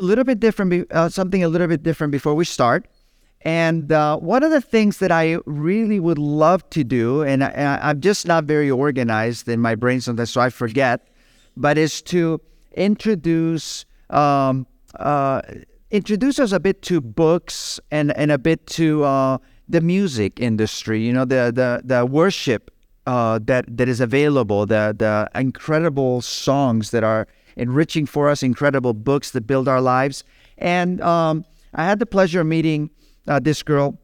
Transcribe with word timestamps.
a 0.00 0.04
little 0.04 0.24
bit 0.24 0.40
different, 0.40 0.90
uh, 0.92 1.08
something 1.08 1.42
a 1.42 1.48
little 1.48 1.66
bit 1.66 1.82
different 1.82 2.12
before 2.12 2.34
we 2.34 2.44
start. 2.44 2.86
And 3.42 3.92
uh, 3.92 4.18
one 4.18 4.42
of 4.42 4.50
the 4.50 4.60
things 4.60 4.98
that 4.98 5.12
I 5.12 5.38
really 5.46 6.00
would 6.00 6.18
love 6.18 6.68
to 6.70 6.82
do, 6.82 7.22
and 7.22 7.44
I, 7.44 7.78
I'm 7.82 8.00
just 8.00 8.26
not 8.26 8.44
very 8.44 8.70
organized 8.70 9.48
in 9.48 9.60
my 9.60 9.74
brain 9.74 10.00
sometimes, 10.00 10.30
so 10.30 10.40
I 10.40 10.50
forget, 10.50 11.06
but 11.56 11.78
is 11.78 12.02
to 12.02 12.40
introduce 12.72 13.84
um, 14.10 14.66
uh, 14.98 15.42
introduce 15.90 16.38
us 16.38 16.52
a 16.52 16.60
bit 16.60 16.82
to 16.82 17.00
books 17.00 17.78
and, 17.90 18.16
and 18.16 18.32
a 18.32 18.38
bit 18.38 18.66
to 18.66 19.04
uh, 19.04 19.38
the 19.68 19.80
music 19.80 20.40
industry. 20.40 21.00
You 21.00 21.12
know, 21.12 21.24
the 21.24 21.52
the 21.54 21.82
the 21.84 22.06
worship 22.06 22.70
uh, 23.06 23.38
that 23.44 23.64
that 23.76 23.88
is 23.88 24.00
available, 24.00 24.66
the 24.66 24.94
the 24.98 25.30
incredible 25.38 26.22
songs 26.22 26.90
that 26.90 27.04
are 27.04 27.28
enriching 27.58 28.06
for 28.06 28.28
us, 28.28 28.42
incredible 28.42 28.94
books 28.94 29.30
that 29.32 29.46
build 29.46 29.68
our 29.68 29.80
lives. 29.80 30.24
And 30.56 31.00
um, 31.00 31.44
I 31.74 31.84
had 31.84 31.98
the 31.98 32.06
pleasure 32.06 32.40
of 32.40 32.46
meeting 32.46 32.90
uh, 33.26 33.40
this 33.40 33.62
girl, 33.62 33.98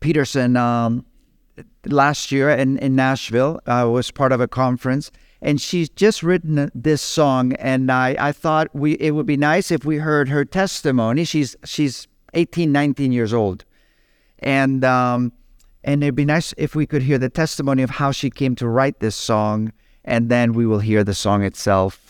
Peterson, 0.00 0.56
um, 0.56 1.04
last 1.86 2.32
year 2.32 2.50
in, 2.50 2.78
in 2.78 2.94
Nashville. 2.94 3.60
I 3.66 3.84
was 3.84 4.10
part 4.10 4.32
of 4.32 4.40
a 4.40 4.48
conference, 4.48 5.10
and 5.42 5.60
she's 5.60 5.88
just 5.88 6.22
written 6.22 6.70
this 6.74 7.02
song. 7.02 7.54
And 7.54 7.90
I, 7.90 8.16
I 8.18 8.32
thought 8.32 8.68
we 8.74 8.92
it 8.94 9.12
would 9.12 9.26
be 9.26 9.36
nice 9.36 9.70
if 9.70 9.84
we 9.84 9.96
heard 9.96 10.28
her 10.28 10.44
testimony. 10.44 11.24
She's 11.24 11.56
she's 11.64 12.06
18, 12.34 12.72
19 12.72 13.12
years 13.12 13.32
old, 13.32 13.64
and 14.38 14.84
um, 14.84 15.32
and 15.82 16.02
it'd 16.02 16.14
be 16.14 16.24
nice 16.24 16.54
if 16.56 16.74
we 16.74 16.86
could 16.86 17.02
hear 17.02 17.18
the 17.18 17.28
testimony 17.28 17.82
of 17.82 17.90
how 17.90 18.10
she 18.10 18.30
came 18.30 18.54
to 18.56 18.68
write 18.68 19.00
this 19.00 19.16
song, 19.16 19.72
and 20.04 20.28
then 20.28 20.52
we 20.52 20.66
will 20.66 20.80
hear 20.80 21.04
the 21.04 21.14
song 21.14 21.42
itself. 21.42 22.03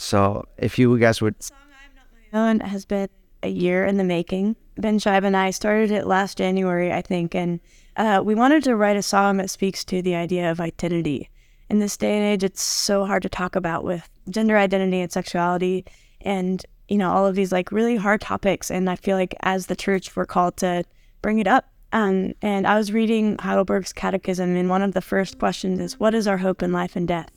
So 0.00 0.46
if 0.56 0.78
you 0.78 0.98
guys 0.98 1.20
would. 1.20 1.42
Song 1.42 1.58
I'm 1.60 1.94
Not 1.94 2.04
My 2.32 2.50
Own 2.50 2.60
has 2.60 2.86
been 2.86 3.10
a 3.42 3.50
year 3.50 3.84
in 3.84 3.98
the 3.98 4.04
making. 4.04 4.56
Ben 4.78 4.98
Shive 4.98 5.24
and 5.24 5.36
I 5.36 5.50
started 5.50 5.90
it 5.90 6.06
last 6.06 6.38
January, 6.38 6.90
I 6.90 7.02
think, 7.02 7.34
and 7.34 7.60
uh, 7.98 8.22
we 8.24 8.34
wanted 8.34 8.64
to 8.64 8.76
write 8.76 8.96
a 8.96 9.02
song 9.02 9.36
that 9.36 9.50
speaks 9.50 9.84
to 9.84 10.00
the 10.00 10.14
idea 10.14 10.50
of 10.50 10.58
identity. 10.58 11.28
In 11.68 11.80
this 11.80 11.98
day 11.98 12.16
and 12.16 12.24
age, 12.24 12.42
it's 12.42 12.62
so 12.62 13.04
hard 13.04 13.22
to 13.24 13.28
talk 13.28 13.54
about 13.54 13.84
with 13.84 14.08
gender 14.30 14.56
identity 14.56 15.02
and 15.02 15.12
sexuality 15.12 15.84
and, 16.22 16.64
you 16.88 16.96
know, 16.96 17.10
all 17.10 17.26
of 17.26 17.34
these 17.34 17.52
like 17.52 17.70
really 17.70 17.96
hard 17.96 18.22
topics. 18.22 18.70
And 18.70 18.88
I 18.88 18.96
feel 18.96 19.18
like 19.18 19.34
as 19.40 19.66
the 19.66 19.76
church, 19.76 20.16
we're 20.16 20.24
called 20.24 20.56
to 20.58 20.82
bring 21.20 21.40
it 21.40 21.46
up. 21.46 21.66
Um, 21.92 22.32
and 22.40 22.66
I 22.66 22.78
was 22.78 22.90
reading 22.90 23.36
Heidelberg's 23.38 23.92
Catechism, 23.92 24.56
and 24.56 24.70
one 24.70 24.80
of 24.80 24.94
the 24.94 25.02
first 25.02 25.38
questions 25.38 25.78
is, 25.78 26.00
What 26.00 26.14
is 26.14 26.26
our 26.26 26.38
hope 26.38 26.62
in 26.62 26.72
life 26.72 26.96
and 26.96 27.06
death? 27.06 27.30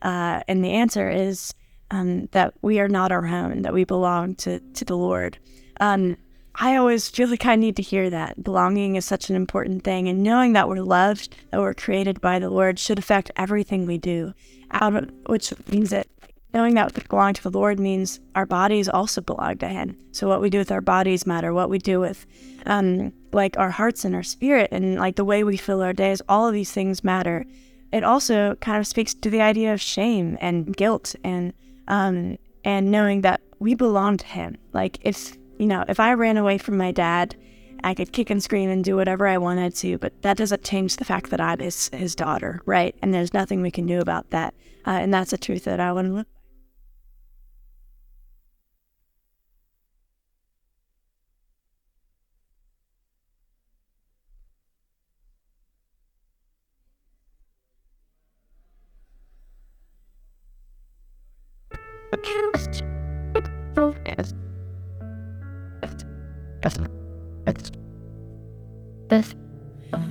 Uh, 0.00 0.40
and 0.48 0.64
the 0.64 0.70
answer 0.70 1.10
is, 1.10 1.52
um, 1.90 2.26
that 2.32 2.54
we 2.62 2.80
are 2.80 2.88
not 2.88 3.12
our 3.12 3.26
own, 3.26 3.62
that 3.62 3.74
we 3.74 3.84
belong 3.84 4.34
to, 4.36 4.60
to 4.60 4.84
the 4.84 4.96
Lord. 4.96 5.38
Um, 5.80 6.16
I 6.58 6.76
always 6.76 7.08
feel 7.08 7.28
like 7.28 7.44
I 7.44 7.56
need 7.56 7.76
to 7.76 7.82
hear 7.82 8.08
that. 8.08 8.42
Belonging 8.42 8.96
is 8.96 9.04
such 9.04 9.28
an 9.28 9.36
important 9.36 9.84
thing, 9.84 10.08
and 10.08 10.22
knowing 10.22 10.54
that 10.54 10.68
we're 10.68 10.80
loved, 10.80 11.36
that 11.50 11.60
we're 11.60 11.74
created 11.74 12.20
by 12.20 12.38
the 12.38 12.48
Lord, 12.48 12.78
should 12.78 12.98
affect 12.98 13.30
everything 13.36 13.84
we 13.84 13.98
do. 13.98 14.32
Out 14.70 14.96
of, 14.96 15.10
which 15.26 15.52
means 15.68 15.90
that 15.90 16.08
knowing 16.54 16.74
that 16.74 16.94
we 16.96 17.02
belong 17.08 17.34
to 17.34 17.42
the 17.42 17.50
Lord 17.50 17.78
means 17.78 18.20
our 18.34 18.46
bodies 18.46 18.88
also 18.88 19.20
belong 19.20 19.58
to 19.58 19.68
Him. 19.68 19.98
So 20.12 20.28
what 20.28 20.40
we 20.40 20.48
do 20.48 20.58
with 20.58 20.72
our 20.72 20.80
bodies 20.80 21.26
matter. 21.26 21.52
What 21.52 21.68
we 21.68 21.78
do 21.78 22.00
with, 22.00 22.24
um, 22.64 23.12
like 23.32 23.58
our 23.58 23.70
hearts 23.70 24.06
and 24.06 24.14
our 24.14 24.22
spirit, 24.22 24.70
and 24.72 24.96
like 24.96 25.16
the 25.16 25.24
way 25.24 25.44
we 25.44 25.58
fill 25.58 25.82
our 25.82 25.92
days, 25.92 26.22
all 26.26 26.48
of 26.48 26.54
these 26.54 26.72
things 26.72 27.04
matter. 27.04 27.44
It 27.92 28.02
also 28.02 28.54
kind 28.56 28.78
of 28.78 28.86
speaks 28.86 29.12
to 29.12 29.30
the 29.30 29.42
idea 29.42 29.74
of 29.74 29.80
shame 29.80 30.38
and 30.40 30.74
guilt 30.74 31.14
and 31.22 31.52
um, 31.88 32.38
and 32.64 32.90
knowing 32.90 33.20
that 33.22 33.40
we 33.58 33.74
belong 33.74 34.16
to 34.18 34.26
him. 34.26 34.56
Like 34.72 34.98
if 35.02 35.36
you 35.58 35.66
know, 35.66 35.84
if 35.88 35.98
I 36.00 36.12
ran 36.14 36.36
away 36.36 36.58
from 36.58 36.76
my 36.76 36.92
dad, 36.92 37.34
I 37.82 37.94
could 37.94 38.12
kick 38.12 38.30
and 38.30 38.42
scream 38.42 38.68
and 38.68 38.84
do 38.84 38.96
whatever 38.96 39.26
I 39.26 39.38
wanted 39.38 39.74
to, 39.76 39.98
but 39.98 40.20
that 40.22 40.36
doesn't 40.36 40.64
change 40.64 40.96
the 40.96 41.04
fact 41.04 41.30
that 41.30 41.40
I'm 41.40 41.60
his 41.60 41.88
his 41.90 42.14
daughter, 42.14 42.60
right? 42.66 42.94
And 43.02 43.12
there's 43.12 43.34
nothing 43.34 43.62
we 43.62 43.70
can 43.70 43.86
do 43.86 44.00
about 44.00 44.30
that. 44.30 44.54
Uh, 44.86 44.90
and 44.90 45.12
that's 45.12 45.32
a 45.32 45.38
truth 45.38 45.64
that 45.64 45.80
I 45.80 45.92
want 45.92 46.08
to 46.08 46.26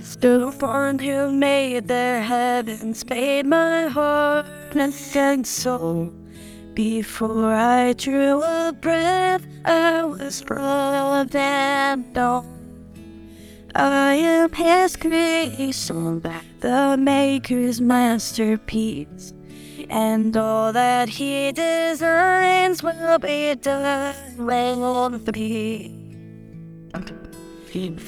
Still 0.02 0.52
one 0.52 0.98
who 1.00 1.32
made 1.32 1.88
their 1.88 2.22
heavens, 2.22 3.06
made 3.10 3.46
my 3.46 3.88
heart 3.88 4.46
and 4.74 5.46
soul. 5.46 6.12
Before 6.74 7.54
I 7.54 7.94
drew 7.94 8.42
a 8.42 8.74
breath, 8.74 9.46
I 9.66 10.04
was 10.04 10.44
loved 10.50 11.36
and 11.36 12.14
known. 12.14 13.70
I 13.76 14.16
am 14.16 14.52
His 14.54 14.96
creation, 14.96 16.22
the 16.62 16.96
Maker's 16.98 17.82
masterpiece 17.82 19.34
and 19.90 20.36
all 20.38 20.72
that 20.74 21.10
he 21.10 21.52
designs 21.52 22.82
will 22.82 23.20
be 23.20 23.56
done 23.56 24.16
the 24.38 25.32
me. 25.34 26.06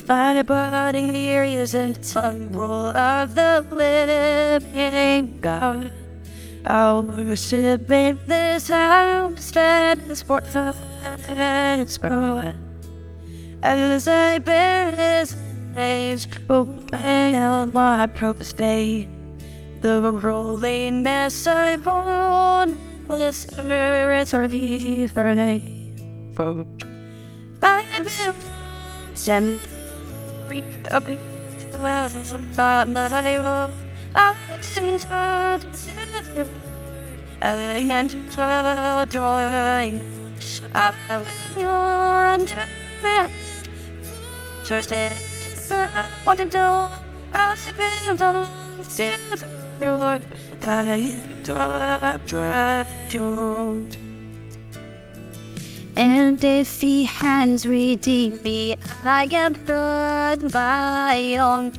My 0.07 0.44
body 0.44 1.27
is 1.29 1.73
a 1.75 1.94
temple 1.94 2.95
of 2.95 3.35
the 3.35 3.66
living 3.69 5.39
God. 5.41 5.91
I'll 6.66 7.03
worship 7.03 7.91
in 7.91 8.17
this 8.27 8.69
house 8.69 9.51
that 9.51 10.00
is 10.00 10.22
for 10.22 10.41
its 10.41 11.97
God. 11.97 12.56
As 13.61 14.07
I 14.07 14.39
bear 14.39 14.91
his 14.91 15.35
name, 15.75 16.19
obey 16.50 17.35
on 17.35 17.73
my 17.73 18.07
purpose 18.07 18.53
day. 18.53 19.09
The 19.87 20.01
rolling 20.01 21.01
mess 21.01 21.47
I 21.47 21.77
born 21.77 22.77
was 23.07 23.47
earth 23.55 24.33
or 24.33 24.45
the 24.49 25.07
for 25.07 25.23
I 27.63 27.85
will 28.03 28.35
send 29.13 29.61
reap 30.49 30.65
up 30.91 31.05
the 31.05 31.15
of 32.33 32.57
God 32.57 32.93
that 32.95 33.13
I 33.13 33.37
sing 34.59 34.99
to 34.99 35.07
and 37.39 38.09
to 38.09 39.07
joy 39.09 40.01
I 40.75 40.91
will 41.55 41.63
run 41.63 42.45
to 42.45 42.67
the 43.01 43.31
Thursday 44.65 45.15
what 46.25 46.37
to 46.39 46.43
do 46.43 46.89
I'll 47.33 47.55
see 49.79 49.85
you 49.85 51.17
your 53.07 53.65
and 55.97 56.43
if 56.43 56.79
he 56.79 57.05
has 57.05 57.65
redeemed 57.65 58.43
me, 58.43 58.77
I 59.03 59.27
am 59.31 59.53
blood 59.53 60.51
by 60.51 61.38
own. 61.39 61.73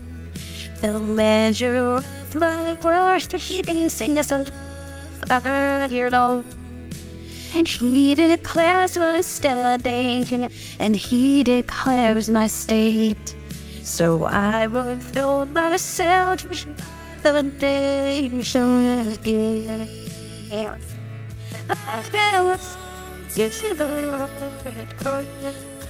The 0.80 0.98
measure 0.98 1.76
of 1.76 2.34
my 2.34 2.76
worst 2.82 3.30
he 3.30 3.62
sing 3.88 4.18
us 4.18 4.32
a 4.32 5.88
year 5.88 6.10
long. 6.10 6.44
And 7.54 7.68
he 7.68 8.16
declares 8.16 8.98
my 8.98 9.20
standing, 9.20 10.50
and 10.80 10.96
he 10.96 11.44
declares 11.44 12.28
my 12.28 12.48
state. 12.48 13.36
So 13.84 14.24
I 14.24 14.66
will 14.66 14.98
fill 14.98 15.46
myself 15.46 16.42
the 16.42 16.97
feel 17.28 17.44
yes, 23.36 23.60
the 23.60 23.84
road. 23.84 24.30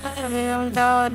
I 0.04 0.20
am 0.20 0.72
down 0.72 1.14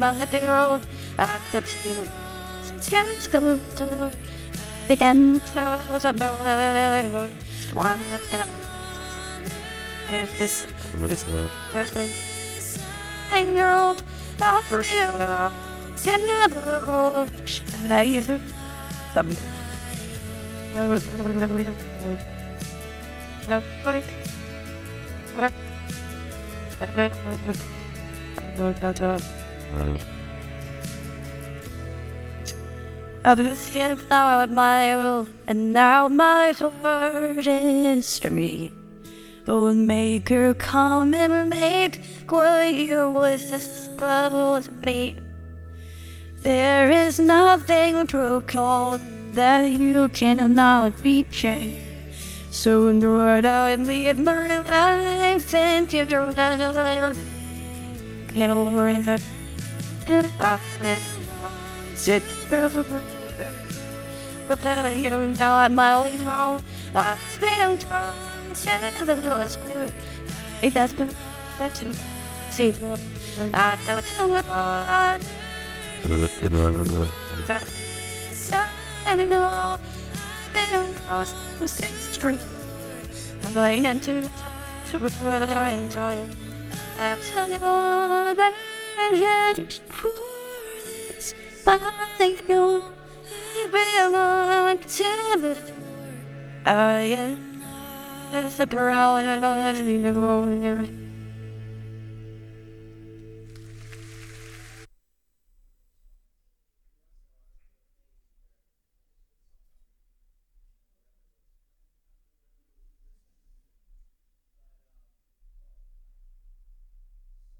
I've 20.75 21.05
been 33.37 33.55
skin 33.55 33.97
flower 33.97 34.47
my 34.47 34.95
world, 34.95 35.29
and 35.45 35.73
now 35.73 36.07
my 36.07 36.53
heart 36.53 37.45
is 37.45 38.17
free. 38.17 38.71
Oh, 39.47 39.71
maker, 39.73 40.55
come 40.55 41.13
and 41.13 41.51
make 41.51 42.01
warrior 42.27 43.11
with 43.11 43.51
this 43.51 43.89
with 43.99 44.71
me. 44.83 45.17
There 46.41 46.89
is 46.89 47.19
nothing 47.19 48.07
broken 48.07 49.12
that 49.33 49.69
you 49.69 50.07
cannot 50.09 50.93
reach. 51.03 51.45
So, 52.51 52.91
Lord, 52.91 53.45
I 53.45 53.75
leave 53.75 54.19
my 54.19 54.61
life 54.61 55.53
and 55.53 55.89
give 55.89 56.11
your 56.11 56.31
life. 56.31 57.17
Sit 61.95 62.23
Prepare 64.47 64.97
you 64.97 65.35
now 65.39 65.67
my 65.69 65.93
only 65.93 66.17
home. 66.17 66.61
I've 66.93 67.39
been 67.39 67.77
drawn 67.77 68.13
to 68.53 69.05
the 69.05 69.15
lowest 69.15 69.53
spirit. 69.53 69.93
It 70.61 70.73
has 70.73 70.91
been 70.93 71.09
to 71.57 71.93
see 72.51 72.73
I 73.53 73.77
don't 73.87 74.05
know 74.17 74.27
what 74.27 74.45
I 79.05 79.15
I 79.19 79.25
know 79.25 79.77
they 80.53 80.65
don't 80.71 80.95
cross 81.05 81.33
the 81.59 81.67
sixth 81.67 82.13
street. 82.13 82.39
I'm 83.43 83.53
going 83.53 83.85
into 83.85 84.29
to 84.91 84.99
that 84.99 85.49
I 85.49 85.69
enjoy. 85.71 86.25
I'm 86.99 87.19
telling 87.33 87.53
you 87.53 87.59
that 87.59 88.53
I 88.97 89.15
had 89.15 89.73
for 89.89 90.09
this, 90.85 91.33
but 91.65 91.81
I 91.81 92.07
think 92.17 92.47
you 92.47 92.83
belong 93.71 94.77
to 94.77 95.03
the 95.41 95.57
I 96.65 97.01
am 97.17 97.61
the 98.57 98.65
girl 98.65 99.17
and 99.17 99.29
I 99.29 99.39
know 99.39 101.02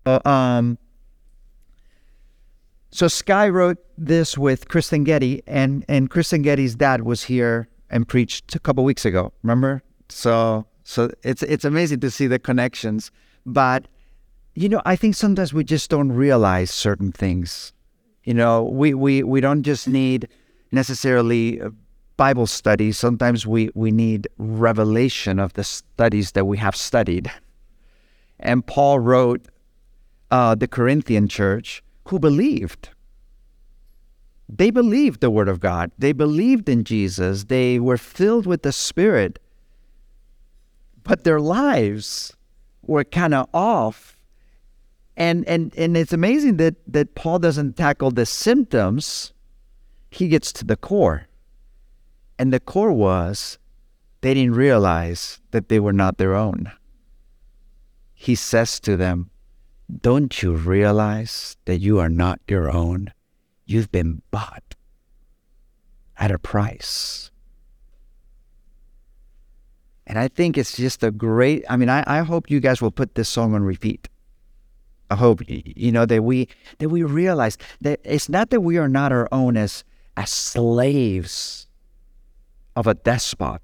Uh, 0.05 0.19
um, 0.25 0.77
so 2.91 3.07
Skye 3.07 3.49
wrote 3.49 3.77
this 3.97 4.37
with 4.37 4.67
Kristyn 4.67 5.03
Getty, 5.03 5.41
and 5.47 5.83
and 5.87 6.09
Kristyn 6.09 6.41
Getty's 6.41 6.75
dad 6.75 7.03
was 7.03 7.23
here 7.23 7.67
and 7.89 8.07
preached 8.07 8.55
a 8.55 8.59
couple 8.59 8.83
weeks 8.83 9.05
ago. 9.05 9.33
Remember? 9.41 9.81
So 10.09 10.65
so 10.83 11.09
it's 11.23 11.43
it's 11.43 11.65
amazing 11.65 12.01
to 12.01 12.11
see 12.11 12.27
the 12.27 12.39
connections. 12.39 13.11
But 13.45 13.87
you 14.55 14.69
know, 14.69 14.81
I 14.85 14.95
think 14.95 15.15
sometimes 15.15 15.53
we 15.53 15.63
just 15.63 15.89
don't 15.89 16.11
realize 16.11 16.69
certain 16.69 17.11
things. 17.11 17.73
You 18.23 18.33
know, 18.33 18.63
we 18.63 18.93
we 18.93 19.23
we 19.23 19.41
don't 19.41 19.63
just 19.63 19.87
need 19.87 20.27
necessarily 20.71 21.61
Bible 22.17 22.47
studies. 22.47 22.97
Sometimes 22.97 23.47
we 23.47 23.69
we 23.73 23.91
need 23.91 24.27
revelation 24.37 25.39
of 25.39 25.53
the 25.53 25.63
studies 25.63 26.33
that 26.33 26.45
we 26.45 26.57
have 26.57 26.75
studied. 26.75 27.31
And 28.39 28.65
Paul 28.65 28.99
wrote 28.99 29.47
uh, 30.33 30.55
the 30.55 30.67
Corinthian 30.67 31.27
church 31.27 31.83
who 32.07 32.17
believed. 32.17 32.89
They 34.49 34.71
believed 34.71 35.21
the 35.21 35.29
Word 35.29 35.47
of 35.47 35.59
God. 35.59 35.91
They 35.99 36.11
believed 36.11 36.67
in 36.67 36.83
Jesus. 36.83 37.43
They 37.43 37.79
were 37.79 37.97
filled 37.97 38.47
with 38.47 38.63
the 38.63 38.71
Spirit. 38.71 39.37
But 41.03 41.23
their 41.23 41.39
lives 41.39 42.35
were 42.81 43.03
kind 43.03 43.35
of 43.35 43.47
off. 43.53 44.17
And, 45.15 45.47
and, 45.47 45.71
and 45.77 45.95
it's 45.95 46.13
amazing 46.13 46.57
that, 46.57 46.77
that 46.87 47.13
Paul 47.13 47.37
doesn't 47.37 47.77
tackle 47.77 48.09
the 48.09 48.25
symptoms, 48.25 49.33
he 50.09 50.27
gets 50.29 50.51
to 50.53 50.65
the 50.65 50.75
core. 50.75 51.27
And 52.39 52.51
the 52.51 52.59
core 52.59 52.91
was 52.91 53.59
they 54.21 54.33
didn't 54.33 54.55
realize 54.55 55.41
that 55.51 55.69
they 55.69 55.79
were 55.79 55.93
not 55.93 56.17
their 56.17 56.33
own. 56.33 56.71
He 58.15 58.33
says 58.33 58.79
to 58.79 58.97
them, 58.97 59.29
don't 60.01 60.41
you 60.41 60.53
realize 60.53 61.57
that 61.65 61.79
you 61.79 61.99
are 61.99 62.09
not 62.09 62.39
your 62.47 62.71
own? 62.71 63.13
You've 63.65 63.91
been 63.91 64.21
bought 64.31 64.75
at 66.17 66.31
a 66.31 66.39
price. 66.39 67.31
And 70.05 70.19
I 70.19 70.27
think 70.27 70.57
it's 70.57 70.75
just 70.75 71.03
a 71.03 71.11
great, 71.11 71.63
I 71.69 71.77
mean, 71.77 71.89
I, 71.89 72.03
I 72.07 72.21
hope 72.21 72.49
you 72.49 72.59
guys 72.59 72.81
will 72.81 72.91
put 72.91 73.15
this 73.15 73.29
song 73.29 73.53
on 73.53 73.63
repeat. 73.63 74.09
I 75.09 75.15
hope, 75.15 75.41
you 75.47 75.91
know, 75.91 76.05
that 76.05 76.23
we, 76.23 76.47
that 76.79 76.89
we 76.89 77.03
realize 77.03 77.57
that 77.81 77.99
it's 78.03 78.29
not 78.29 78.49
that 78.49 78.61
we 78.61 78.77
are 78.77 78.89
not 78.89 79.11
our 79.11 79.27
own 79.31 79.55
as, 79.57 79.83
as 80.17 80.29
slaves 80.29 81.67
of 82.75 82.87
a 82.87 82.95
despot, 82.95 83.61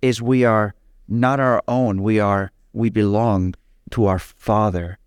is 0.00 0.22
we 0.22 0.44
are 0.44 0.74
not 1.06 1.38
our 1.38 1.62
own. 1.68 2.02
We 2.02 2.18
are, 2.18 2.50
we 2.72 2.90
belong 2.90 3.54
to 3.90 4.06
our 4.06 4.18
Father 4.18 4.98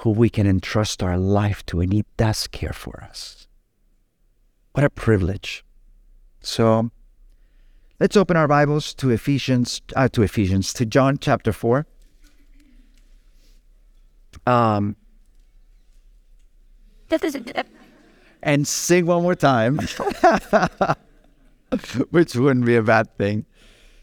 who 0.00 0.10
we 0.10 0.28
can 0.28 0.46
entrust 0.46 1.02
our 1.02 1.16
life 1.16 1.64
to, 1.66 1.80
and 1.80 1.92
He 1.92 2.04
does 2.16 2.46
care 2.46 2.72
for 2.72 3.02
us. 3.02 3.46
What 4.72 4.84
a 4.84 4.90
privilege. 4.90 5.64
So 6.40 6.90
let's 7.98 8.16
open 8.16 8.36
our 8.36 8.46
Bibles 8.46 8.92
to 8.94 9.10
Ephesians, 9.10 9.80
uh, 9.94 10.08
to 10.08 10.22
Ephesians, 10.22 10.72
to 10.74 10.84
John 10.84 11.18
chapter 11.18 11.52
4. 11.52 11.86
Um, 14.46 14.96
and 18.42 18.68
sing 18.68 19.06
one 19.06 19.22
more 19.22 19.34
time, 19.34 19.78
which 22.10 22.36
wouldn't 22.36 22.66
be 22.66 22.76
a 22.76 22.82
bad 22.82 23.16
thing. 23.16 23.46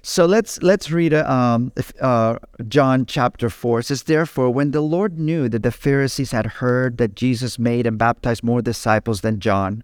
So 0.06 0.26
let's 0.26 0.62
let's 0.62 0.92
read 0.92 1.14
uh, 1.14 1.24
um, 1.32 1.72
uh, 2.02 2.38
John 2.68 3.06
chapter 3.06 3.50
four. 3.50 3.80
It 3.80 3.86
says, 3.86 4.04
"Therefore, 4.04 4.50
when 4.52 4.72
the 4.72 4.82
Lord 4.82 5.18
knew 5.18 5.48
that 5.48 5.64
the 5.64 5.72
Pharisees 5.72 6.32
had 6.32 6.60
heard 6.60 6.98
that 6.98 7.16
Jesus 7.16 7.58
made 7.58 7.88
and 7.88 7.98
baptized 7.98 8.44
more 8.44 8.62
disciples 8.62 9.22
than 9.22 9.40
John, 9.40 9.82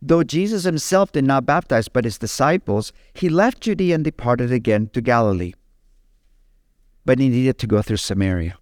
though 0.00 0.22
Jesus 0.22 0.62
himself 0.62 1.10
did 1.10 1.24
not 1.24 1.44
baptize 1.44 1.88
but 1.88 2.04
his 2.04 2.18
disciples, 2.18 2.92
he 3.14 3.28
left 3.28 3.60
Judea 3.60 3.96
and 3.96 4.04
departed 4.04 4.52
again 4.52 4.90
to 4.92 5.00
Galilee. 5.00 5.54
But 7.04 7.18
he 7.18 7.28
needed 7.28 7.58
to 7.58 7.66
go 7.66 7.82
through 7.82 7.96
Samaria. 7.96 8.56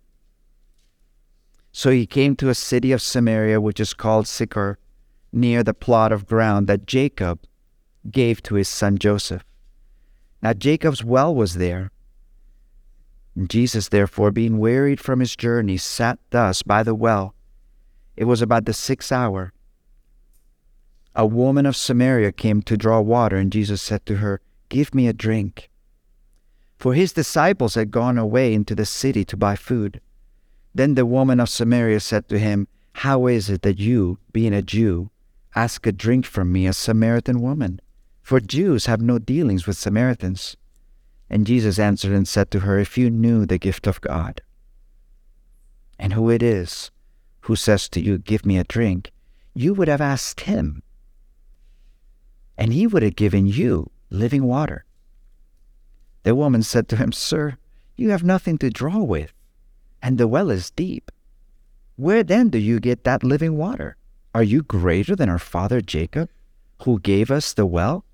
So 1.73 1.91
he 1.91 2.07
came 2.07 2.37
to 2.37 2.49
a 2.49 2.55
city 2.55 2.91
of 2.91 3.03
Samaria, 3.03 3.61
which 3.61 3.81
is 3.81 3.93
called 3.93 4.27
Sychar, 4.27 4.79
near 5.31 5.63
the 5.63 5.75
plot 5.75 6.11
of 6.11 6.27
ground 6.27 6.69
that 6.69 6.87
Jacob 6.87 7.41
gave 8.11 8.43
to 8.45 8.55
his 8.55 8.69
son 8.71 8.97
Joseph." 8.97 9.45
Now 10.43 10.55
Jacob's 10.55 11.05
well 11.05 11.35
was 11.35 11.55
there. 11.55 11.91
Jesus, 13.47 13.89
therefore, 13.89 14.31
being 14.31 14.59
wearied 14.59 15.01
from 15.01 15.21
his 15.21 15.37
journey, 15.37 15.77
sat 15.77 16.19
thus 16.31 16.63
by 16.63 16.83
the 16.83 16.95
well. 16.95 17.35
It 18.17 18.25
was 18.25 18.43
about 18.43 18.65
the 18.65 18.73
sixth 18.73 19.13
hour. 19.13 19.53
A 21.15 21.27
woman 21.27 21.67
of 21.67 21.77
Samaria 21.77 22.33
came 22.33 22.63
to 22.63 22.77
draw 22.77 23.01
water, 23.01 23.37
and 23.37 23.53
Jesus 23.53 23.83
said 23.83 24.05
to 24.07 24.17
her, 24.17 24.41
Give 24.69 24.95
me 24.95 25.09
a 25.09 25.13
drink. 25.13 25.71
For 26.79 26.95
his 26.95 27.13
disciples 27.13 27.75
had 27.75 27.91
gone 27.91 28.17
away 28.17 28.55
into 28.55 28.75
the 28.75 28.87
city 28.87 29.25
to 29.27 29.37
buy 29.37 29.57
food. 29.57 30.01
Then 30.75 30.95
the 30.95 31.07
woman 31.07 31.41
of 31.41 31.49
Samaria 31.49 32.01
said 32.01 32.29
to 32.29 32.39
him, 32.39 32.69
How 32.95 33.27
is 33.27 33.51
it 33.51 33.63
that 33.63 33.79
you, 33.79 34.19
being 34.33 34.55
a 34.55 34.63
Jew, 34.63 35.11
ask 35.55 35.87
a 35.87 35.93
drink 35.93 36.25
from 36.25 36.53
me, 36.53 36.67
a 36.67 36.73
Samaritan 36.73 37.41
woman? 37.41 37.81
For 38.31 38.39
Jews 38.39 38.87
have 38.87 39.01
no 39.01 39.19
dealings 39.19 39.67
with 39.67 39.77
Samaritans. 39.77 40.57
And 41.29 41.45
Jesus 41.45 41.81
answered 41.81 42.13
and 42.13 42.29
said 42.29 42.49
to 42.53 42.61
her, 42.61 42.79
If 42.79 42.97
you 42.97 43.11
knew 43.11 43.45
the 43.45 43.59
gift 43.59 43.89
of 43.89 44.01
God, 44.01 44.41
and 45.99 46.13
who 46.13 46.31
it 46.31 46.41
is 46.41 46.93
who 47.41 47.57
says 47.57 47.89
to 47.89 48.01
you, 48.01 48.19
Give 48.19 48.47
me 48.47 48.57
a 48.57 48.63
drink, 48.63 49.11
you 49.53 49.75
would 49.75 49.89
have 49.89 50.01
asked 50.01 50.43
him, 50.43 50.85
and 52.57 52.73
he 52.73 52.87
would 52.87 53.03
have 53.03 53.17
given 53.17 53.47
you 53.47 53.91
living 54.11 54.45
water. 54.45 54.85
The 56.23 56.37
woman 56.37 56.63
said 56.63 56.89
to 56.91 56.97
him, 56.97 57.11
Sir, 57.11 57.57
you 57.97 58.11
have 58.11 58.23
nothing 58.23 58.59
to 58.59 58.71
draw 58.71 58.99
with, 58.99 59.33
and 60.01 60.19
the 60.19 60.29
well 60.29 60.51
is 60.51 60.71
deep. 60.71 61.11
Where 61.97 62.23
then 62.23 62.49
do 62.49 62.59
you 62.59 62.79
get 62.79 63.03
that 63.03 63.25
living 63.25 63.57
water? 63.57 63.97
Are 64.33 64.45
you 64.45 64.63
greater 64.63 65.17
than 65.17 65.29
our 65.29 65.41
father 65.41 65.81
Jacob, 65.81 66.31
who 66.85 67.01
gave 67.01 67.33
us 67.33 67.53
the 67.53 67.67
well 67.67 68.05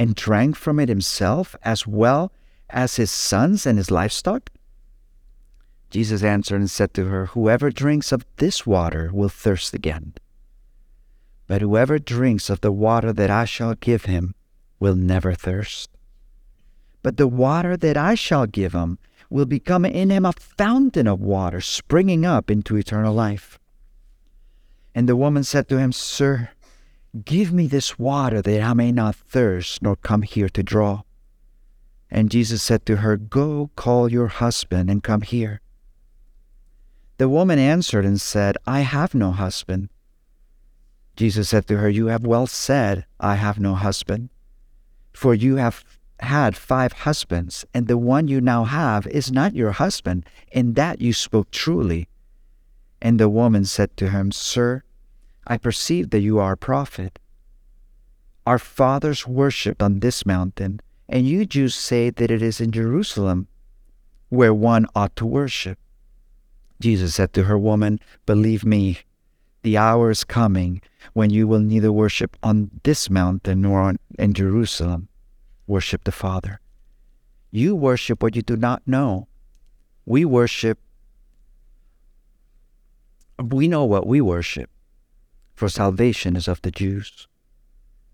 and 0.00 0.14
drank 0.14 0.56
from 0.56 0.80
it 0.80 0.88
himself 0.88 1.54
as 1.62 1.86
well 1.86 2.32
as 2.70 2.96
his 2.96 3.10
sons 3.10 3.66
and 3.66 3.76
his 3.76 3.90
livestock? 3.90 4.48
Jesus 5.90 6.22
answered 6.22 6.56
and 6.56 6.70
said 6.70 6.94
to 6.94 7.04
her, 7.04 7.26
Whoever 7.26 7.70
drinks 7.70 8.10
of 8.10 8.24
this 8.38 8.66
water 8.66 9.10
will 9.12 9.28
thirst 9.28 9.74
again. 9.74 10.14
But 11.46 11.60
whoever 11.60 11.98
drinks 11.98 12.48
of 12.48 12.62
the 12.62 12.72
water 12.72 13.12
that 13.12 13.28
I 13.28 13.44
shall 13.44 13.74
give 13.74 14.06
him 14.06 14.34
will 14.78 14.94
never 14.94 15.34
thirst. 15.34 15.90
But 17.02 17.18
the 17.18 17.28
water 17.28 17.76
that 17.76 17.98
I 17.98 18.14
shall 18.14 18.46
give 18.46 18.72
him 18.72 18.98
will 19.28 19.44
become 19.44 19.84
in 19.84 20.08
him 20.08 20.24
a 20.24 20.32
fountain 20.32 21.08
of 21.08 21.20
water 21.20 21.60
springing 21.60 22.24
up 22.24 22.50
into 22.50 22.76
eternal 22.76 23.12
life. 23.12 23.58
And 24.94 25.06
the 25.06 25.16
woman 25.16 25.44
said 25.44 25.68
to 25.68 25.78
him, 25.78 25.92
Sir, 25.92 26.48
give 27.24 27.52
me 27.52 27.66
this 27.66 27.98
water 27.98 28.40
that 28.42 28.62
I 28.62 28.74
may 28.74 28.92
not 28.92 29.16
thirst 29.16 29.82
nor 29.82 29.96
come 29.96 30.22
here 30.22 30.48
to 30.48 30.62
draw. 30.62 31.02
And 32.10 32.30
Jesus 32.30 32.62
said 32.62 32.84
to 32.86 32.96
her, 32.96 33.16
Go 33.16 33.70
call 33.76 34.10
your 34.10 34.28
husband 34.28 34.90
and 34.90 35.02
come 35.02 35.22
here. 35.22 35.60
The 37.18 37.28
woman 37.28 37.58
answered 37.58 38.04
and 38.04 38.20
said, 38.20 38.56
I 38.66 38.80
have 38.80 39.14
no 39.14 39.30
husband. 39.30 39.90
Jesus 41.16 41.50
said 41.50 41.66
to 41.68 41.76
her, 41.76 41.88
You 41.88 42.06
have 42.06 42.24
well 42.24 42.46
said, 42.46 43.04
I 43.20 43.34
have 43.34 43.60
no 43.60 43.74
husband. 43.74 44.30
For 45.12 45.34
you 45.34 45.56
have 45.56 45.84
had 46.20 46.56
five 46.56 46.92
husbands, 46.92 47.64
and 47.74 47.86
the 47.86 47.98
one 47.98 48.28
you 48.28 48.40
now 48.40 48.64
have 48.64 49.06
is 49.06 49.30
not 49.32 49.54
your 49.54 49.72
husband, 49.72 50.24
In 50.50 50.74
that 50.74 51.00
you 51.00 51.12
spoke 51.12 51.50
truly. 51.50 52.08
And 53.02 53.18
the 53.18 53.28
woman 53.28 53.64
said 53.64 53.96
to 53.98 54.10
him, 54.10 54.32
Sir, 54.32 54.82
I 55.46 55.58
perceive 55.58 56.10
that 56.10 56.20
you 56.20 56.38
are 56.38 56.52
a 56.52 56.56
prophet. 56.56 57.18
Our 58.46 58.58
fathers 58.58 59.26
worshipped 59.26 59.82
on 59.82 60.00
this 60.00 60.24
mountain, 60.24 60.80
and 61.08 61.26
you 61.26 61.44
Jews 61.44 61.74
say 61.74 62.10
that 62.10 62.30
it 62.30 62.42
is 62.42 62.60
in 62.60 62.72
Jerusalem 62.72 63.48
where 64.28 64.54
one 64.54 64.86
ought 64.94 65.14
to 65.16 65.26
worship. 65.26 65.78
Jesus 66.80 67.14
said 67.14 67.32
to 67.34 67.44
her, 67.44 67.58
Woman, 67.58 68.00
believe 68.24 68.64
me, 68.64 69.00
the 69.62 69.76
hour 69.76 70.10
is 70.10 70.24
coming 70.24 70.80
when 71.12 71.30
you 71.30 71.46
will 71.46 71.60
neither 71.60 71.92
worship 71.92 72.36
on 72.42 72.70
this 72.82 73.10
mountain 73.10 73.60
nor 73.60 73.80
on, 73.80 73.98
in 74.18 74.32
Jerusalem. 74.32 75.08
Worship 75.66 76.04
the 76.04 76.12
Father. 76.12 76.60
You 77.50 77.76
worship 77.76 78.22
what 78.22 78.34
you 78.34 78.42
do 78.42 78.56
not 78.56 78.82
know. 78.86 79.28
We 80.06 80.24
worship, 80.24 80.78
we 83.38 83.68
know 83.68 83.84
what 83.84 84.06
we 84.06 84.20
worship, 84.20 84.70
for 85.60 85.68
salvation 85.68 86.36
is 86.36 86.48
of 86.48 86.62
the 86.62 86.70
Jews. 86.70 87.28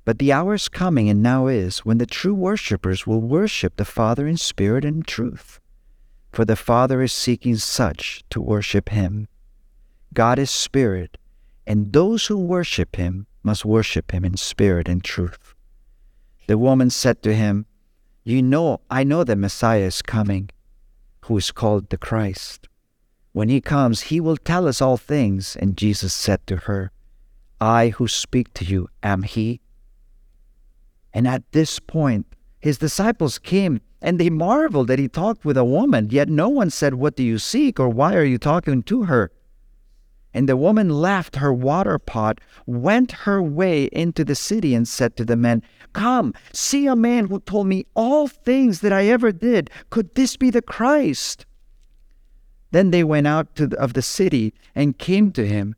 But 0.05 0.19
the 0.19 0.33
hour 0.33 0.55
is 0.55 0.69
coming, 0.69 1.09
and 1.09 1.23
now 1.23 1.47
is, 1.47 1.85
when 1.85 1.99
the 1.99 2.05
true 2.05 2.35
worshippers 2.35 3.07
will 3.07 3.21
worship 3.21 3.77
the 3.77 3.85
Father 3.85 4.27
in 4.27 4.37
spirit 4.37 4.85
and 4.85 5.07
truth. 5.07 5.61
For 6.33 6.45
the 6.45 6.57
Father 6.57 7.03
is 7.03 7.13
seeking 7.13 7.55
such 7.55 8.25
to 8.31 8.41
worship 8.41 8.89
him. 8.89 9.29
God 10.13 10.41
is 10.41 10.51
spirit, 10.51 11.19
and 11.69 11.93
those 11.93 12.27
who 12.27 12.37
worship 12.37 12.97
him 12.97 13.29
must 13.45 13.65
worship 13.65 14.11
him 14.11 14.25
in 14.25 14.37
spirit 14.37 14.89
and 14.89 15.05
truth. 15.05 15.55
The 16.49 16.59
woman 16.59 16.91
said 16.91 17.23
to 17.23 17.33
him, 17.33 17.67
You 18.25 18.43
know, 18.43 18.81
I 18.91 19.05
know 19.05 19.23
the 19.23 19.37
Messiah 19.37 19.83
is 19.83 20.03
coming, 20.03 20.51
who 21.27 21.37
is 21.37 21.53
called 21.53 21.91
the 21.91 21.97
Christ. 21.97 22.67
When 23.31 23.49
he 23.49 23.61
comes, 23.61 24.11
he 24.11 24.19
will 24.19 24.37
tell 24.37 24.67
us 24.67 24.83
all 24.83 24.97
things. 24.97 25.55
And 25.55 25.77
Jesus 25.77 26.13
said 26.13 26.45
to 26.49 26.57
her, 26.67 26.91
I 27.61 27.89
who 27.89 28.09
speak 28.09 28.53
to 28.55 28.65
you 28.65 28.89
am 29.03 29.23
he. 29.23 29.61
And 31.13 31.27
at 31.27 31.51
this 31.53 31.79
point, 31.79 32.27
his 32.59 32.79
disciples 32.79 33.39
came 33.39 33.81
and 34.03 34.19
they 34.19 34.31
marveled 34.31 34.89
that 34.89 34.99
he 34.99 35.09
talked 35.09 35.45
with 35.45 35.57
a 35.57 35.65
woman, 35.65 36.09
yet 36.11 36.29
no 36.29 36.49
one 36.49 36.71
said, 36.71 36.95
What 36.95 37.17
do 37.17 37.23
you 37.23 37.39
seek? 37.39 37.81
or 37.81 37.89
Why 37.89 38.15
are 38.15 38.25
you 38.25 38.39
talking 38.39 38.83
to 38.85 39.05
her? 39.05 39.31
And 40.35 40.47
the 40.47 40.57
woman 40.57 40.91
left 40.91 41.37
her 41.37 41.53
water 41.53 41.99
pot, 41.99 42.41
went 42.67 43.13
her 43.13 43.43
way 43.43 43.85
into 43.85 44.23
the 44.23 44.35
city, 44.35 44.75
and 44.75 44.87
said 44.87 45.17
to 45.17 45.25
the 45.25 45.37
men, 45.37 45.63
Come, 45.95 46.35
see 46.53 46.87
a 46.87 46.95
man 46.95 47.29
who 47.29 47.41
told 47.41 47.69
me 47.69 47.87
all 47.95 48.29
things 48.29 48.81
that 48.83 48.93
I 48.93 49.07
ever 49.07 49.33
did. 49.33 49.71
Could 49.89 50.15
this 50.15 50.37
be 50.37 50.51
the 50.51 50.61
Christ? 50.61 51.47
Then 52.71 52.91
they 52.91 53.03
went 53.03 53.27
out 53.27 53.55
the, 53.55 53.75
of 53.79 53.95
the 53.95 54.03
city 54.03 54.53
and 54.75 54.99
came 54.99 55.33
to 55.33 55.47
him. 55.47 55.75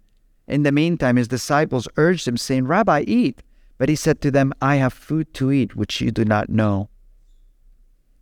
In 0.49 0.63
the 0.63 0.73
meantime, 0.73 1.17
his 1.17 1.29
disciples 1.29 1.87
urged 1.97 2.27
him, 2.27 2.39
saying, 2.39 2.67
Rabbi, 2.67 3.05
eat. 3.07 3.43
But 3.77 3.89
he 3.89 3.95
said 3.95 4.21
to 4.23 4.31
them, 4.31 4.53
I 4.61 4.77
have 4.77 4.93
food 4.93 5.33
to 5.35 5.53
eat 5.53 5.77
which 5.77 6.01
you 6.01 6.11
do 6.11 6.25
not 6.25 6.49
know. 6.49 6.89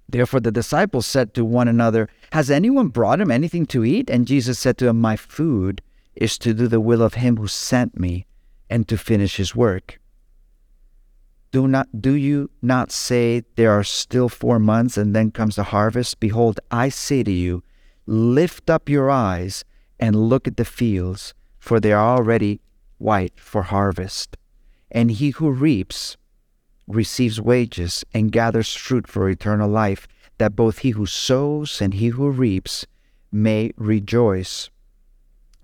Therefore 0.09 0.41
the 0.41 0.53
disciples 0.53 1.07
said 1.07 1.35
to 1.35 1.45
one 1.45 1.69
another, 1.69 2.09
Has 2.33 2.51
anyone 2.51 2.89
brought 2.89 3.21
him 3.21 3.31
anything 3.31 3.65
to 3.67 3.85
eat? 3.85 4.11
And 4.11 4.27
Jesus 4.27 4.59
said 4.59 4.77
to 4.79 4.85
them, 4.87 5.01
My 5.01 5.17
food 5.17 5.83
is 6.15 6.37
to 6.39 6.53
do 6.53 6.69
the 6.69 6.81
will 6.81 7.03
of 7.03 7.15
him 7.15 7.37
who 7.37 7.49
sent 7.49 7.99
me 7.99 8.27
and 8.69 8.87
to 8.89 8.99
finish 8.99 9.37
his 9.37 9.55
work. 9.55 10.01
Do 11.53 11.67
not 11.67 12.03
do 12.03 12.13
you 12.13 12.51
not 12.61 12.91
say 12.91 13.45
there 13.55 13.71
are 13.71 13.85
still 13.85 14.29
four 14.29 14.59
months 14.59 14.97
and 14.97 15.15
then 15.15 15.31
comes 15.31 15.57
the 15.57 15.65
harvest? 15.65 16.21
Behold, 16.21 16.61
I 16.71 16.89
say 16.89 17.23
to 17.23 17.33
you, 17.33 17.63
lift 18.05 18.69
up 18.69 18.89
your 18.89 19.11
eyes 19.11 19.65
and 19.99 20.29
look 20.29 20.47
at 20.47 20.57
the 20.57 20.65
fields, 20.65 21.35
for 21.67 21.81
they 21.81 21.93
are 21.93 22.17
already 22.17 22.61
white 22.99 23.33
for 23.41 23.63
harvest. 23.63 24.37
And 24.89 25.11
he 25.11 25.31
who 25.31 25.51
reaps 25.51 26.17
receives 26.87 27.41
wages 27.41 28.05
and 28.15 28.31
gathers 28.31 28.73
fruit 28.73 29.09
for 29.09 29.29
eternal 29.29 29.69
life, 29.69 30.07
that 30.39 30.55
both 30.55 30.79
he 30.79 30.91
who 30.91 31.07
sows 31.07 31.81
and 31.81 31.95
he 31.95 32.09
who 32.09 32.31
reaps 32.31 32.87
may 33.33 33.73
rejoice 33.77 34.71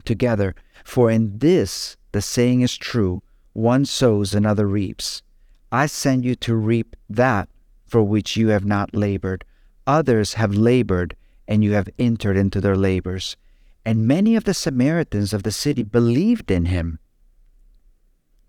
together. 0.05 0.57
For 0.85 1.09
in 1.09 1.39
this 1.39 1.97
the 2.11 2.21
saying 2.21 2.63
is 2.63 2.77
true 2.77 3.23
one 3.53 3.85
sows, 3.85 4.35
another 4.35 4.67
reaps. 4.67 5.23
I 5.71 5.87
send 5.87 6.25
you 6.25 6.35
to 6.37 6.57
reap 6.57 6.97
that 7.09 7.49
for 7.87 8.03
which 8.03 8.37
you 8.37 8.49
have 8.49 8.65
not 8.65 8.93
labored. 8.93 9.45
Others 9.87 10.35
have 10.35 10.53
labored, 10.55 11.15
and 11.47 11.63
you 11.63 11.75
have 11.75 11.89
entered 11.97 12.37
into 12.37 12.61
their 12.61 12.77
labors. 12.77 13.37
And 13.85 14.07
many 14.07 14.37
of 14.37 14.45
the 14.45 14.55
Samaritans 14.55 15.33
of 15.33 15.43
the 15.43 15.51
city 15.51 15.83
believed 15.83 16.51
in 16.51 16.67
him 16.67 16.99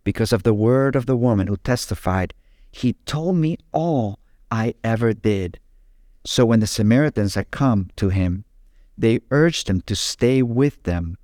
because 0.04 0.34
of 0.34 0.44
the 0.44 0.54
word 0.54 0.96
of 0.96 1.06
the 1.06 1.18
woman 1.18 1.48
who 1.48 1.58
testified, 1.58 2.34
He 2.72 2.94
told 3.06 3.38
me 3.38 3.58
all 3.72 4.20
I 4.52 4.76
ever 4.84 5.14
did. 5.14 5.60
So 6.26 6.46
when 6.46 6.60
the 6.60 6.68
Samaritans 6.68 7.36
had 7.36 7.52
come 7.52 7.90
to 7.96 8.10
him, 8.10 8.46
they 8.98 9.20
urged 9.32 9.70
him 9.70 9.82
to 9.82 9.96
stay 9.96 10.42
with 10.42 10.84
them. 10.84 11.18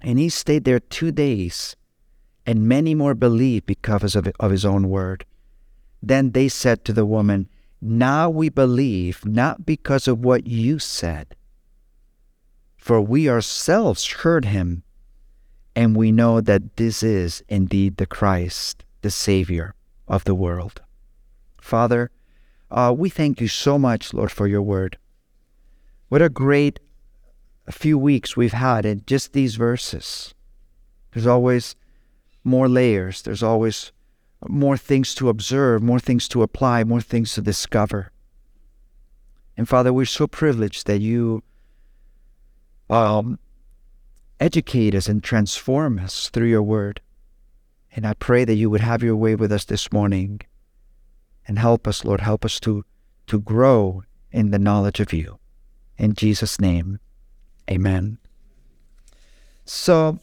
And 0.00 0.18
he 0.18 0.28
stayed 0.28 0.64
there 0.64 0.80
two 0.80 1.12
days, 1.12 1.76
and 2.46 2.68
many 2.68 2.94
more 2.94 3.14
believed 3.14 3.66
because 3.66 4.14
of, 4.14 4.28
of 4.38 4.50
his 4.50 4.64
own 4.64 4.88
word. 4.88 5.24
Then 6.02 6.32
they 6.32 6.48
said 6.48 6.84
to 6.84 6.92
the 6.92 7.06
woman, 7.06 7.48
Now 7.80 8.28
we 8.28 8.48
believe, 8.48 9.24
not 9.24 9.64
because 9.64 10.06
of 10.06 10.24
what 10.24 10.46
you 10.46 10.78
said, 10.78 11.34
for 12.84 13.00
we 13.00 13.30
ourselves 13.30 14.04
heard 14.06 14.44
him, 14.44 14.82
and 15.74 15.96
we 15.96 16.12
know 16.12 16.38
that 16.42 16.76
this 16.76 17.02
is 17.02 17.42
indeed 17.48 17.96
the 17.96 18.04
Christ, 18.04 18.84
the 19.00 19.10
Savior 19.10 19.74
of 20.06 20.24
the 20.24 20.34
world. 20.34 20.82
Father, 21.58 22.10
uh, 22.70 22.94
we 22.94 23.08
thank 23.08 23.40
you 23.40 23.48
so 23.48 23.78
much, 23.78 24.12
Lord, 24.12 24.30
for 24.30 24.46
your 24.46 24.60
word. 24.60 24.98
What 26.10 26.20
a 26.20 26.28
great 26.28 26.78
few 27.70 27.96
weeks 27.96 28.36
we've 28.36 28.52
had 28.52 28.84
in 28.84 29.02
just 29.06 29.32
these 29.32 29.56
verses. 29.56 30.34
There's 31.14 31.26
always 31.26 31.76
more 32.44 32.68
layers, 32.68 33.22
there's 33.22 33.42
always 33.42 33.92
more 34.46 34.76
things 34.76 35.14
to 35.14 35.30
observe, 35.30 35.82
more 35.82 36.00
things 36.00 36.28
to 36.28 36.42
apply, 36.42 36.84
more 36.84 37.00
things 37.00 37.32
to 37.32 37.40
discover. 37.40 38.12
And 39.56 39.66
Father, 39.66 39.90
we're 39.90 40.04
so 40.04 40.26
privileged 40.26 40.86
that 40.86 41.00
you 41.00 41.42
um, 42.90 43.38
educate 44.40 44.94
us 44.94 45.08
and 45.08 45.22
transform 45.22 45.98
us 45.98 46.28
through 46.28 46.48
your 46.48 46.62
word. 46.62 47.00
And 47.94 48.06
I 48.06 48.14
pray 48.14 48.44
that 48.44 48.54
you 48.54 48.70
would 48.70 48.80
have 48.80 49.02
your 49.02 49.16
way 49.16 49.34
with 49.34 49.52
us 49.52 49.64
this 49.64 49.92
morning 49.92 50.40
and 51.46 51.58
help 51.58 51.86
us, 51.86 52.04
Lord, 52.04 52.20
help 52.20 52.44
us 52.44 52.58
to, 52.60 52.84
to 53.28 53.40
grow 53.40 54.02
in 54.32 54.50
the 54.50 54.58
knowledge 54.58 55.00
of 55.00 55.12
you. 55.12 55.38
In 55.96 56.14
Jesus' 56.14 56.60
name, 56.60 56.98
amen. 57.70 58.18
So, 59.64 60.18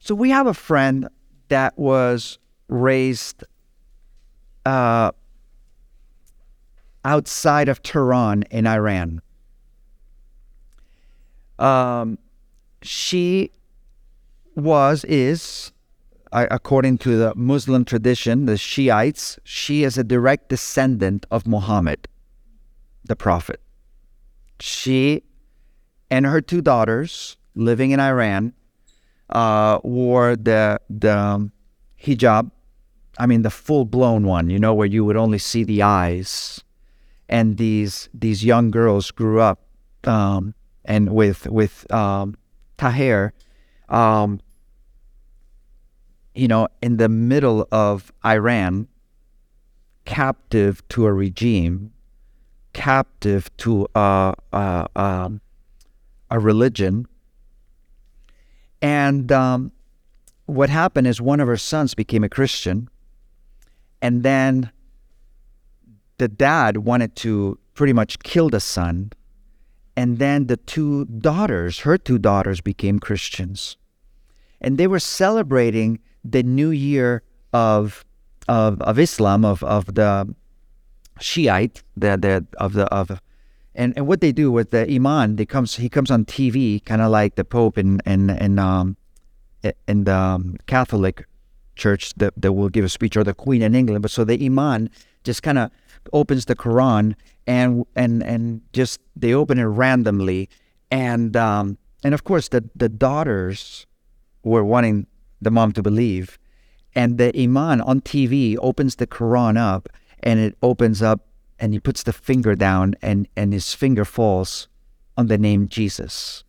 so 0.00 0.14
we 0.14 0.30
have 0.30 0.46
a 0.46 0.54
friend 0.54 1.08
that 1.48 1.78
was 1.78 2.38
raised 2.68 3.44
uh, 4.66 5.12
outside 7.04 7.68
of 7.68 7.82
Tehran 7.82 8.42
in 8.50 8.66
Iran 8.66 9.20
um, 11.58 12.18
she 12.82 13.50
was, 14.54 15.04
is, 15.04 15.72
according 16.32 16.98
to 16.98 17.16
the 17.16 17.32
Muslim 17.34 17.84
tradition, 17.84 18.46
the 18.46 18.56
Shiites, 18.56 19.38
she 19.44 19.84
is 19.84 19.98
a 19.98 20.04
direct 20.04 20.48
descendant 20.48 21.26
of 21.30 21.46
Muhammad, 21.46 22.08
the 23.04 23.16
Prophet. 23.16 23.60
she 24.60 25.22
and 26.10 26.26
her 26.26 26.40
two 26.40 26.60
daughters 26.60 27.36
living 27.54 27.90
in 27.90 28.00
Iran 28.00 28.52
uh, 29.30 29.78
wore 29.84 30.36
the 30.36 30.80
the 30.88 31.50
hijab. 32.02 32.50
I 33.18 33.26
mean, 33.26 33.42
the 33.42 33.50
full 33.50 33.84
blown 33.84 34.24
one. 34.24 34.48
You 34.48 34.58
know, 34.58 34.74
where 34.74 34.86
you 34.86 35.04
would 35.04 35.16
only 35.16 35.38
see 35.38 35.64
the 35.64 35.82
eyes. 35.82 36.64
And 37.28 37.58
these 37.58 38.08
these 38.14 38.44
young 38.44 38.70
girls 38.70 39.10
grew 39.10 39.40
up 39.40 39.66
um, 40.04 40.54
and 40.84 41.10
with 41.14 41.46
with 41.46 41.90
um, 41.92 42.36
um, 43.88 44.40
you 46.34 46.48
know, 46.48 46.68
in 46.80 46.96
the 46.96 47.08
middle 47.08 47.66
of 47.72 48.12
Iran, 48.24 48.86
captive 50.04 50.86
to 50.88 51.06
a 51.06 51.12
regime, 51.12 51.92
captive 52.72 53.54
to 53.58 53.88
a, 53.94 54.34
a, 54.52 54.88
a, 54.94 55.32
a 56.30 56.38
religion. 56.38 57.06
And 58.80 59.32
um, 59.32 59.72
what 60.46 60.70
happened 60.70 61.08
is 61.08 61.20
one 61.20 61.40
of 61.40 61.48
her 61.48 61.56
sons 61.56 61.94
became 61.94 62.22
a 62.22 62.28
Christian, 62.28 62.88
and 64.00 64.22
then 64.22 64.70
the 66.18 66.28
dad 66.28 66.78
wanted 66.78 67.16
to 67.16 67.58
pretty 67.74 67.92
much 67.92 68.18
kill 68.20 68.48
the 68.48 68.60
son. 68.60 69.12
And 69.96 70.18
then 70.18 70.46
the 70.46 70.56
two 70.56 71.06
daughters, 71.06 71.80
her 71.80 71.98
two 71.98 72.18
daughters, 72.18 72.60
became 72.60 72.98
Christians. 72.98 73.76
And 74.60 74.78
they 74.78 74.86
were 74.86 75.00
celebrating 75.00 76.00
the 76.24 76.42
new 76.42 76.70
year 76.70 77.22
of 77.52 78.04
of, 78.48 78.80
of 78.80 78.98
Islam, 78.98 79.44
of, 79.44 79.62
of 79.62 79.94
the 79.94 80.34
Shiite, 81.20 81.82
the, 81.96 82.16
the 82.16 82.46
of 82.58 82.72
the 82.74 82.86
of 82.94 83.20
and, 83.74 83.92
and 83.96 84.06
what 84.06 84.20
they 84.20 84.32
do 84.32 84.50
with 84.50 84.70
the 84.70 84.90
Imam, 84.90 85.36
they 85.36 85.46
comes 85.46 85.76
he 85.76 85.88
comes 85.88 86.10
on 86.10 86.24
TV, 86.24 86.84
kind 86.84 87.02
of 87.02 87.10
like 87.10 87.36
the 87.36 87.44
Pope 87.44 87.78
in 87.78 88.00
in 88.06 88.30
in 88.30 88.58
um 88.58 88.96
in 89.86 90.04
the 90.04 90.14
um, 90.14 90.56
Catholic 90.66 91.26
Church 91.76 92.14
that, 92.14 92.34
that 92.36 92.52
will 92.52 92.68
give 92.68 92.84
a 92.84 92.88
speech, 92.88 93.16
or 93.16 93.24
the 93.24 93.34
Queen 93.34 93.62
in 93.62 93.74
England. 93.74 94.02
But 94.02 94.10
so 94.10 94.24
the 94.24 94.44
imam 94.44 94.90
just 95.24 95.42
kind 95.42 95.58
of 95.58 95.70
opens 96.12 96.44
the 96.46 96.56
Quran 96.56 97.14
and 97.46 97.84
and 97.96 98.22
and 98.22 98.60
just 98.72 99.00
they 99.16 99.34
open 99.34 99.58
it 99.58 99.64
randomly, 99.64 100.48
and 100.90 101.36
um 101.36 101.78
and 102.04 102.14
of 102.14 102.24
course 102.24 102.48
the 102.48 102.68
the 102.74 102.88
daughters 102.88 103.86
were 104.42 104.64
wanting 104.64 105.06
the 105.40 105.50
mom 105.50 105.72
to 105.72 105.82
believe, 105.82 106.38
and 106.94 107.18
the 107.18 107.32
imam 107.40 107.80
on 107.82 108.00
TV 108.00 108.56
opens 108.60 108.96
the 108.96 109.06
Quran 109.06 109.56
up, 109.56 109.88
and 110.20 110.40
it 110.40 110.56
opens 110.62 111.02
up 111.02 111.28
and 111.58 111.72
he 111.72 111.80
puts 111.80 112.02
the 112.02 112.12
finger 112.12 112.54
down 112.54 112.94
and, 113.02 113.28
and 113.36 113.52
his 113.52 113.74
finger 113.74 114.04
falls 114.04 114.68
on 115.16 115.26
the 115.26 115.38
name 115.38 115.68
Jesus. 115.68 116.44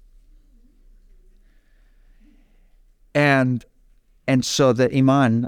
And 3.15 3.65
and 4.27 4.45
so 4.45 4.71
the 4.73 4.95
imam 4.95 5.47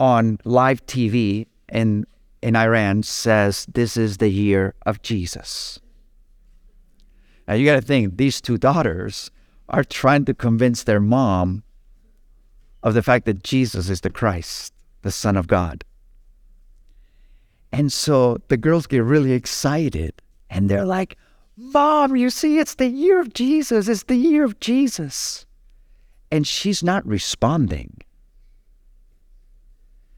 on 0.00 0.38
live 0.44 0.84
TV 0.86 1.46
in 1.70 2.06
in 2.44 2.54
Iran 2.54 3.02
says 3.02 3.64
this 3.72 3.96
is 3.96 4.18
the 4.18 4.28
year 4.28 4.74
of 4.84 5.00
Jesus. 5.00 5.80
Now 7.48 7.54
you 7.54 7.64
got 7.64 7.76
to 7.76 7.80
think 7.80 8.18
these 8.18 8.42
two 8.42 8.58
daughters 8.58 9.30
are 9.70 9.82
trying 9.82 10.26
to 10.26 10.34
convince 10.34 10.84
their 10.84 11.00
mom 11.00 11.62
of 12.82 12.92
the 12.92 13.02
fact 13.02 13.24
that 13.24 13.42
Jesus 13.42 13.88
is 13.88 14.02
the 14.02 14.10
Christ, 14.10 14.74
the 15.00 15.10
Son 15.10 15.38
of 15.38 15.46
God. 15.46 15.84
And 17.72 17.90
so 17.90 18.36
the 18.48 18.58
girls 18.58 18.86
get 18.86 19.02
really 19.02 19.32
excited 19.32 20.20
and 20.50 20.68
they're 20.68 20.84
like, 20.84 21.16
Mom, 21.56 22.14
you 22.14 22.28
see, 22.28 22.58
it's 22.58 22.74
the 22.74 22.88
year 22.88 23.20
of 23.20 23.32
Jesus. 23.32 23.88
It's 23.88 24.02
the 24.02 24.16
year 24.16 24.44
of 24.44 24.60
Jesus. 24.60 25.46
And 26.30 26.46
she's 26.46 26.82
not 26.82 27.06
responding. 27.06 28.02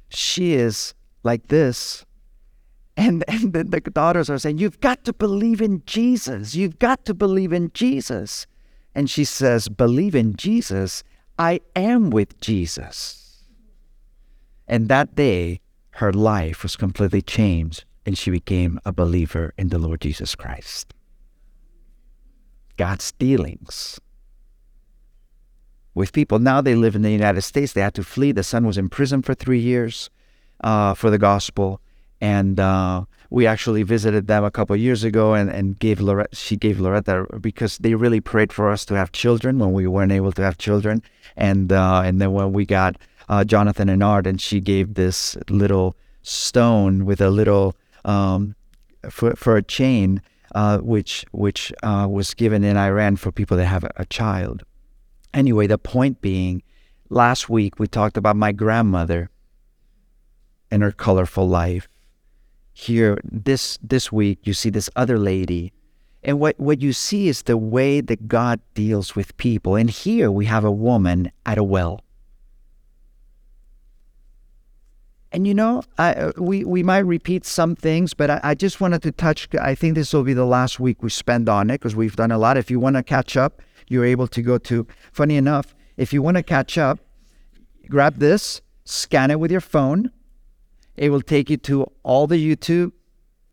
She 0.08 0.54
is 0.54 0.92
like 1.22 1.46
this. 1.46 2.04
And, 2.96 3.24
and 3.28 3.52
the, 3.52 3.64
the 3.64 3.80
daughters 3.80 4.30
are 4.30 4.38
saying, 4.38 4.58
You've 4.58 4.80
got 4.80 5.04
to 5.04 5.12
believe 5.12 5.60
in 5.60 5.82
Jesus. 5.86 6.54
You've 6.54 6.78
got 6.78 7.04
to 7.04 7.14
believe 7.14 7.52
in 7.52 7.70
Jesus. 7.74 8.46
And 8.94 9.10
she 9.10 9.24
says, 9.24 9.68
Believe 9.68 10.14
in 10.14 10.36
Jesus. 10.36 11.04
I 11.38 11.60
am 11.74 12.10
with 12.10 12.40
Jesus. 12.40 13.44
And 14.66 14.88
that 14.88 15.14
day, 15.14 15.60
her 15.90 16.12
life 16.12 16.62
was 16.62 16.76
completely 16.76 17.22
changed 17.22 17.84
and 18.04 18.16
she 18.16 18.30
became 18.30 18.78
a 18.84 18.92
believer 18.92 19.52
in 19.58 19.68
the 19.68 19.78
Lord 19.78 20.00
Jesus 20.00 20.34
Christ. 20.34 20.94
God's 22.76 23.12
dealings 23.12 24.00
with 25.94 26.12
people. 26.12 26.38
Now 26.38 26.60
they 26.60 26.74
live 26.74 26.94
in 26.94 27.02
the 27.02 27.10
United 27.10 27.42
States. 27.42 27.72
They 27.72 27.80
had 27.80 27.94
to 27.94 28.04
flee. 28.04 28.32
The 28.32 28.44
son 28.44 28.66
was 28.66 28.78
in 28.78 28.88
prison 28.88 29.22
for 29.22 29.34
three 29.34 29.58
years 29.58 30.10
uh, 30.62 30.94
for 30.94 31.10
the 31.10 31.18
gospel. 31.18 31.80
And 32.20 32.58
uh, 32.58 33.04
we 33.30 33.46
actually 33.46 33.82
visited 33.82 34.26
them 34.26 34.44
a 34.44 34.50
couple 34.50 34.74
years 34.76 35.04
ago 35.04 35.34
and, 35.34 35.50
and 35.50 35.78
gave 35.78 36.00
Loretta, 36.00 36.34
she 36.34 36.56
gave 36.56 36.80
Loretta 36.80 37.26
because 37.40 37.78
they 37.78 37.94
really 37.94 38.20
prayed 38.20 38.52
for 38.52 38.70
us 38.70 38.84
to 38.86 38.94
have 38.94 39.12
children 39.12 39.58
when 39.58 39.72
we 39.72 39.86
weren't 39.86 40.12
able 40.12 40.32
to 40.32 40.42
have 40.42 40.58
children. 40.58 41.02
And, 41.36 41.72
uh, 41.72 42.02
and 42.04 42.20
then 42.20 42.32
when 42.32 42.52
we 42.52 42.64
got 42.64 42.96
uh, 43.28 43.44
Jonathan 43.44 43.88
and 43.88 44.02
Art, 44.02 44.26
and 44.26 44.40
she 44.40 44.60
gave 44.60 44.94
this 44.94 45.36
little 45.50 45.96
stone 46.22 47.04
with 47.04 47.20
a 47.20 47.30
little 47.30 47.76
um, 48.04 48.54
for 49.10 49.34
for 49.36 49.56
a 49.56 49.62
chain, 49.62 50.22
uh, 50.54 50.78
which 50.78 51.24
which 51.32 51.72
uh, 51.82 52.06
was 52.10 52.34
given 52.34 52.64
in 52.64 52.76
Iran 52.76 53.16
for 53.16 53.32
people 53.32 53.56
that 53.56 53.66
have 53.66 53.84
a, 53.84 53.92
a 53.96 54.06
child. 54.06 54.64
Anyway, 55.34 55.66
the 55.66 55.78
point 55.78 56.20
being, 56.20 56.62
last 57.10 57.48
week 57.48 57.78
we 57.78 57.86
talked 57.86 58.16
about 58.16 58.36
my 58.36 58.52
grandmother 58.52 59.30
and 60.70 60.82
her 60.82 60.92
colorful 60.92 61.48
life. 61.48 61.88
Here, 62.78 63.18
this 63.24 63.78
this 63.82 64.12
week, 64.12 64.40
you 64.42 64.52
see 64.52 64.68
this 64.68 64.90
other 64.96 65.18
lady 65.18 65.72
and 66.26 66.40
what, 66.40 66.58
what 66.58 66.82
you 66.82 66.92
see 66.92 67.28
is 67.28 67.42
the 67.42 67.56
way 67.56 68.00
that 68.00 68.26
God 68.26 68.60
deals 68.74 69.14
with 69.14 69.36
people. 69.36 69.76
And 69.76 69.88
here 69.88 70.28
we 70.28 70.46
have 70.46 70.64
a 70.64 70.72
woman 70.72 71.30
at 71.46 71.56
a 71.56 71.62
well. 71.62 72.00
And 75.30 75.46
you 75.46 75.54
know, 75.54 75.84
I, 75.98 76.14
uh, 76.14 76.32
we, 76.36 76.64
we 76.64 76.82
might 76.82 77.00
repeat 77.00 77.44
some 77.44 77.76
things, 77.76 78.12
but 78.12 78.28
I, 78.28 78.40
I 78.42 78.54
just 78.56 78.80
wanted 78.80 79.02
to 79.02 79.12
touch. 79.12 79.48
I 79.60 79.76
think 79.76 79.94
this 79.94 80.12
will 80.12 80.24
be 80.24 80.34
the 80.34 80.44
last 80.44 80.80
week 80.80 81.00
we 81.00 81.10
spend 81.10 81.48
on 81.48 81.70
it 81.70 81.74
because 81.74 81.94
we've 81.94 82.16
done 82.16 82.32
a 82.32 82.38
lot. 82.38 82.56
If 82.56 82.72
you 82.72 82.80
want 82.80 82.96
to 82.96 83.04
catch 83.04 83.36
up, 83.36 83.62
you're 83.86 84.04
able 84.04 84.26
to 84.26 84.42
go 84.42 84.58
to, 84.58 84.84
funny 85.12 85.36
enough, 85.36 85.76
if 85.96 86.12
you 86.12 86.22
want 86.22 86.38
to 86.38 86.42
catch 86.42 86.76
up, 86.76 86.98
grab 87.88 88.16
this, 88.16 88.62
scan 88.84 89.30
it 89.30 89.38
with 89.38 89.52
your 89.52 89.60
phone. 89.60 90.10
It 90.96 91.10
will 91.10 91.22
take 91.22 91.50
you 91.50 91.56
to 91.58 91.90
all 92.02 92.26
the 92.26 92.36
YouTube, 92.36 92.92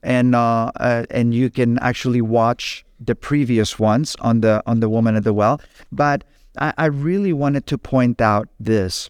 and 0.02 0.36
uh, 0.36 0.72
uh, 0.76 1.06
and 1.10 1.34
you 1.34 1.50
can 1.50 1.80
actually 1.80 2.22
watch 2.22 2.86
the 3.00 3.16
previous 3.16 3.80
ones 3.80 4.16
on 4.22 4.42
the 4.42 4.64
on 4.66 4.80
the 4.80 4.90
woman 4.90 5.16
at 5.16 5.24
the 5.24 5.34
well. 5.34 5.60
But 5.92 6.24
I, 6.58 6.74
I 6.78 6.86
really 6.86 7.34
wanted 7.34 7.68
to 7.68 7.78
point 7.78 8.22
out 8.22 8.48
this 8.60 9.10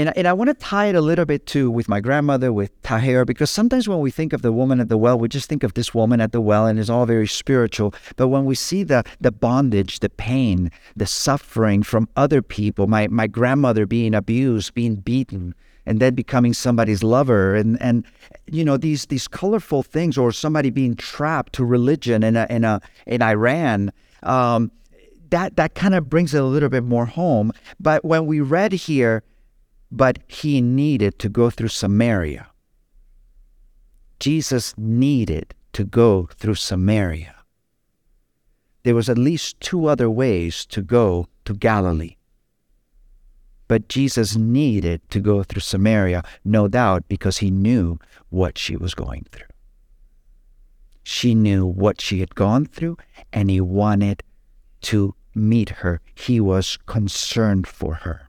and, 0.00 0.16
and 0.16 0.26
I 0.26 0.32
want 0.32 0.48
to 0.48 0.54
tie 0.54 0.86
it 0.86 0.94
a 0.94 1.00
little 1.02 1.26
bit 1.26 1.46
too 1.46 1.70
with 1.70 1.86
my 1.86 2.00
grandmother, 2.00 2.54
with 2.54 2.70
Tahir, 2.82 3.26
because 3.26 3.50
sometimes 3.50 3.86
when 3.86 3.98
we 3.98 4.10
think 4.10 4.32
of 4.32 4.40
the 4.40 4.50
woman 4.50 4.80
at 4.80 4.88
the 4.88 4.96
well, 4.96 5.18
we 5.18 5.28
just 5.28 5.46
think 5.46 5.62
of 5.62 5.74
this 5.74 5.92
woman 5.92 6.22
at 6.22 6.32
the 6.32 6.40
well 6.40 6.66
and 6.66 6.78
it's 6.78 6.88
all 6.88 7.04
very 7.04 7.26
spiritual. 7.26 7.92
But 8.16 8.28
when 8.28 8.46
we 8.46 8.54
see 8.54 8.82
the, 8.82 9.04
the 9.20 9.30
bondage, 9.30 10.00
the 10.00 10.08
pain, 10.08 10.70
the 10.96 11.04
suffering 11.04 11.82
from 11.82 12.08
other 12.16 12.40
people, 12.40 12.86
my, 12.86 13.08
my 13.08 13.26
grandmother 13.26 13.84
being 13.84 14.14
abused, 14.14 14.72
being 14.72 14.96
beaten, 14.96 15.54
and 15.86 16.00
then 16.00 16.14
becoming 16.14 16.52
somebody's 16.52 17.02
lover 17.02 17.54
and, 17.54 17.80
and 17.80 18.04
you 18.46 18.64
know 18.64 18.76
these 18.76 19.06
these 19.06 19.26
colorful 19.26 19.82
things 19.82 20.18
or 20.18 20.32
somebody 20.32 20.70
being 20.70 20.94
trapped 20.94 21.52
to 21.52 21.64
religion 21.64 22.22
in 22.22 22.36
a, 22.36 22.46
in 22.50 22.64
a 22.64 22.80
in 23.06 23.22
Iran 23.22 23.92
um, 24.22 24.70
that 25.30 25.56
that 25.56 25.74
kind 25.74 25.94
of 25.94 26.08
brings 26.08 26.34
it 26.34 26.42
a 26.42 26.44
little 26.44 26.68
bit 26.68 26.84
more 26.84 27.06
home 27.06 27.52
but 27.78 28.04
when 28.04 28.26
we 28.26 28.40
read 28.40 28.72
here 28.72 29.22
but 29.90 30.18
he 30.28 30.60
needed 30.60 31.18
to 31.18 31.28
go 31.28 31.50
through 31.50 31.68
Samaria. 31.68 32.48
Jesus 34.20 34.74
needed 34.76 35.54
to 35.72 35.84
go 35.84 36.28
through 36.36 36.54
Samaria. 36.54 37.34
There 38.82 38.94
was 38.94 39.08
at 39.08 39.18
least 39.18 39.60
two 39.60 39.86
other 39.86 40.08
ways 40.08 40.64
to 40.66 40.82
go 40.82 41.26
to 41.44 41.54
Galilee. 41.54 42.16
But 43.70 43.86
Jesus 43.86 44.34
needed 44.34 45.00
to 45.10 45.20
go 45.20 45.44
through 45.44 45.60
Samaria, 45.60 46.24
no 46.44 46.66
doubt, 46.66 47.04
because 47.06 47.38
he 47.38 47.52
knew 47.52 48.00
what 48.28 48.58
she 48.58 48.76
was 48.76 48.96
going 48.96 49.28
through. 49.30 49.46
She 51.04 51.36
knew 51.36 51.64
what 51.64 52.00
she 52.00 52.18
had 52.18 52.34
gone 52.34 52.66
through, 52.66 52.96
and 53.32 53.48
he 53.48 53.60
wanted 53.60 54.24
to 54.90 55.14
meet 55.36 55.68
her. 55.68 56.00
He 56.16 56.40
was 56.40 56.78
concerned 56.86 57.68
for 57.68 57.94
her. 58.02 58.28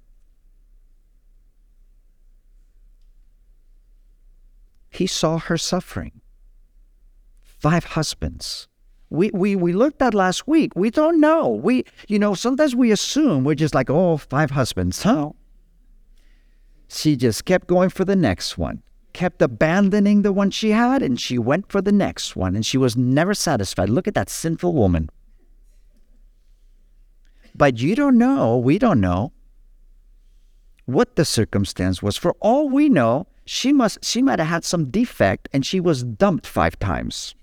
He 4.91 5.07
saw 5.07 5.39
her 5.39 5.57
suffering. 5.57 6.21
Five 7.41 7.85
husbands, 7.97 8.67
We, 9.11 9.29
we, 9.33 9.57
we 9.57 9.73
looked 9.73 10.01
at 10.01 10.13
last 10.13 10.47
week. 10.47 10.71
We 10.73 10.89
don't 10.89 11.19
know. 11.19 11.49
We, 11.49 11.83
you 12.07 12.17
know, 12.17 12.33
sometimes 12.33 12.75
we 12.75 12.91
assume 12.91 13.43
we're 13.43 13.55
just 13.55 13.75
like, 13.75 13.89
oh, 13.89 14.15
five 14.15 14.51
husbands. 14.51 15.03
Huh? 15.03 15.31
She 16.87 17.17
just 17.17 17.43
kept 17.43 17.67
going 17.67 17.89
for 17.89 18.05
the 18.05 18.15
next 18.15 18.57
one, 18.57 18.81
kept 19.11 19.41
abandoning 19.41 20.21
the 20.21 20.31
one 20.31 20.49
she 20.49 20.71
had, 20.71 21.03
and 21.03 21.19
she 21.19 21.37
went 21.37 21.69
for 21.69 21.81
the 21.81 21.91
next 21.91 22.37
one, 22.37 22.55
and 22.55 22.65
she 22.65 22.77
was 22.77 22.95
never 22.95 23.33
satisfied. 23.33 23.89
Look 23.89 24.07
at 24.07 24.13
that 24.13 24.29
sinful 24.29 24.73
woman. 24.73 25.09
But 27.53 27.79
you 27.79 27.95
don't 27.95 28.17
know, 28.17 28.57
we 28.57 28.79
don't 28.79 29.01
know 29.01 29.33
what 30.85 31.17
the 31.17 31.25
circumstance 31.25 32.01
was. 32.01 32.15
For 32.15 32.33
all 32.39 32.69
we 32.69 32.87
know, 32.87 33.27
she 33.45 33.73
must 33.73 34.05
she 34.05 34.21
might 34.21 34.39
have 34.39 34.47
had 34.47 34.63
some 34.63 34.85
defect 34.89 35.49
and 35.51 35.65
she 35.65 35.81
was 35.81 36.03
dumped 36.03 36.47
five 36.47 36.79
times. 36.79 37.35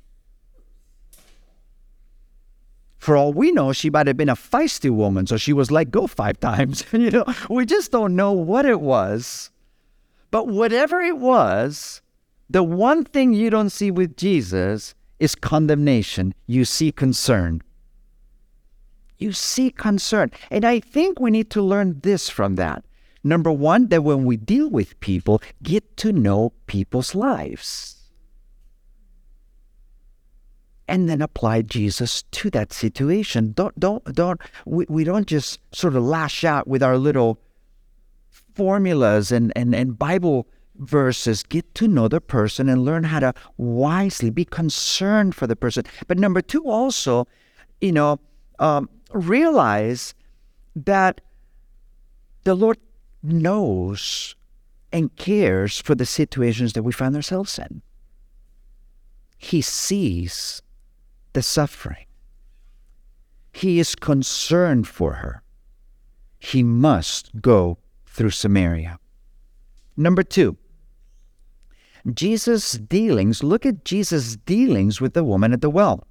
For 2.98 3.16
all 3.16 3.32
we 3.32 3.52
know, 3.52 3.72
she 3.72 3.90
might 3.90 4.08
have 4.08 4.16
been 4.16 4.28
a 4.28 4.34
feisty 4.34 4.90
woman, 4.90 5.26
so 5.26 5.36
she 5.36 5.52
was 5.52 5.70
let 5.70 5.90
go 5.90 6.06
five 6.06 6.38
times. 6.48 6.84
you 6.92 7.10
know, 7.10 7.24
we 7.48 7.64
just 7.64 7.92
don't 7.92 8.16
know 8.16 8.32
what 8.32 8.66
it 8.66 8.80
was. 8.80 9.50
But 10.30 10.48
whatever 10.48 11.00
it 11.00 11.16
was, 11.16 12.02
the 12.50 12.62
one 12.62 13.04
thing 13.04 13.32
you 13.32 13.50
don't 13.50 13.70
see 13.70 13.90
with 13.90 14.16
Jesus 14.16 14.94
is 15.18 15.34
condemnation. 15.34 16.34
You 16.46 16.64
see 16.64 16.92
concern. 16.92 17.62
You 19.16 19.32
see 19.32 19.70
concern. 19.70 20.30
And 20.50 20.64
I 20.64 20.80
think 20.80 21.18
we 21.18 21.30
need 21.30 21.50
to 21.50 21.62
learn 21.62 22.00
this 22.02 22.28
from 22.28 22.56
that. 22.56 22.84
Number 23.24 23.50
one, 23.50 23.88
that 23.88 24.04
when 24.04 24.24
we 24.24 24.36
deal 24.36 24.70
with 24.70 24.98
people, 25.00 25.42
get 25.62 25.96
to 25.98 26.12
know 26.12 26.52
people's 26.66 27.14
lives 27.14 27.97
and 30.88 31.08
then 31.08 31.22
apply 31.22 31.62
Jesus 31.62 32.22
to 32.32 32.50
that 32.50 32.72
situation. 32.72 33.52
Don't 33.52 33.78
don't 33.78 34.02
don't 34.14 34.40
we, 34.64 34.86
we 34.88 35.04
don't 35.04 35.26
just 35.26 35.60
sort 35.72 35.94
of 35.94 36.02
lash 36.02 36.44
out 36.44 36.66
with 36.66 36.82
our 36.82 36.98
little 36.98 37.38
formulas 38.54 39.30
and, 39.30 39.52
and, 39.54 39.74
and 39.74 39.98
Bible 39.98 40.48
verses. 40.76 41.42
Get 41.42 41.74
to 41.76 41.86
know 41.86 42.08
the 42.08 42.20
person 42.20 42.68
and 42.68 42.84
learn 42.84 43.04
how 43.04 43.20
to 43.20 43.34
wisely 43.56 44.30
be 44.30 44.44
concerned 44.44 45.34
for 45.34 45.46
the 45.46 45.56
person. 45.56 45.84
But 46.06 46.18
number 46.18 46.40
two, 46.40 46.64
also, 46.64 47.28
you 47.80 47.92
know, 47.92 48.18
um, 48.58 48.88
realize 49.12 50.14
that 50.74 51.20
the 52.44 52.54
Lord 52.54 52.78
knows 53.22 54.34
and 54.92 55.14
cares 55.16 55.78
for 55.78 55.94
the 55.94 56.06
situations 56.06 56.72
that 56.72 56.82
we 56.82 56.92
find 56.92 57.14
ourselves 57.14 57.58
in. 57.58 57.82
He 59.36 59.60
sees 59.60 60.62
the 61.38 61.42
suffering. 61.42 62.04
He 63.52 63.78
is 63.78 63.94
concerned 63.94 64.88
for 64.88 65.12
her. 65.22 65.40
He 66.40 66.64
must 66.64 67.40
go 67.40 67.78
through 68.06 68.30
Samaria. 68.30 68.98
Number 69.96 70.24
two, 70.24 70.56
Jesus' 72.12 72.72
dealings. 72.72 73.44
Look 73.44 73.64
at 73.64 73.84
Jesus' 73.84 74.36
dealings 74.36 75.00
with 75.00 75.14
the 75.14 75.22
woman 75.22 75.52
at 75.52 75.60
the 75.60 75.70
well. 75.70 76.04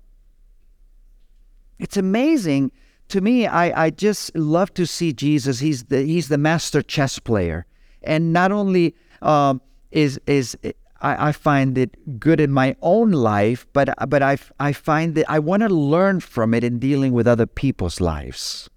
It's 1.78 1.98
amazing 1.98 2.72
to 3.10 3.20
me. 3.20 3.48
I, 3.48 3.88
I 3.88 3.90
just 3.90 4.34
love 4.34 4.74
to 4.76 4.88
see 4.88 5.12
Jesus. 5.12 5.60
He's 5.60 5.84
the 5.92 6.04
he's 6.04 6.30
the 6.30 6.38
master 6.38 6.82
chess 6.82 7.20
player, 7.20 7.66
and 8.02 8.32
not 8.32 8.54
only 8.54 8.96
um, 9.22 9.62
is 9.92 10.22
is 10.26 10.56
I, 11.02 11.30
I 11.30 11.32
find 11.32 11.78
it 11.78 12.20
good 12.20 12.40
in 12.40 12.52
my 12.52 12.76
own 12.82 13.12
life, 13.12 13.68
but 13.74 13.90
but 14.10 14.22
I 14.22 14.38
I 14.60 14.74
find 14.74 15.16
that 15.16 15.30
I 15.30 15.40
want 15.40 15.64
to 15.64 15.70
learn 15.70 16.20
from 16.20 16.54
it 16.54 16.64
in 16.64 16.80
dealing 16.80 17.14
with 17.14 17.28
other 17.28 17.46
people's 17.46 18.02
lives. 18.02 18.70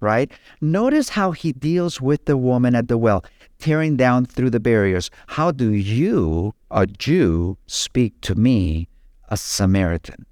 Right? 0.00 0.32
Notice 0.62 1.10
how 1.10 1.32
he 1.32 1.52
deals 1.52 2.00
with 2.00 2.24
the 2.24 2.38
woman 2.38 2.74
at 2.74 2.88
the 2.88 2.96
well, 2.96 3.22
tearing 3.58 3.96
down 3.98 4.24
through 4.24 4.48
the 4.48 4.60
barriers. 4.60 5.10
How 5.26 5.50
do 5.50 5.72
you, 5.72 6.54
a 6.70 6.86
Jew, 6.86 7.58
speak 7.66 8.18
to 8.22 8.34
me, 8.34 8.88
a 9.28 9.36
Samaritan? 9.36 10.24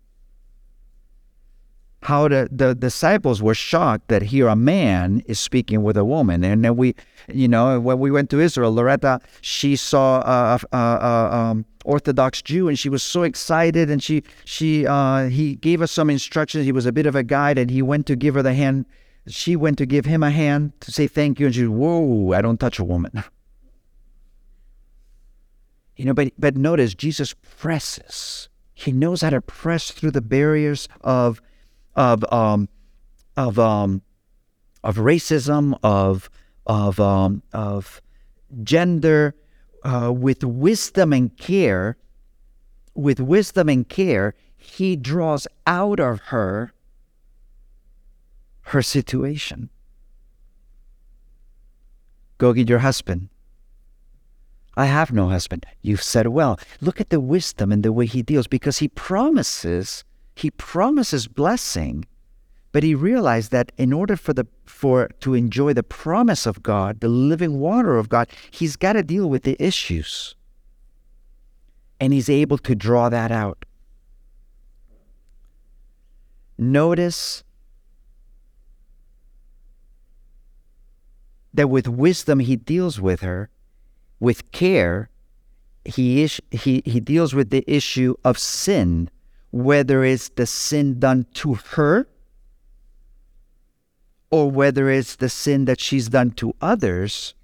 How 2.02 2.28
the, 2.28 2.48
the 2.50 2.74
disciples 2.74 3.42
were 3.42 3.54
shocked 3.54 4.08
that 4.08 4.22
here 4.22 4.46
a 4.46 4.56
man 4.56 5.22
is 5.26 5.40
speaking 5.40 5.82
with 5.82 5.96
a 5.96 6.04
woman. 6.04 6.44
And 6.44 6.64
then 6.64 6.76
we, 6.76 6.94
you 7.32 7.48
know, 7.48 7.80
when 7.80 7.98
we 7.98 8.10
went 8.10 8.30
to 8.30 8.40
Israel, 8.40 8.72
Loretta, 8.72 9.20
she 9.40 9.74
saw 9.74 10.20
a, 10.20 10.60
a, 10.72 10.78
a 10.78 11.36
um, 11.36 11.64
Orthodox 11.84 12.40
Jew, 12.42 12.68
and 12.68 12.78
she 12.78 12.88
was 12.88 13.02
so 13.02 13.24
excited. 13.24 13.90
And 13.90 14.02
she, 14.02 14.22
she, 14.44 14.86
uh, 14.86 15.28
he 15.28 15.56
gave 15.56 15.82
us 15.82 15.90
some 15.90 16.08
instructions. 16.08 16.64
He 16.64 16.72
was 16.72 16.86
a 16.86 16.92
bit 16.92 17.06
of 17.06 17.16
a 17.16 17.24
guide, 17.24 17.58
and 17.58 17.70
he 17.70 17.82
went 17.82 18.06
to 18.06 18.16
give 18.16 18.34
her 18.34 18.42
the 18.42 18.54
hand. 18.54 18.86
She 19.26 19.56
went 19.56 19.76
to 19.78 19.86
give 19.86 20.04
him 20.04 20.22
a 20.22 20.30
hand 20.30 20.72
to 20.80 20.92
say 20.92 21.08
thank 21.08 21.40
you, 21.40 21.46
and 21.46 21.54
she, 21.54 21.66
whoa, 21.66 22.32
I 22.32 22.42
don't 22.42 22.58
touch 22.58 22.78
a 22.78 22.84
woman. 22.84 23.24
You 25.98 26.04
know, 26.04 26.14
but 26.14 26.32
but 26.38 26.56
notice 26.56 26.94
Jesus 26.94 27.34
presses. 27.58 28.48
He 28.72 28.92
knows 28.92 29.22
how 29.22 29.30
to 29.30 29.40
press 29.40 29.90
through 29.90 30.12
the 30.12 30.20
barriers 30.20 30.88
of 31.00 31.42
of 31.98 32.24
um, 32.32 32.68
of 33.36 33.58
um, 33.58 34.00
of 34.84 34.96
racism, 34.96 35.78
of 35.82 36.30
of 36.66 36.98
um, 37.00 37.42
of 37.52 38.00
gender, 38.62 39.34
uh, 39.82 40.10
with 40.12 40.44
wisdom 40.44 41.12
and 41.12 41.36
care. 41.36 41.98
With 42.94 43.20
wisdom 43.20 43.68
and 43.68 43.88
care, 43.88 44.34
he 44.56 44.96
draws 44.96 45.46
out 45.68 46.00
of 46.00 46.18
her 46.32 46.72
her 48.62 48.82
situation. 48.82 49.70
Go 52.38 52.52
get 52.52 52.68
your 52.68 52.80
husband. 52.80 53.28
I 54.76 54.86
have 54.86 55.12
no 55.12 55.28
husband. 55.28 55.64
You've 55.82 56.02
said 56.02 56.28
well. 56.28 56.58
Look 56.80 57.00
at 57.00 57.10
the 57.10 57.20
wisdom 57.20 57.72
and 57.72 57.84
the 57.84 57.92
way 57.92 58.06
he 58.06 58.22
deals 58.22 58.46
because 58.46 58.78
he 58.78 58.88
promises 58.88 60.04
he 60.38 60.50
promises 60.52 61.26
blessing, 61.26 62.06
but 62.70 62.84
he 62.84 62.94
realized 62.94 63.50
that 63.50 63.72
in 63.76 63.92
order 63.92 64.16
for 64.16 64.32
the 64.32 64.46
for 64.66 65.08
to 65.20 65.34
enjoy 65.34 65.72
the 65.72 65.82
promise 65.82 66.46
of 66.46 66.62
God, 66.62 67.00
the 67.00 67.08
living 67.08 67.58
water 67.58 67.96
of 67.96 68.08
God, 68.08 68.28
he's 68.50 68.76
got 68.76 68.92
to 68.92 69.02
deal 69.02 69.28
with 69.28 69.42
the 69.42 69.56
issues. 69.58 70.36
And 72.00 72.12
he's 72.12 72.28
able 72.28 72.58
to 72.58 72.76
draw 72.76 73.08
that 73.08 73.32
out. 73.32 73.64
Notice 76.56 77.42
that 81.52 81.68
with 81.68 81.88
wisdom 81.88 82.38
he 82.38 82.54
deals 82.54 83.00
with 83.00 83.20
her, 83.22 83.50
with 84.20 84.52
care, 84.52 85.10
he, 85.84 86.28
he, 86.52 86.82
he 86.84 87.00
deals 87.00 87.34
with 87.34 87.50
the 87.50 87.64
issue 87.66 88.14
of 88.24 88.38
sin 88.38 89.10
whether 89.50 90.04
it's 90.04 90.28
the 90.30 90.46
sin 90.46 90.98
done 90.98 91.26
to 91.34 91.54
her 91.54 92.06
or 94.30 94.50
whether 94.50 94.90
it's 94.90 95.16
the 95.16 95.28
sin 95.28 95.64
that 95.64 95.80
she's 95.80 96.08
done 96.08 96.30
to 96.32 96.54
others 96.60 97.34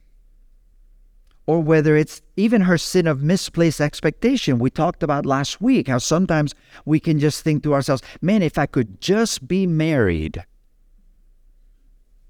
or 1.46 1.60
whether 1.60 1.96
it's 1.96 2.22
even 2.36 2.62
her 2.62 2.78
sin 2.78 3.06
of 3.06 3.22
misplaced 3.22 3.80
expectation. 3.80 4.58
We 4.58 4.70
talked 4.70 5.02
about 5.02 5.26
last 5.26 5.60
week 5.60 5.88
how 5.88 5.98
sometimes 5.98 6.54
we 6.84 7.00
can 7.00 7.18
just 7.18 7.42
think 7.42 7.62
to 7.62 7.74
ourselves, 7.74 8.02
man, 8.20 8.42
if 8.42 8.58
I 8.58 8.66
could 8.66 9.00
just 9.00 9.46
be 9.46 9.66
married, 9.66 10.44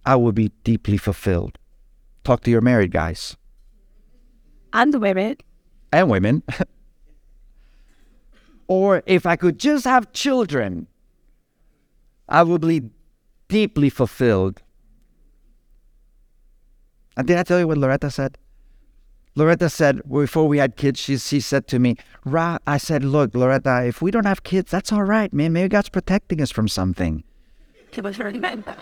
I 0.04 0.16
would 0.16 0.34
be 0.34 0.50
deeply 0.64 0.96
fulfilled. 0.96 1.58
Talk 2.24 2.42
to 2.42 2.50
your 2.50 2.60
married 2.60 2.90
guys. 2.90 3.36
And 4.72 5.00
women. 5.00 5.36
And 5.92 6.10
women. 6.10 6.42
Or 8.66 9.02
if 9.06 9.26
I 9.26 9.36
could 9.36 9.58
just 9.58 9.84
have 9.84 10.12
children, 10.12 10.86
I 12.28 12.42
would 12.42 12.62
be 12.62 12.82
deeply 13.48 13.90
fulfilled. 13.90 14.62
And 17.16 17.26
did 17.26 17.36
I 17.36 17.42
tell 17.42 17.60
you 17.60 17.68
what 17.68 17.78
Loretta 17.78 18.10
said? 18.10 18.38
Loretta 19.36 19.68
said 19.68 20.00
before 20.08 20.46
we 20.46 20.58
had 20.58 20.76
kids, 20.76 21.00
she 21.00 21.18
she 21.18 21.40
said 21.40 21.66
to 21.68 21.78
me, 21.78 21.96
Ra, 22.24 22.58
I 22.66 22.78
said, 22.78 23.04
look, 23.04 23.34
Loretta, 23.34 23.84
if 23.84 24.00
we 24.00 24.10
don't 24.10 24.26
have 24.26 24.44
kids, 24.44 24.70
that's 24.70 24.92
all 24.92 25.02
right, 25.02 25.32
man. 25.32 25.52
Maybe 25.52 25.68
God's 25.68 25.88
protecting 25.88 26.40
us 26.40 26.52
from 26.52 26.68
something. 26.68 27.24
It 27.92 28.02
was 28.02 28.16
very 28.16 28.38
bad. 28.38 28.64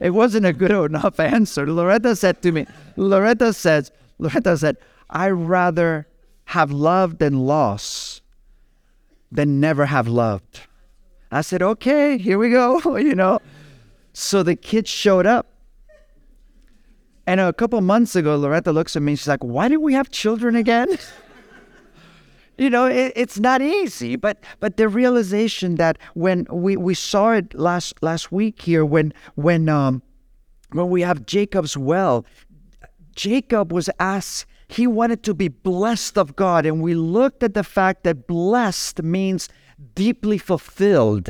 It 0.00 0.10
wasn't 0.10 0.46
a 0.46 0.52
good 0.52 0.72
enough 0.72 1.20
answer. 1.20 1.64
Loretta 1.64 2.16
said 2.16 2.42
to 2.42 2.50
me, 2.50 2.66
Loretta 2.96 3.52
says, 3.52 3.92
Loretta 4.18 4.58
said, 4.58 4.76
I 5.08 5.30
rather 5.30 6.08
have 6.52 6.70
loved 6.70 7.22
and 7.22 7.46
lost 7.46 8.20
than 9.30 9.58
never 9.58 9.86
have 9.86 10.06
loved. 10.06 10.60
I 11.30 11.40
said, 11.40 11.62
okay, 11.62 12.18
here 12.18 12.38
we 12.38 12.50
go, 12.50 12.96
you 13.08 13.14
know. 13.14 13.38
So 14.12 14.42
the 14.42 14.54
kids 14.54 14.90
showed 14.90 15.26
up. 15.26 15.46
And 17.26 17.40
a 17.40 17.54
couple 17.54 17.80
months 17.80 18.14
ago, 18.14 18.36
Loretta 18.36 18.70
looks 18.70 18.96
at 18.96 19.02
me 19.02 19.12
and 19.12 19.18
she's 19.18 19.28
like, 19.28 19.42
why 19.42 19.68
do 19.68 19.80
we 19.80 19.94
have 19.94 20.10
children 20.10 20.54
again? 20.54 20.88
you 22.58 22.68
know, 22.68 22.84
it, 22.84 23.14
it's 23.16 23.38
not 23.38 23.62
easy. 23.62 24.16
But 24.16 24.44
but 24.60 24.76
the 24.76 24.88
realization 24.88 25.76
that 25.76 25.96
when 26.12 26.46
we, 26.50 26.76
we 26.76 26.92
saw 26.92 27.32
it 27.32 27.54
last 27.54 27.94
last 28.02 28.30
week 28.30 28.60
here, 28.60 28.84
when 28.84 29.14
when 29.36 29.70
um 29.70 30.02
when 30.72 30.90
we 30.90 31.00
have 31.00 31.24
Jacob's 31.24 31.78
well, 31.78 32.26
Jacob 33.14 33.72
was 33.72 33.88
asked 33.98 34.44
he 34.72 34.86
wanted 34.86 35.22
to 35.24 35.34
be 35.34 35.48
blessed 35.48 36.16
of 36.16 36.34
God. 36.34 36.64
And 36.64 36.80
we 36.80 36.94
looked 36.94 37.42
at 37.42 37.54
the 37.54 37.64
fact 37.64 38.04
that 38.04 38.26
blessed 38.26 39.02
means 39.02 39.48
deeply 39.94 40.38
fulfilled. 40.38 41.28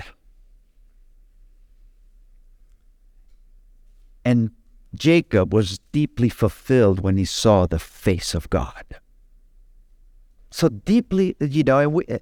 And 4.24 4.52
Jacob 4.94 5.52
was 5.52 5.80
deeply 5.90 6.28
fulfilled 6.28 7.00
when 7.00 7.16
he 7.16 7.24
saw 7.24 7.66
the 7.66 7.78
face 7.78 8.34
of 8.34 8.48
God. 8.50 8.84
So 10.50 10.68
deeply, 10.68 11.34
you 11.40 11.64
know, 11.64 11.88
we, 11.88 12.04
eh, 12.06 12.18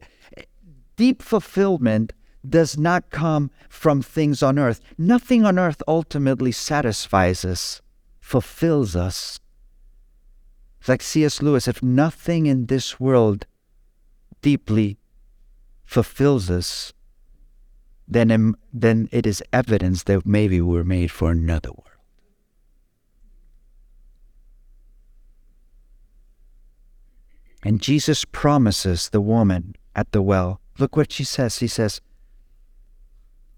deep 0.97 1.21
fulfillment 1.21 2.13
does 2.49 2.79
not 2.79 3.11
come 3.11 3.51
from 3.69 4.01
things 4.01 4.43
on 4.43 4.59
earth. 4.59 4.81
Nothing 4.97 5.45
on 5.45 5.59
earth 5.59 5.83
ultimately 5.87 6.53
satisfies 6.53 7.45
us, 7.45 7.83
fulfills 8.21 8.97
us. 8.97 9.40
Like 10.89 11.03
C.S. 11.03 11.43
Lewis 11.43 11.69
if 11.69 11.83
nothing 11.83 12.47
in 12.47 12.67
this 12.67 12.99
world 12.99 13.47
deeply 14.43 14.99
fulfills 15.85 16.51
us, 16.51 16.93
then, 18.09 18.55
then 18.73 19.09
it 19.13 19.27
is 19.27 19.43
evidence 19.53 20.05
that 20.05 20.27
maybe 20.27 20.61
we're 20.61 20.85
made 20.85 21.11
for 21.11 21.31
another 21.31 21.71
world. 21.71 21.91
And 27.63 27.81
Jesus 27.81 28.25
promises 28.25 29.11
the 29.11 29.21
woman 29.21 29.77
at 29.95 30.13
the 30.13 30.23
well. 30.23 30.61
Look 30.79 30.97
what 30.97 31.13
she 31.13 31.25
says. 31.25 31.59
He 31.59 31.69
says, 31.69 32.01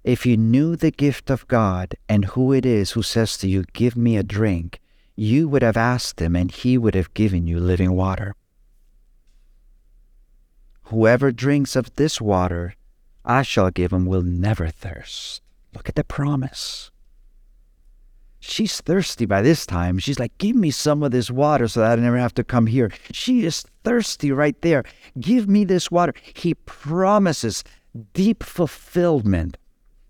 If 0.02 0.26
you 0.26 0.36
knew 0.36 0.74
the 0.74 0.90
gift 0.90 1.30
of 1.30 1.46
God 1.46 1.94
and 2.08 2.24
who 2.26 2.52
it 2.52 2.66
is 2.66 2.92
who 2.92 3.02
says 3.02 3.38
to 3.38 3.48
you, 3.48 3.64
Give 3.72 3.96
me 3.96 4.16
a 4.16 4.24
drink, 4.24 4.80
you 5.16 5.48
would 5.48 5.62
have 5.62 5.76
asked 5.76 6.20
him, 6.20 6.34
and 6.36 6.50
he 6.50 6.78
would 6.78 6.94
have 6.94 7.14
given 7.14 7.46
you 7.46 7.60
living 7.60 7.92
water. 7.92 8.34
Whoever 10.84 11.32
drinks 11.32 11.76
of 11.76 11.94
this 11.96 12.20
water 12.20 12.74
I 13.24 13.42
shall 13.42 13.70
give 13.70 13.92
him 13.92 14.06
will 14.06 14.22
never 14.22 14.68
thirst. 14.68 15.42
Look 15.74 15.88
at 15.88 15.94
the 15.94 16.04
promise. 16.04 16.90
She's 18.40 18.80
thirsty 18.80 19.24
by 19.24 19.40
this 19.40 19.64
time. 19.64 19.98
She's 19.98 20.18
like, 20.18 20.36
Give 20.38 20.56
me 20.56 20.72
some 20.72 21.02
of 21.02 21.12
this 21.12 21.30
water 21.30 21.68
so 21.68 21.80
that 21.80 21.98
I 21.98 22.02
never 22.02 22.18
have 22.18 22.34
to 22.34 22.44
come 22.44 22.66
here. 22.66 22.90
She 23.12 23.46
is 23.46 23.64
thirsty 23.84 24.32
right 24.32 24.60
there. 24.62 24.82
Give 25.20 25.48
me 25.48 25.64
this 25.64 25.90
water. 25.90 26.12
He 26.34 26.54
promises 26.54 27.62
deep 28.12 28.42
fulfillment 28.42 29.56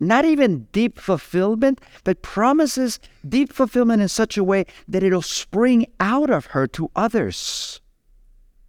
not 0.03 0.25
even 0.25 0.67
deep 0.73 0.99
fulfillment, 0.99 1.81
but 2.03 2.23
promises 2.23 2.99
deep 3.27 3.53
fulfillment 3.53 4.03
in 4.03 4.09
such 4.09 4.37
a 4.37 4.45
way 4.45 4.67
that 4.89 5.03
it'll 5.03 5.23
spring 5.23 5.87
out 6.01 6.29
of 6.29 6.47
her 6.47 6.67
to 6.67 6.91
others. 6.97 7.81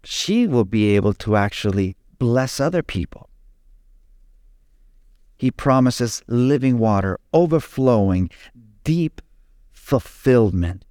She 0.04 0.46
will 0.46 0.64
be 0.64 0.94
able 0.94 1.12
to 1.14 1.34
actually 1.34 1.96
bless 2.18 2.60
other 2.60 2.82
people. 2.82 3.28
He 5.36 5.50
promises 5.50 6.22
living 6.28 6.78
water, 6.78 7.18
overflowing, 7.32 8.30
deep 8.84 9.20
fulfillment. 9.72 10.84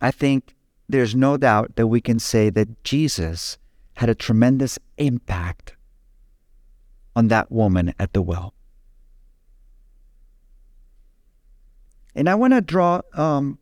I 0.00 0.10
think 0.10 0.54
there's 0.88 1.14
no 1.14 1.36
doubt 1.36 1.76
that 1.76 1.88
we 1.88 2.00
can 2.00 2.18
say 2.18 2.50
that 2.50 2.84
Jesus 2.84 3.58
had 3.94 4.08
a 4.08 4.14
tremendous 4.14 4.78
impact 4.98 5.76
on 7.16 7.28
that 7.28 7.50
woman 7.50 7.94
at 7.98 8.12
the 8.12 8.22
well. 8.22 8.54
And 12.14 12.28
I 12.28 12.34
want 12.34 12.52
to 12.52 12.60
draw 12.60 13.02
um, 13.14 13.58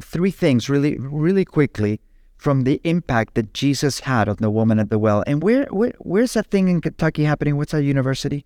three 0.00 0.30
things 0.30 0.68
really, 0.68 0.98
really 0.98 1.44
quickly 1.44 2.00
from 2.36 2.64
the 2.64 2.80
impact 2.84 3.34
that 3.34 3.54
Jesus 3.54 4.00
had 4.00 4.28
on 4.28 4.36
the 4.40 4.50
woman 4.50 4.78
at 4.78 4.90
the 4.90 4.98
well. 4.98 5.22
And 5.26 5.42
where, 5.42 5.66
where 5.66 5.92
where's 5.98 6.34
that 6.34 6.50
thing 6.50 6.68
in 6.68 6.80
Kentucky 6.80 7.24
happening? 7.24 7.56
What's 7.56 7.72
that 7.72 7.84
university? 7.84 8.44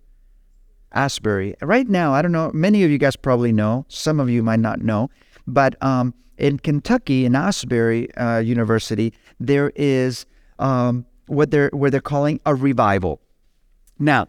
Asbury. 0.93 1.55
Right 1.61 1.87
now, 1.87 2.13
I 2.13 2.21
don't 2.21 2.31
know. 2.31 2.51
Many 2.53 2.83
of 2.83 2.91
you 2.91 2.97
guys 2.97 3.15
probably 3.15 3.51
know. 3.51 3.85
Some 3.89 4.19
of 4.19 4.29
you 4.29 4.41
might 4.41 4.59
not 4.59 4.81
know. 4.81 5.09
But 5.45 5.81
um, 5.83 6.13
in 6.37 6.59
Kentucky, 6.59 7.25
in 7.25 7.35
Asbury 7.35 8.13
uh, 8.15 8.39
University, 8.39 9.13
there 9.39 9.71
is 9.75 10.25
um, 10.59 11.05
what 11.27 11.51
they're 11.51 11.69
what 11.73 11.91
they're 11.91 12.01
calling 12.01 12.39
a 12.45 12.53
revival. 12.53 13.21
Now, 13.97 14.27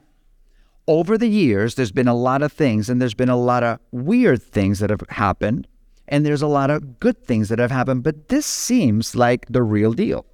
over 0.88 1.18
the 1.18 1.28
years, 1.28 1.74
there's 1.74 1.92
been 1.92 2.08
a 2.08 2.14
lot 2.14 2.42
of 2.42 2.52
things, 2.52 2.88
and 2.88 3.00
there's 3.00 3.14
been 3.14 3.28
a 3.28 3.36
lot 3.36 3.62
of 3.62 3.78
weird 3.92 4.42
things 4.42 4.78
that 4.78 4.90
have 4.90 5.02
happened, 5.08 5.66
and 6.08 6.24
there's 6.24 6.42
a 6.42 6.46
lot 6.46 6.70
of 6.70 6.98
good 6.98 7.22
things 7.24 7.48
that 7.48 7.58
have 7.58 7.70
happened. 7.70 8.02
But 8.02 8.28
this 8.28 8.46
seems 8.46 9.14
like 9.14 9.46
the 9.48 9.62
real 9.62 9.92
deal. 9.92 10.24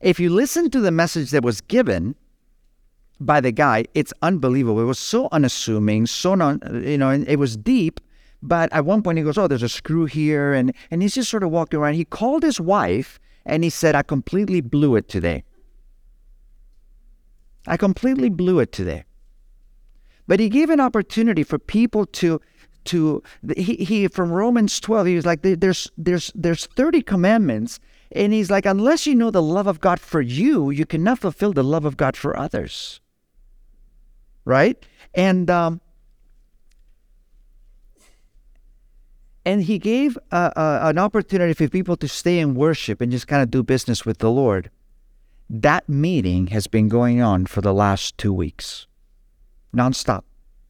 If 0.00 0.18
you 0.18 0.30
listen 0.30 0.70
to 0.70 0.80
the 0.80 0.90
message 0.90 1.30
that 1.30 1.42
was 1.42 1.60
given 1.60 2.14
by 3.20 3.40
the 3.40 3.52
guy, 3.52 3.84
it's 3.94 4.14
unbelievable. 4.22 4.80
It 4.80 4.84
was 4.84 4.98
so 4.98 5.28
unassuming, 5.30 6.06
so 6.06 6.34
non, 6.34 6.60
you 6.84 6.96
know, 6.96 7.10
it 7.10 7.36
was 7.36 7.56
deep. 7.56 8.00
But 8.42 8.72
at 8.72 8.86
one 8.86 9.02
point, 9.02 9.18
he 9.18 9.24
goes, 9.24 9.36
"Oh, 9.36 9.46
there's 9.46 9.62
a 9.62 9.68
screw 9.68 10.06
here," 10.06 10.54
and 10.54 10.72
and 10.90 11.02
he's 11.02 11.14
just 11.14 11.30
sort 11.30 11.42
of 11.42 11.50
walking 11.50 11.78
around. 11.78 11.94
He 11.94 12.06
called 12.06 12.42
his 12.42 12.58
wife 12.58 13.20
and 13.44 13.64
he 13.64 13.70
said, 13.70 13.94
I 13.94 14.02
completely 14.02 14.60
blew 14.60 14.96
it 14.96 15.08
today. 15.08 15.44
I 17.66 17.76
completely 17.76 18.30
blew 18.30 18.58
it 18.60 18.72
today. 18.72 19.04
But 20.26 20.40
he 20.40 20.48
gave 20.48 20.70
an 20.70 20.80
opportunity 20.80 21.42
for 21.42 21.58
people 21.58 22.06
to 22.06 22.40
to 22.84 23.22
he, 23.56 23.76
he 23.76 24.08
from 24.08 24.32
Romans 24.32 24.80
12 24.80 25.06
he 25.06 25.16
was 25.16 25.26
like 25.26 25.42
there's 25.42 25.90
there's 25.98 26.32
there's 26.34 26.66
30 26.66 27.02
commandments 27.02 27.78
and 28.12 28.32
he's 28.32 28.50
like 28.50 28.64
unless 28.64 29.06
you 29.06 29.14
know 29.14 29.30
the 29.30 29.42
love 29.42 29.66
of 29.66 29.80
God 29.80 30.00
for 30.00 30.22
you 30.22 30.70
you 30.70 30.86
cannot 30.86 31.18
fulfill 31.18 31.52
the 31.52 31.62
love 31.62 31.84
of 31.84 31.98
God 31.98 32.16
for 32.16 32.34
others 32.38 33.00
right 34.46 34.82
and 35.14 35.50
um 35.50 35.82
And 39.44 39.64
he 39.64 39.78
gave 39.78 40.18
uh, 40.32 40.50
uh, 40.54 40.80
an 40.82 40.98
opportunity 40.98 41.54
for 41.54 41.68
people 41.68 41.96
to 41.96 42.08
stay 42.08 42.38
and 42.40 42.56
worship 42.56 43.00
and 43.00 43.10
just 43.10 43.26
kind 43.26 43.42
of 43.42 43.50
do 43.50 43.62
business 43.62 44.04
with 44.04 44.18
the 44.18 44.30
Lord. 44.30 44.70
That 45.48 45.88
meeting 45.88 46.48
has 46.48 46.66
been 46.66 46.88
going 46.88 47.20
on 47.22 47.46
for 47.46 47.60
the 47.60 47.74
last 47.74 48.16
two 48.18 48.32
weeks, 48.32 48.86
nonstop. 49.74 50.22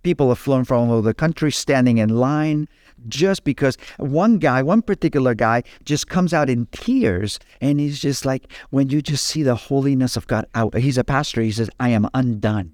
People 0.02 0.28
have 0.28 0.38
flown 0.38 0.64
from 0.64 0.88
all 0.88 0.96
over 0.96 1.02
the 1.02 1.12
country, 1.12 1.52
standing 1.52 1.98
in 1.98 2.08
line, 2.08 2.66
just 3.08 3.44
because 3.44 3.76
one 3.98 4.38
guy, 4.38 4.62
one 4.62 4.80
particular 4.80 5.34
guy, 5.34 5.62
just 5.84 6.08
comes 6.08 6.32
out 6.32 6.48
in 6.48 6.66
tears 6.66 7.38
and 7.60 7.80
he's 7.80 8.00
just 8.00 8.24
like, 8.24 8.50
when 8.70 8.88
you 8.88 9.02
just 9.02 9.26
see 9.26 9.42
the 9.42 9.54
holiness 9.54 10.16
of 10.16 10.26
God 10.26 10.46
out, 10.54 10.74
he's 10.74 10.96
a 10.96 11.04
pastor, 11.04 11.42
he 11.42 11.52
says, 11.52 11.68
I 11.78 11.90
am 11.90 12.08
undone. 12.14 12.72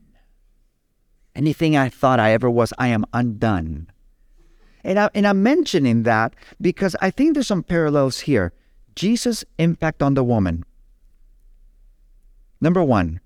Anything 1.35 1.77
I 1.77 1.89
thought 1.89 2.21
I 2.21 2.31
ever 2.33 2.49
was, 2.49 2.73
I 2.79 2.89
am 2.89 3.05
undone. 3.13 3.89
And, 4.87 5.01
I, 5.01 5.11
and 5.17 5.27
I'm 5.27 5.43
mentioning 5.43 6.05
that 6.05 6.37
because 6.61 6.95
I 7.03 7.11
think 7.11 7.35
there's 7.35 7.49
some 7.49 7.65
parallels 7.65 8.21
here. 8.21 8.53
Jesus' 8.95 9.45
impact 9.59 10.01
on 10.01 10.15
the 10.15 10.23
woman. 10.23 10.65
Number 12.61 12.85
one, 12.85 13.19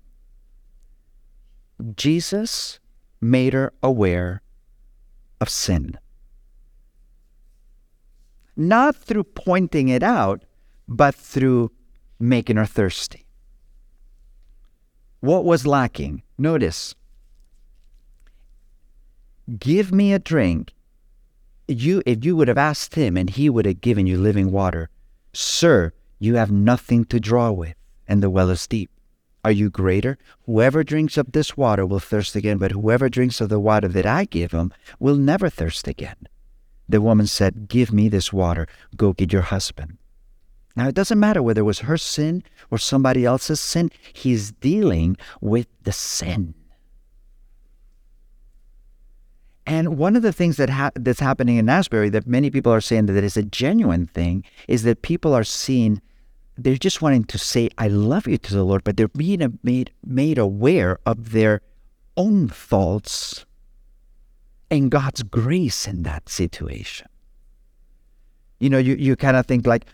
Jesus 1.95 2.79
made 3.21 3.53
her 3.53 3.71
aware 3.83 4.41
of 5.39 5.49
sin. 5.49 5.99
Not 8.57 8.95
through 8.95 9.25
pointing 9.25 9.87
it 9.89 10.01
out, 10.01 10.43
but 10.87 11.13
through 11.13 11.71
making 12.19 12.57
her 12.57 12.65
thirsty. 12.65 13.27
What 15.19 15.45
was 15.45 15.67
lacking? 15.67 16.23
Notice, 16.39 16.95
give 19.59 19.91
me 19.91 20.11
a 20.11 20.17
drink 20.17 20.73
you 21.71 22.01
if 22.05 22.23
you 22.25 22.35
would 22.35 22.47
have 22.47 22.57
asked 22.57 22.95
him 22.95 23.17
and 23.17 23.29
he 23.29 23.49
would 23.49 23.65
have 23.65 23.81
given 23.81 24.07
you 24.07 24.17
living 24.17 24.51
water, 24.51 24.89
Sir, 25.33 25.93
you 26.19 26.35
have 26.35 26.51
nothing 26.51 27.05
to 27.05 27.19
draw 27.19 27.51
with, 27.51 27.75
and 28.07 28.21
the 28.21 28.29
well 28.29 28.49
is 28.49 28.67
deep. 28.67 28.89
Are 29.43 29.51
you 29.51 29.69
greater? 29.69 30.17
Whoever 30.45 30.83
drinks 30.83 31.17
of 31.17 31.31
this 31.31 31.57
water 31.57 31.85
will 31.85 31.99
thirst 31.99 32.35
again, 32.35 32.57
but 32.57 32.71
whoever 32.71 33.09
drinks 33.09 33.41
of 33.41 33.49
the 33.49 33.59
water 33.59 33.87
that 33.87 34.05
I 34.05 34.25
give 34.25 34.51
him 34.51 34.71
will 34.99 35.15
never 35.15 35.49
thirst 35.49 35.87
again. 35.87 36.27
The 36.87 37.01
woman 37.01 37.25
said, 37.25 37.67
Give 37.67 37.91
me 37.91 38.07
this 38.07 38.31
water. 38.31 38.67
Go 38.95 39.13
get 39.13 39.33
your 39.33 39.41
husband. 39.41 39.97
Now, 40.75 40.87
it 40.87 40.95
doesn't 40.95 41.19
matter 41.19 41.41
whether 41.41 41.61
it 41.61 41.65
was 41.65 41.79
her 41.79 41.97
sin 41.97 42.43
or 42.69 42.77
somebody 42.77 43.25
else's 43.25 43.59
sin, 43.59 43.91
he's 44.13 44.51
dealing 44.51 45.17
with 45.41 45.67
the 45.83 45.91
sin. 45.91 46.53
And 49.65 49.97
one 49.97 50.15
of 50.15 50.23
the 50.23 50.33
things 50.33 50.57
that 50.57 50.69
ha- 50.69 50.91
that's 50.95 51.19
happening 51.19 51.57
in 51.57 51.69
Asbury 51.69 52.09
that 52.09 52.27
many 52.27 52.49
people 52.49 52.71
are 52.71 52.81
saying 52.81 53.05
that 53.07 53.23
is 53.23 53.37
a 53.37 53.43
genuine 53.43 54.07
thing 54.07 54.43
is 54.67 54.83
that 54.83 55.01
people 55.01 55.33
are 55.33 55.43
seeing 55.43 56.01
they're 56.57 56.75
just 56.75 57.01
wanting 57.01 57.23
to 57.25 57.37
say 57.37 57.69
I 57.77 57.87
love 57.87 58.27
you 58.27 58.37
to 58.37 58.53
the 58.53 58.63
Lord, 58.63 58.83
but 58.83 58.97
they're 58.97 59.07
being 59.07 59.59
made 59.63 59.91
made 60.03 60.37
aware 60.37 60.99
of 61.05 61.31
their 61.31 61.61
own 62.17 62.49
faults 62.49 63.45
and 64.69 64.89
God's 64.89 65.23
grace 65.23 65.87
in 65.87 66.03
that 66.03 66.29
situation. 66.29 67.07
You 68.59 68.69
know, 68.69 68.77
you, 68.77 68.95
you 68.95 69.15
kind 69.15 69.35
of 69.35 69.47
think 69.47 69.65
like, 69.65 69.85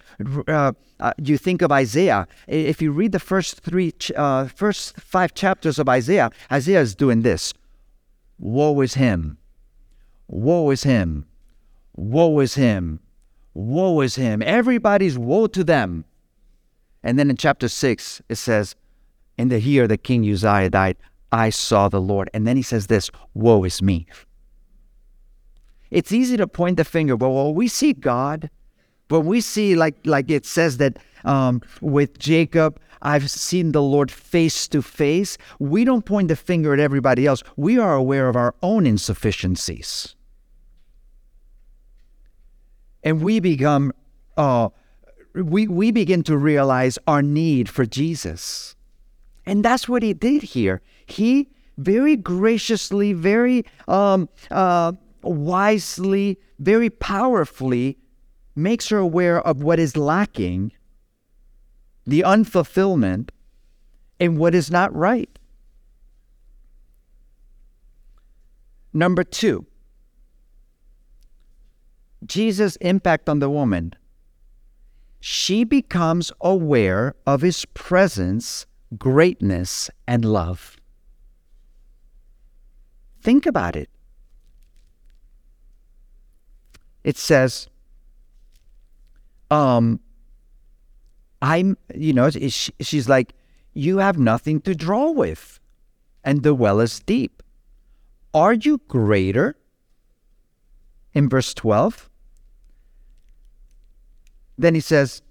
uh, 0.47 0.73
uh, 0.99 1.13
you 1.23 1.37
think 1.37 1.61
of 1.61 1.71
Isaiah. 1.71 2.27
If 2.47 2.81
you 2.81 2.91
read 2.91 3.13
the 3.13 3.19
first 3.19 3.61
three, 3.61 3.93
uh, 4.15 4.47
first 4.47 4.99
five 4.99 5.33
chapters 5.33 5.79
of 5.79 5.87
Isaiah, 5.87 6.31
Isaiah 6.51 6.81
is 6.81 6.93
doing 6.93 7.21
this. 7.21 7.53
Woe 8.37 8.81
is 8.81 8.95
him. 8.95 9.37
Woe 10.27 10.69
is 10.71 10.83
him. 10.83 11.25
Woe 11.95 12.39
is 12.39 12.55
him. 12.55 12.99
Woe 13.53 14.01
is 14.01 14.15
him. 14.15 14.41
Everybody's 14.41 15.17
woe 15.17 15.47
to 15.47 15.63
them. 15.63 16.05
And 17.03 17.17
then 17.17 17.29
in 17.29 17.37
chapter 17.37 17.67
six, 17.67 18.21
it 18.29 18.35
says, 18.35 18.75
In 19.37 19.49
the 19.49 19.59
year 19.59 19.87
that 19.87 20.03
king 20.03 20.29
Uzziah 20.29 20.69
died, 20.69 20.97
I 21.31 21.49
saw 21.49 21.89
the 21.89 22.01
Lord. 22.01 22.29
And 22.33 22.45
then 22.45 22.57
he 22.57 22.63
says 22.63 22.87
this, 22.87 23.09
Woe 23.33 23.63
is 23.63 23.81
me. 23.81 24.07
It's 25.89 26.11
easy 26.11 26.35
to 26.37 26.47
point 26.47 26.77
the 26.77 26.83
finger, 26.83 27.15
but 27.15 27.29
well, 27.29 27.53
we 27.53 27.67
see 27.67 27.93
God 27.93 28.49
but 29.07 29.21
we 29.21 29.41
see, 29.41 29.75
like 29.75 29.95
like 30.05 30.29
it 30.29 30.45
says 30.45 30.77
that 30.77 30.97
um, 31.23 31.61
with 31.81 32.19
Jacob, 32.19 32.79
I've 33.01 33.29
seen 33.29 33.71
the 33.71 33.81
Lord 33.81 34.11
face 34.11 34.67
to 34.69 34.81
face. 34.81 35.37
We 35.59 35.85
don't 35.85 36.05
point 36.05 36.27
the 36.27 36.35
finger 36.35 36.73
at 36.73 36.79
everybody 36.79 37.25
else. 37.25 37.43
We 37.55 37.77
are 37.77 37.95
aware 37.95 38.27
of 38.27 38.35
our 38.35 38.55
own 38.61 38.85
insufficiencies, 38.85 40.15
and 43.07 43.21
we 43.21 43.39
become 43.39 43.93
uh, 44.35 44.67
we 45.33 45.65
we 45.65 45.91
begin 45.91 46.23
to 46.23 46.35
realize 46.35 46.99
our 47.07 47.21
need 47.21 47.69
for 47.69 47.85
Jesus, 47.85 48.75
and 49.45 49.63
that's 49.63 49.87
what 49.87 50.03
he 50.03 50.13
did 50.13 50.43
here. 50.43 50.81
He 51.05 51.49
very 51.77 52.17
graciously, 52.17 53.13
very 53.13 53.63
um, 53.87 54.27
uh, 54.51 54.91
wisely, 55.21 56.37
very 56.59 56.89
powerfully 56.89 57.97
makes 58.57 58.89
her 58.89 58.97
aware 58.97 59.39
of 59.39 59.63
what 59.63 59.79
is 59.79 59.95
lacking, 59.95 60.73
the 62.05 62.23
unfulfillment, 62.23 63.29
and 64.19 64.37
what 64.37 64.53
is 64.53 64.69
not 64.69 64.93
right. 64.93 65.39
Number 68.91 69.23
two, 69.23 69.65
Jesus' 72.27 72.75
impact 72.77 73.29
on 73.29 73.39
the 73.39 73.49
woman. 73.49 73.93
She 75.19 75.63
becomes 75.63 76.31
aware 76.41 77.15
of 77.25 77.41
his 77.41 77.65
presence, 77.65 78.65
greatness, 78.97 79.89
and 80.07 80.23
love. 80.23 80.77
Think 83.21 83.45
about 83.45 83.75
it. 83.75 83.89
It 87.03 87.17
says, 87.17 87.67
um, 89.49 89.99
I'm, 91.41 91.77
you 91.95 92.13
know, 92.13 92.29
she's 92.29 93.09
like, 93.09 93.33
you 93.73 93.99
have 93.99 94.17
nothing 94.17 94.59
to 94.61 94.75
draw 94.75 95.11
with, 95.11 95.59
and 96.23 96.43
the 96.43 96.53
well 96.53 96.79
is 96.79 96.99
deep. 96.99 97.43
Are 98.33 98.53
you 98.53 98.79
greater? 98.87 99.55
In 101.13 101.29
verse 101.29 101.53
12, 101.53 102.09
then 104.57 104.75
he 104.75 104.81
says, 104.81 105.21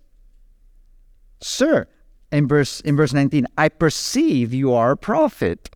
Sir, 1.41 1.87
in 2.33 2.49
verse 2.49 2.81
in 2.81 2.97
verse 2.97 3.12
19, 3.12 3.47
I 3.57 3.69
perceive 3.69 4.53
you 4.55 4.73
are 4.73 4.93
a 4.93 4.97
prophet. 4.97 5.71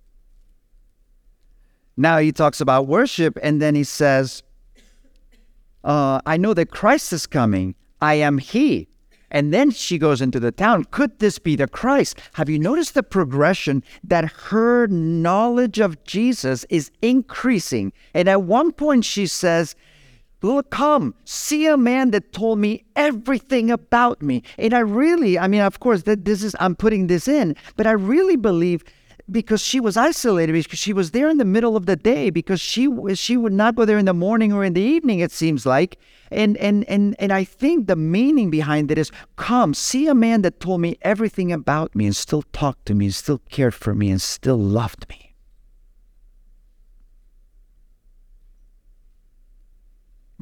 Now 1.96 2.18
he 2.18 2.32
talks 2.32 2.60
about 2.60 2.86
worship, 2.86 3.38
and 3.42 3.60
then 3.60 3.74
he 3.74 3.84
says, 3.84 4.42
uh, 5.84 6.20
I 6.26 6.36
know 6.36 6.54
that 6.54 6.70
Christ 6.70 7.12
is 7.12 7.26
coming. 7.26 7.74
I 8.00 8.14
am 8.14 8.38
He. 8.38 8.88
And 9.30 9.54
then 9.54 9.70
she 9.70 9.96
goes 9.96 10.20
into 10.20 10.40
the 10.40 10.50
town. 10.50 10.84
Could 10.90 11.20
this 11.20 11.38
be 11.38 11.54
the 11.54 11.68
Christ? 11.68 12.18
Have 12.34 12.48
you 12.48 12.58
noticed 12.58 12.94
the 12.94 13.02
progression 13.02 13.84
that 14.02 14.24
her 14.32 14.88
knowledge 14.88 15.78
of 15.78 16.02
Jesus 16.02 16.64
is 16.68 16.90
increasing? 17.00 17.92
And 18.12 18.28
at 18.28 18.42
one 18.42 18.72
point 18.72 19.04
she 19.04 19.26
says, 19.28 19.76
Look, 20.42 20.70
come, 20.70 21.14
see 21.24 21.66
a 21.66 21.76
man 21.76 22.12
that 22.12 22.32
told 22.32 22.58
me 22.58 22.84
everything 22.96 23.70
about 23.70 24.22
me. 24.22 24.42
And 24.58 24.72
I 24.72 24.80
really, 24.80 25.38
I 25.38 25.48
mean, 25.48 25.60
of 25.60 25.80
course, 25.80 26.02
that 26.04 26.24
this 26.24 26.42
is, 26.42 26.56
I'm 26.58 26.74
putting 26.74 27.08
this 27.08 27.28
in, 27.28 27.56
but 27.76 27.86
I 27.86 27.92
really 27.92 28.36
believe 28.36 28.82
because 29.30 29.60
she 29.60 29.80
was 29.80 29.96
isolated 29.96 30.52
because 30.52 30.78
she 30.78 30.92
was 30.92 31.12
there 31.12 31.28
in 31.28 31.38
the 31.38 31.44
middle 31.44 31.76
of 31.76 31.86
the 31.86 31.96
day 31.96 32.30
because 32.30 32.60
she 32.60 32.88
she 33.14 33.36
would 33.36 33.52
not 33.52 33.76
go 33.76 33.84
there 33.84 33.98
in 33.98 34.04
the 34.04 34.14
morning 34.14 34.52
or 34.52 34.64
in 34.64 34.72
the 34.72 34.80
evening 34.80 35.20
it 35.20 35.30
seems 35.30 35.64
like. 35.64 35.98
And 36.30 36.56
and 36.56 36.84
and 36.88 37.14
and 37.18 37.32
I 37.32 37.44
think 37.44 37.86
the 37.86 37.94
meaning 37.96 38.50
behind 38.50 38.90
it 38.90 38.98
is 38.98 39.12
come 39.36 39.74
see 39.74 40.08
a 40.08 40.14
man 40.14 40.42
that 40.42 40.58
told 40.60 40.80
me 40.80 40.98
everything 41.02 41.52
about 41.52 41.94
me 41.94 42.06
and 42.06 42.16
still 42.16 42.42
talked 42.52 42.86
to 42.86 42.94
me 42.94 43.06
and 43.06 43.14
still 43.14 43.40
cared 43.50 43.74
for 43.74 43.94
me 43.94 44.10
and 44.10 44.20
still 44.20 44.58
loved 44.58 45.08
me 45.08 45.29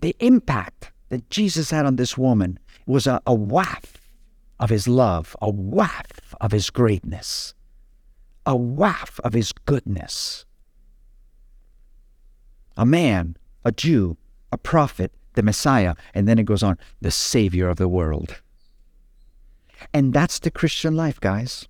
the 0.01 0.17
impact 0.21 0.93
that 1.09 1.29
Jesus 1.31 1.71
had 1.71 1.87
on 1.87 1.97
this 1.97 2.17
woman 2.17 2.59
was 2.87 3.07
a, 3.07 3.21
a 3.27 3.35
waft 3.35 4.01
of 4.61 4.71
his 4.71 4.89
love 4.89 5.37
a 5.41 5.51
waft 5.51 6.21
of 6.41 6.53
his 6.53 6.71
greatness 6.71 7.55
a 8.49 8.57
waft 8.57 9.21
of 9.21 9.35
his 9.35 9.53
goodness. 9.53 10.47
A 12.79 12.87
man, 12.87 13.37
a 13.63 13.71
Jew, 13.71 14.17
a 14.51 14.57
prophet, 14.57 15.13
the 15.35 15.43
Messiah, 15.43 15.95
and 16.15 16.27
then 16.27 16.39
it 16.39 16.47
goes 16.47 16.63
on, 16.63 16.79
the 17.03 17.11
Savior 17.11 17.69
of 17.69 17.77
the 17.77 17.89
world. 17.89 18.41
And 19.93 20.15
that's 20.15 20.39
the 20.39 20.51
Christian 20.51 20.97
life, 20.97 21.21
guys. 21.21 21.69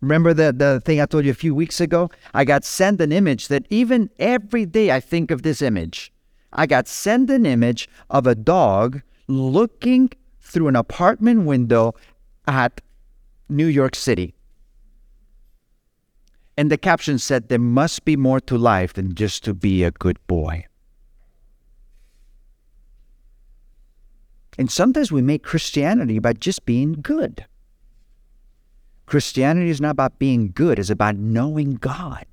Remember 0.00 0.34
the, 0.34 0.52
the 0.52 0.82
thing 0.84 1.00
I 1.00 1.06
told 1.06 1.26
you 1.26 1.30
a 1.30 1.34
few 1.34 1.54
weeks 1.54 1.80
ago? 1.80 2.10
I 2.34 2.44
got 2.44 2.64
sent 2.64 3.00
an 3.00 3.12
image 3.12 3.46
that 3.48 3.66
even 3.70 4.10
every 4.18 4.66
day 4.66 4.90
I 4.90 4.98
think 4.98 5.30
of 5.30 5.42
this 5.42 5.62
image. 5.62 6.12
I 6.52 6.66
got 6.66 6.88
sent 6.88 7.30
an 7.30 7.46
image 7.46 7.88
of 8.10 8.26
a 8.26 8.34
dog 8.34 9.02
looking 9.26 10.10
through 10.40 10.68
an 10.68 10.76
apartment 10.76 11.44
window 11.44 11.94
at 12.46 12.80
New 13.48 13.66
York 13.66 13.94
City. 13.94 14.34
And 16.56 16.70
the 16.70 16.76
caption 16.76 17.18
said, 17.18 17.48
There 17.48 17.58
must 17.58 18.04
be 18.04 18.16
more 18.16 18.40
to 18.40 18.58
life 18.58 18.92
than 18.92 19.14
just 19.14 19.44
to 19.44 19.54
be 19.54 19.82
a 19.82 19.90
good 19.90 20.18
boy. 20.26 20.66
And 24.58 24.70
sometimes 24.70 25.10
we 25.10 25.22
make 25.22 25.42
Christianity 25.42 26.18
about 26.18 26.40
just 26.40 26.66
being 26.66 26.92
good. 26.92 27.46
Christianity 29.06 29.70
is 29.70 29.80
not 29.80 29.90
about 29.90 30.18
being 30.18 30.52
good, 30.54 30.78
it's 30.78 30.90
about 30.90 31.16
knowing 31.16 31.74
God, 31.74 32.26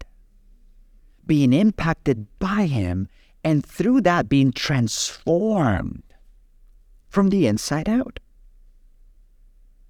being 1.25 1.53
impacted 1.53 2.27
by 2.39 2.65
Him, 2.65 3.07
and 3.43 3.65
through 3.65 4.01
that 4.01 4.29
being 4.29 4.51
transformed 4.51 6.03
from 7.09 7.29
the 7.29 7.47
inside 7.47 7.89
out 7.89 8.19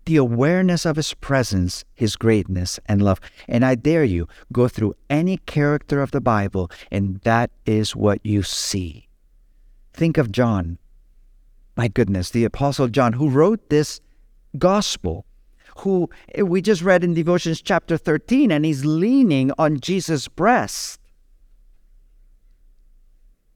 the 0.09 0.17
awareness 0.17 0.87
of 0.87 0.95
His 0.95 1.13
presence, 1.13 1.85
His 1.93 2.15
greatness, 2.15 2.79
and 2.87 2.99
love. 2.99 3.19
And 3.47 3.63
I 3.63 3.75
dare 3.75 4.03
you, 4.03 4.27
go 4.51 4.67
through 4.67 4.95
any 5.07 5.37
character 5.37 6.01
of 6.01 6.09
the 6.09 6.19
Bible, 6.19 6.71
and 6.89 7.19
that 7.21 7.51
is 7.67 7.95
what 7.95 8.19
you 8.25 8.41
see. 8.41 9.07
Think 9.93 10.17
of 10.17 10.31
John. 10.31 10.79
My 11.77 11.87
goodness, 11.87 12.31
the 12.31 12.43
Apostle 12.43 12.87
John, 12.87 13.13
who 13.13 13.29
wrote 13.29 13.69
this 13.69 14.01
gospel, 14.57 15.27
who 15.77 16.09
eh, 16.33 16.41
we 16.41 16.59
just 16.63 16.81
read 16.81 17.03
in 17.03 17.13
Devotions 17.13 17.61
chapter 17.61 17.95
13, 17.95 18.51
and 18.51 18.65
he's 18.65 18.83
leaning 18.83 19.51
on 19.59 19.79
Jesus' 19.79 20.27
breast. 20.27 20.98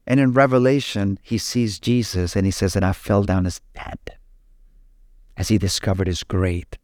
And 0.06 0.20
in 0.20 0.32
Revelation, 0.32 1.18
he 1.22 1.38
sees 1.38 1.78
Jesus 1.78 2.36
and 2.36 2.44
he 2.44 2.50
says, 2.50 2.76
And 2.76 2.84
I 2.84 2.92
fell 2.92 3.22
down 3.22 3.46
as 3.46 3.60
dead 3.74 3.98
as 5.36 5.48
he 5.48 5.58
discovered 5.58 6.06
his 6.06 6.22
great 6.22 6.78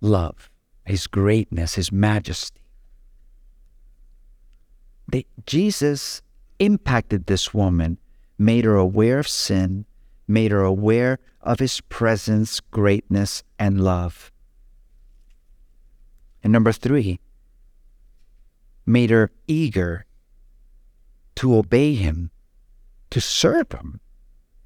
love, 0.00 0.50
his 0.84 1.06
greatness, 1.06 1.74
his 1.74 1.90
majesty. 1.90 2.60
They, 5.10 5.26
Jesus 5.46 6.22
impacted 6.58 7.26
this 7.26 7.52
woman, 7.52 7.98
made 8.38 8.64
her 8.64 8.76
aware 8.76 9.18
of 9.18 9.28
sin, 9.28 9.84
made 10.26 10.50
her 10.50 10.62
aware 10.62 11.18
of 11.40 11.58
his 11.58 11.80
presence, 11.82 12.60
greatness, 12.60 13.42
and 13.58 13.80
love. 13.80 14.32
And 16.42 16.52
number 16.52 16.72
three, 16.72 17.20
made 18.86 19.10
her 19.10 19.30
eager 19.46 20.06
to 21.36 21.56
obey 21.56 21.94
him, 21.94 22.30
to 23.14 23.20
serve 23.20 23.70
him. 23.70 24.00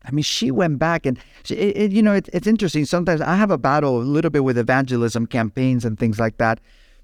I 0.06 0.10
mean, 0.10 0.22
she 0.22 0.50
went 0.50 0.78
back 0.78 1.04
and, 1.04 1.18
she, 1.44 1.54
it, 1.54 1.76
it, 1.76 1.92
you 1.92 2.02
know, 2.02 2.14
it, 2.14 2.30
it's 2.32 2.46
interesting. 2.46 2.86
Sometimes 2.86 3.20
I 3.20 3.36
have 3.36 3.50
a 3.50 3.58
battle 3.58 3.98
a 3.98 4.02
little 4.02 4.30
bit 4.30 4.42
with 4.42 4.56
evangelism 4.56 5.26
campaigns 5.26 5.84
and 5.84 5.98
things 5.98 6.18
like 6.18 6.38
that 6.38 6.58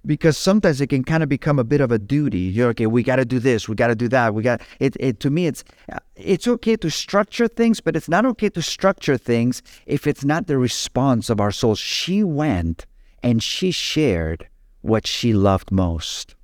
because 0.07 0.38
sometimes 0.38 0.80
it 0.80 0.86
can 0.86 1.05
kind 1.05 1.22
of 1.22 1.28
become 1.28 1.59
a 1.59 1.64
bit 1.64 1.82
of 1.82 1.92
a 1.92 1.99
duty. 1.99 2.38
You're 2.38 2.70
okay. 2.70 2.86
We 2.86 3.03
got 3.03 3.16
to 3.16 3.26
do 3.26 3.38
this. 3.38 3.68
We 3.68 3.74
got 3.74 3.88
to 3.88 3.95
do 3.95 4.09
that. 4.09 4.32
We 4.32 4.42
got 4.42 4.62
it, 4.80 4.97
it. 4.99 5.20
To 5.20 5.28
me, 5.28 5.47
it's 5.47 5.64
uh, 5.92 5.99
it's 6.16 6.49
okay 6.49 6.76
to 6.76 6.90
structure 6.90 7.47
things, 7.47 7.82
but 7.82 7.95
it's 7.95 8.09
not 8.09 8.24
okay 8.24 8.49
to 8.49 8.62
structure 8.62 9.18
things 9.18 9.62
if 9.84 10.07
it's 10.07 10.24
not 10.24 10.47
the 10.47 10.57
response 10.57 11.28
of 11.28 11.42
our 11.42 11.53
souls. 11.53 11.78
She 11.78 12.24
went 12.24 12.86
and 13.22 13.42
she 13.42 13.70
shared 13.70 14.49
what 14.80 15.07
she 15.07 15.34
loved 15.34 15.70
most, 15.70 16.36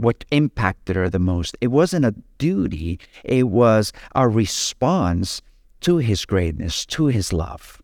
what 0.00 0.24
impacted 0.30 0.96
her 0.96 1.08
the 1.08 1.18
most. 1.18 1.56
It 1.60 1.68
wasn't 1.68 2.04
a 2.04 2.14
duty. 2.38 2.98
It 3.24 3.48
was 3.48 3.92
a 4.14 4.28
response 4.28 5.42
to 5.82 5.98
His 5.98 6.24
greatness, 6.24 6.86
to 6.86 7.06
His 7.06 7.32
love. 7.32 7.80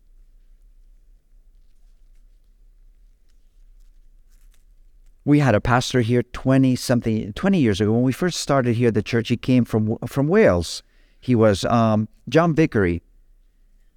we 5.27 5.39
had 5.39 5.53
a 5.53 5.59
pastor 5.59 5.99
here 5.99 6.23
20 6.23 6.77
something 6.77 7.33
20 7.33 7.59
years 7.59 7.81
ago 7.81 7.91
when 7.91 8.01
we 8.01 8.13
first 8.13 8.39
started 8.39 8.77
here 8.77 8.87
at 8.87 8.93
the 8.93 9.03
church 9.03 9.27
he 9.27 9.35
came 9.35 9.65
from 9.65 9.97
from 10.07 10.29
wales 10.29 10.81
he 11.19 11.35
was 11.35 11.65
um, 11.65 12.07
john 12.29 12.55
vickery 12.55 13.03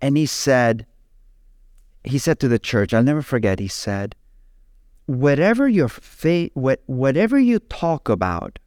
and 0.03 0.16
he 0.16 0.27
said 0.27 0.87
he 2.03 2.18
said 2.18 2.41
to 2.41 2.49
the 2.49 2.59
church 2.59 2.93
i'll 2.93 3.05
never 3.05 3.23
forget 3.23 3.61
he 3.61 3.68
said 3.68 4.16
whatever 5.11 5.69
your 5.69 5.89
face 5.89 6.51
what, 6.55 6.81
whatever 6.87 7.39
you 7.39 7.59
talk 7.59 8.09
about 8.09 8.59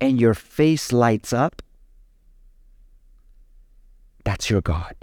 and 0.00 0.20
your 0.20 0.34
face 0.34 0.92
lights 0.92 1.32
up 1.32 1.60
that's 4.24 4.48
your 4.48 4.60
god 4.60 4.94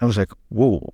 i 0.00 0.06
was 0.06 0.16
like 0.16 0.30
whoa 0.48 0.92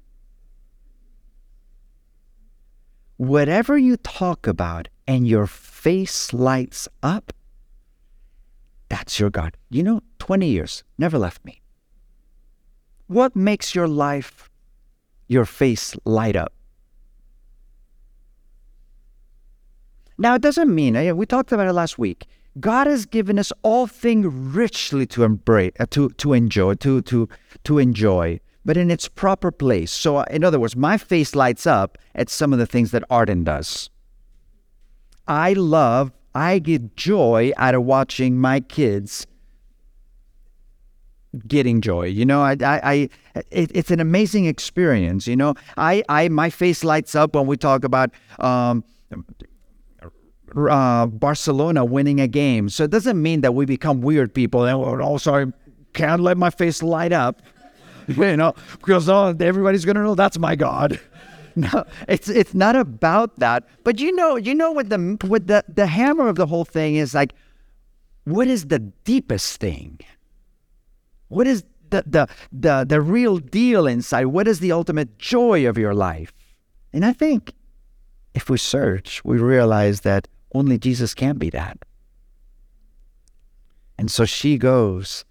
whatever 3.16 3.76
you 3.76 3.96
talk 3.96 4.46
about 4.46 4.88
and 5.06 5.26
your 5.26 5.46
face 5.46 6.32
lights 6.32 6.88
up, 7.02 7.32
that's 8.88 9.18
your 9.18 9.30
God. 9.30 9.56
You 9.70 9.82
know, 9.82 10.00
20 10.18 10.46
years, 10.46 10.84
never 10.98 11.18
left 11.18 11.44
me. 11.44 11.62
What 13.06 13.36
makes 13.36 13.74
your 13.74 13.88
life, 13.88 14.50
your 15.28 15.44
face 15.44 15.94
light 16.04 16.36
up? 16.36 16.52
Now, 20.18 20.34
it 20.34 20.42
doesn't 20.42 20.74
mean, 20.74 20.96
eh, 20.96 21.12
we 21.12 21.26
talked 21.26 21.52
about 21.52 21.68
it 21.68 21.72
last 21.72 21.98
week. 21.98 22.26
God 22.58 22.86
has 22.86 23.04
given 23.04 23.38
us 23.38 23.52
all 23.62 23.86
things 23.86 24.26
richly 24.32 25.06
to 25.08 25.24
embrace, 25.24 25.72
uh, 25.78 25.86
to, 25.90 26.08
to 26.10 26.32
enjoy, 26.32 26.74
to, 26.74 27.02
to, 27.02 27.28
to 27.64 27.78
enjoy 27.78 28.40
but 28.66 28.76
in 28.76 28.90
its 28.90 29.08
proper 29.08 29.52
place. 29.52 29.92
So, 29.92 30.22
in 30.22 30.42
other 30.42 30.58
words, 30.58 30.74
my 30.76 30.98
face 30.98 31.36
lights 31.36 31.66
up 31.66 31.96
at 32.16 32.28
some 32.28 32.52
of 32.52 32.58
the 32.58 32.66
things 32.66 32.90
that 32.90 33.04
Arden 33.08 33.44
does. 33.44 33.88
I 35.28 35.52
love, 35.52 36.12
I 36.34 36.58
get 36.58 36.96
joy 36.96 37.52
out 37.56 37.76
of 37.76 37.84
watching 37.84 38.38
my 38.38 38.58
kids 38.60 39.26
getting 41.46 41.80
joy. 41.80 42.06
You 42.06 42.24
know, 42.24 42.42
I, 42.42 42.56
I, 42.60 42.80
I 42.82 43.08
it, 43.50 43.70
it's 43.74 43.90
an 43.90 44.00
amazing 44.00 44.46
experience. 44.46 45.26
You 45.26 45.36
know, 45.36 45.54
I, 45.76 46.02
I, 46.08 46.28
my 46.28 46.50
face 46.50 46.84
lights 46.84 47.14
up 47.14 47.34
when 47.34 47.46
we 47.46 47.56
talk 47.56 47.84
about 47.84 48.10
um, 48.38 48.84
uh, 50.56 51.06
Barcelona 51.06 51.84
winning 51.84 52.20
a 52.20 52.28
game. 52.28 52.68
So 52.68 52.84
it 52.84 52.90
doesn't 52.90 53.20
mean 53.20 53.40
that 53.42 53.54
we 53.54 53.66
become 53.66 54.00
weird 54.00 54.34
people 54.34 54.64
and 54.64 55.02
oh, 55.02 55.18
sorry, 55.18 55.52
can't 55.92 56.22
let 56.22 56.36
my 56.36 56.50
face 56.50 56.82
light 56.82 57.12
up. 57.12 57.42
you 58.08 58.36
know, 58.36 58.54
because 58.72 59.08
oh, 59.08 59.34
everybody's 59.40 59.84
gonna 59.84 60.02
know 60.02 60.14
that's 60.14 60.38
my 60.38 60.56
God. 60.56 61.00
No, 61.58 61.86
it's 62.06 62.28
it's 62.28 62.52
not 62.52 62.76
about 62.76 63.38
that. 63.38 63.66
But 63.82 63.98
you 63.98 64.12
know, 64.12 64.36
you 64.36 64.54
know 64.54 64.72
what 64.72 64.90
the 64.90 65.16
what 65.22 65.46
the 65.46 65.64
the 65.66 65.86
hammer 65.86 66.28
of 66.28 66.36
the 66.36 66.44
whole 66.44 66.66
thing 66.66 66.96
is 66.96 67.14
like. 67.14 67.32
What 68.24 68.46
is 68.46 68.66
the 68.66 68.80
deepest 68.80 69.58
thing? 69.58 70.00
What 71.28 71.46
is 71.46 71.64
the 71.90 72.04
the 72.06 72.28
the 72.52 72.84
the 72.88 73.00
real 73.00 73.38
deal 73.38 73.86
inside? 73.86 74.26
What 74.26 74.48
is 74.48 74.60
the 74.60 74.72
ultimate 74.72 75.18
joy 75.18 75.66
of 75.68 75.78
your 75.78 75.94
life? 75.94 76.32
And 76.92 77.04
I 77.04 77.12
think 77.12 77.52
if 78.34 78.50
we 78.50 78.58
search, 78.58 79.24
we 79.24 79.38
realize 79.38 80.02
that 80.02 80.28
only 80.54 80.78
Jesus 80.78 81.14
can 81.14 81.38
be 81.38 81.50
that. 81.50 81.78
And 83.98 84.10
so 84.10 84.24
she 84.24 84.58
goes 84.58 85.24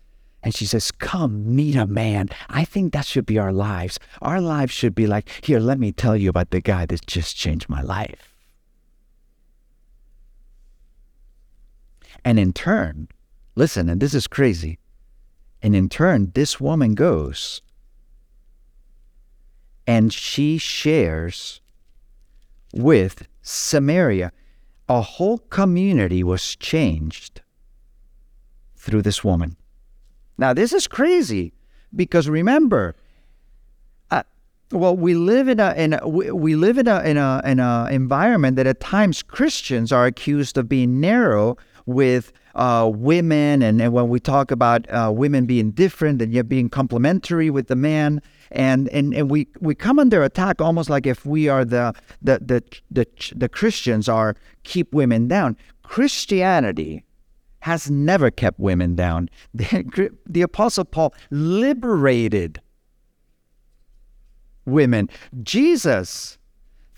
and 0.46 0.54
she 0.54 0.66
says, 0.66 0.92
Come 0.92 1.56
meet 1.56 1.76
a 1.76 1.88
man. 1.88 2.30
I 2.50 2.66
think 2.66 2.94
that 2.94 3.06
should 3.06 3.26
be 3.26 3.40
our 3.40 3.54
lives. 3.54 4.00
Our 4.22 4.40
lives 4.40 4.72
should 4.72 4.96
be 4.96 5.08
like, 5.08 5.30
Here, 5.44 5.60
let 5.60 5.80
me 5.80 5.92
tell 5.92 6.16
you 6.16 6.30
about 6.30 6.52
the 6.52 6.62
guy 6.62 6.86
that 6.86 7.06
just 7.08 7.36
changed 7.36 7.68
my 7.70 7.82
life. 7.82 8.36
And 12.24 12.40
in 12.40 12.54
turn, 12.54 13.08
listen, 13.56 13.90
and 13.90 14.02
this 14.02 14.14
is 14.14 14.28
crazy. 14.28 14.80
And 15.66 15.76
in 15.76 15.90
turn, 15.90 16.32
this 16.36 16.62
woman 16.62 16.94
goes 16.94 17.64
and 19.88 20.14
she 20.14 20.60
shares 20.60 21.60
with 22.72 23.28
Samaria. 23.42 24.32
A 24.88 25.02
whole 25.02 25.40
community 25.40 26.24
was 26.24 26.56
changed 26.56 27.42
through 28.76 29.02
this 29.02 29.24
woman. 29.24 29.58
Now, 30.38 30.54
this 30.54 30.72
is 30.72 30.86
crazy 30.86 31.52
because 31.96 32.30
remember, 32.30 32.96
uh, 34.12 34.22
well, 34.72 34.96
we 34.96 35.16
live 35.16 35.48
in 35.48 35.60
a, 35.60 35.74
in 35.74 35.94
a 35.94 36.08
we, 36.08 36.30
we 36.30 36.56
live 36.56 36.78
in 36.78 36.88
a 36.88 37.02
in 37.02 37.18
a 37.18 37.42
in 37.44 37.60
a 37.60 37.88
environment 37.90 38.56
that 38.58 38.68
at 38.68 38.82
times 38.82 39.24
Christians 39.24 39.92
are 39.92 40.06
accused 40.06 40.60
of 40.60 40.70
being 40.70 41.00
narrow 41.00 41.58
with 41.86 42.32
uh, 42.56 42.90
women, 42.94 43.62
and, 43.62 43.82
and 43.82 43.94
when 43.94 44.10
we 44.10 44.20
talk 44.20 44.52
about 44.52 44.90
uh, 44.90 45.12
women 45.14 45.46
being 45.46 45.72
different 45.72 46.22
and 46.22 46.34
yet 46.34 46.48
being 46.48 46.70
complementary 46.70 47.50
with 47.50 47.68
the 47.68 47.76
man, 47.76 48.22
and 48.52 48.88
and, 48.90 49.14
and 49.14 49.30
we, 49.30 49.48
we 49.60 49.76
come 49.76 50.00
under 50.00 50.24
attack 50.24 50.62
almost 50.62 50.90
like 50.90 51.06
if 51.06 51.26
we 51.26 51.48
are 51.48 51.66
the 51.66 51.94
the 52.22 52.40
the 52.40 52.64
the, 52.92 53.08
the 53.36 53.50
Christians 53.50 54.08
are 54.10 54.36
keep 54.64 54.94
women 54.94 55.28
down. 55.28 55.58
Christianity 55.84 57.04
has 57.60 57.90
never 57.90 58.30
kept 58.30 58.60
women 58.60 58.96
down. 58.96 59.30
The, 59.54 60.12
the 60.28 60.44
Apostle 60.44 60.86
Paul 60.86 61.14
liberated 61.32 62.62
women. 64.66 65.10
Jesus, 65.42 66.38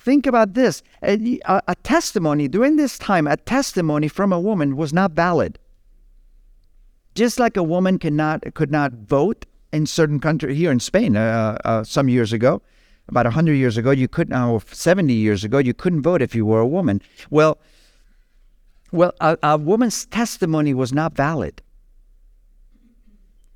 think 0.08 0.26
about 0.26 0.54
this 0.54 0.82
a, 1.04 1.42
a, 1.68 1.76
testimony 1.84 2.48
during 2.48 2.78
this 2.78 2.98
time, 2.98 3.28
a 3.28 3.36
testimony 3.36 4.08
from 4.08 4.32
a 4.32 4.40
woman 4.40 4.78
was 4.78 4.94
not 4.94 5.12
valid. 5.12 5.60
Just 7.14 7.40
like 7.40 7.58
a 7.58 7.64
woman 7.64 8.00
cannot 8.00 8.42
could 8.54 8.72
not 8.72 8.94
vote 8.94 9.46
in 9.74 9.86
certain 9.86 10.22
countries 10.22 10.58
here 10.58 10.72
in 10.72 10.80
Spain 10.80 11.18
uh, 11.18 11.58
uh, 11.66 11.84
some 11.84 12.08
years 12.08 12.32
ago, 12.32 12.62
about 13.10 13.26
100 13.26 13.56
years 13.56 13.76
ago, 13.76 13.92
you 13.92 14.08
couldn't, 14.08 14.34
or 14.34 14.62
70 14.72 15.14
years 15.14 15.44
ago, 15.44 15.58
you 15.58 15.74
couldn't 15.74 16.04
vote 16.04 16.22
if 16.22 16.34
you 16.34 16.46
were 16.46 16.62
a 16.62 16.68
woman. 16.78 17.02
Well, 17.30 17.58
well, 18.94 19.12
a, 19.20 19.38
a 19.44 19.58
woman's 19.58 20.06
testimony 20.06 20.74
was 20.74 20.94
not 20.94 21.18
valid 21.18 21.62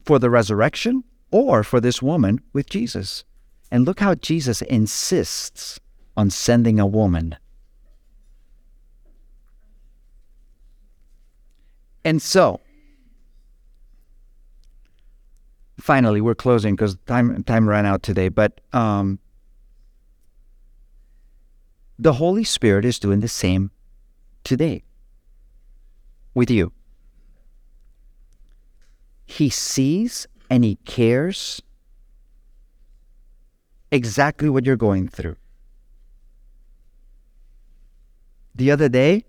for 0.04 0.20
the 0.20 0.30
resurrection 0.30 1.06
or 1.32 1.64
for 1.64 1.80
this 1.80 2.02
woman 2.02 2.42
with 2.52 2.70
Jesus. 2.70 3.24
And 3.72 3.86
look 3.86 4.02
how 4.02 4.16
Jesus 4.16 4.62
insists 4.64 5.80
on 6.18 6.30
sending 6.30 6.80
a 6.80 6.86
woman. 6.86 7.36
And 12.04 12.22
so, 12.22 12.60
finally, 15.80 16.22
we're 16.22 16.36
closing 16.36 16.76
because 16.76 16.98
time 17.06 17.44
time 17.44 17.70
ran 17.70 17.86
out 17.86 18.02
today. 18.02 18.30
But 18.30 18.60
um, 18.74 19.20
the 22.00 22.14
Holy 22.14 22.44
Spirit 22.44 22.86
is 22.86 22.98
doing 22.98 23.20
the 23.20 23.28
same 23.28 23.72
today 24.44 24.84
with 26.34 26.50
you. 26.50 26.72
He 29.26 29.50
sees 29.50 30.28
and 30.50 30.64
he 30.64 30.76
cares 30.84 31.62
exactly 33.92 34.50
what 34.50 34.66
you're 34.66 34.76
going 34.76 35.08
through. 35.08 35.36
The 38.56 38.72
other 38.72 38.90
day, 38.90 39.26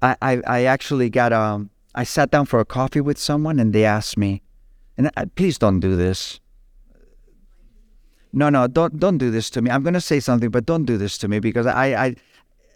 I, 0.00 0.16
I, 0.20 0.42
I 0.46 0.64
actually 0.64 1.08
got 1.10 1.32
um 1.32 1.70
I 1.94 2.04
sat 2.04 2.30
down 2.30 2.46
for 2.46 2.58
a 2.60 2.64
coffee 2.64 3.00
with 3.00 3.18
someone 3.18 3.58
and 3.60 3.72
they 3.72 3.84
asked 3.84 4.16
me, 4.16 4.42
and 4.96 5.10
I, 5.16 5.26
please 5.26 5.58
don't 5.58 5.80
do 5.80 5.94
this. 5.96 6.40
No, 8.32 8.48
no, 8.48 8.66
don't 8.66 8.98
don't 8.98 9.18
do 9.18 9.30
this 9.30 9.50
to 9.50 9.62
me. 9.62 9.70
I'm 9.70 9.82
gonna 9.82 10.00
say 10.00 10.18
something, 10.18 10.50
but 10.50 10.66
don't 10.66 10.84
do 10.84 10.96
this 10.96 11.18
to 11.18 11.28
me 11.28 11.38
because 11.38 11.66
I 11.66 12.06
I 12.06 12.16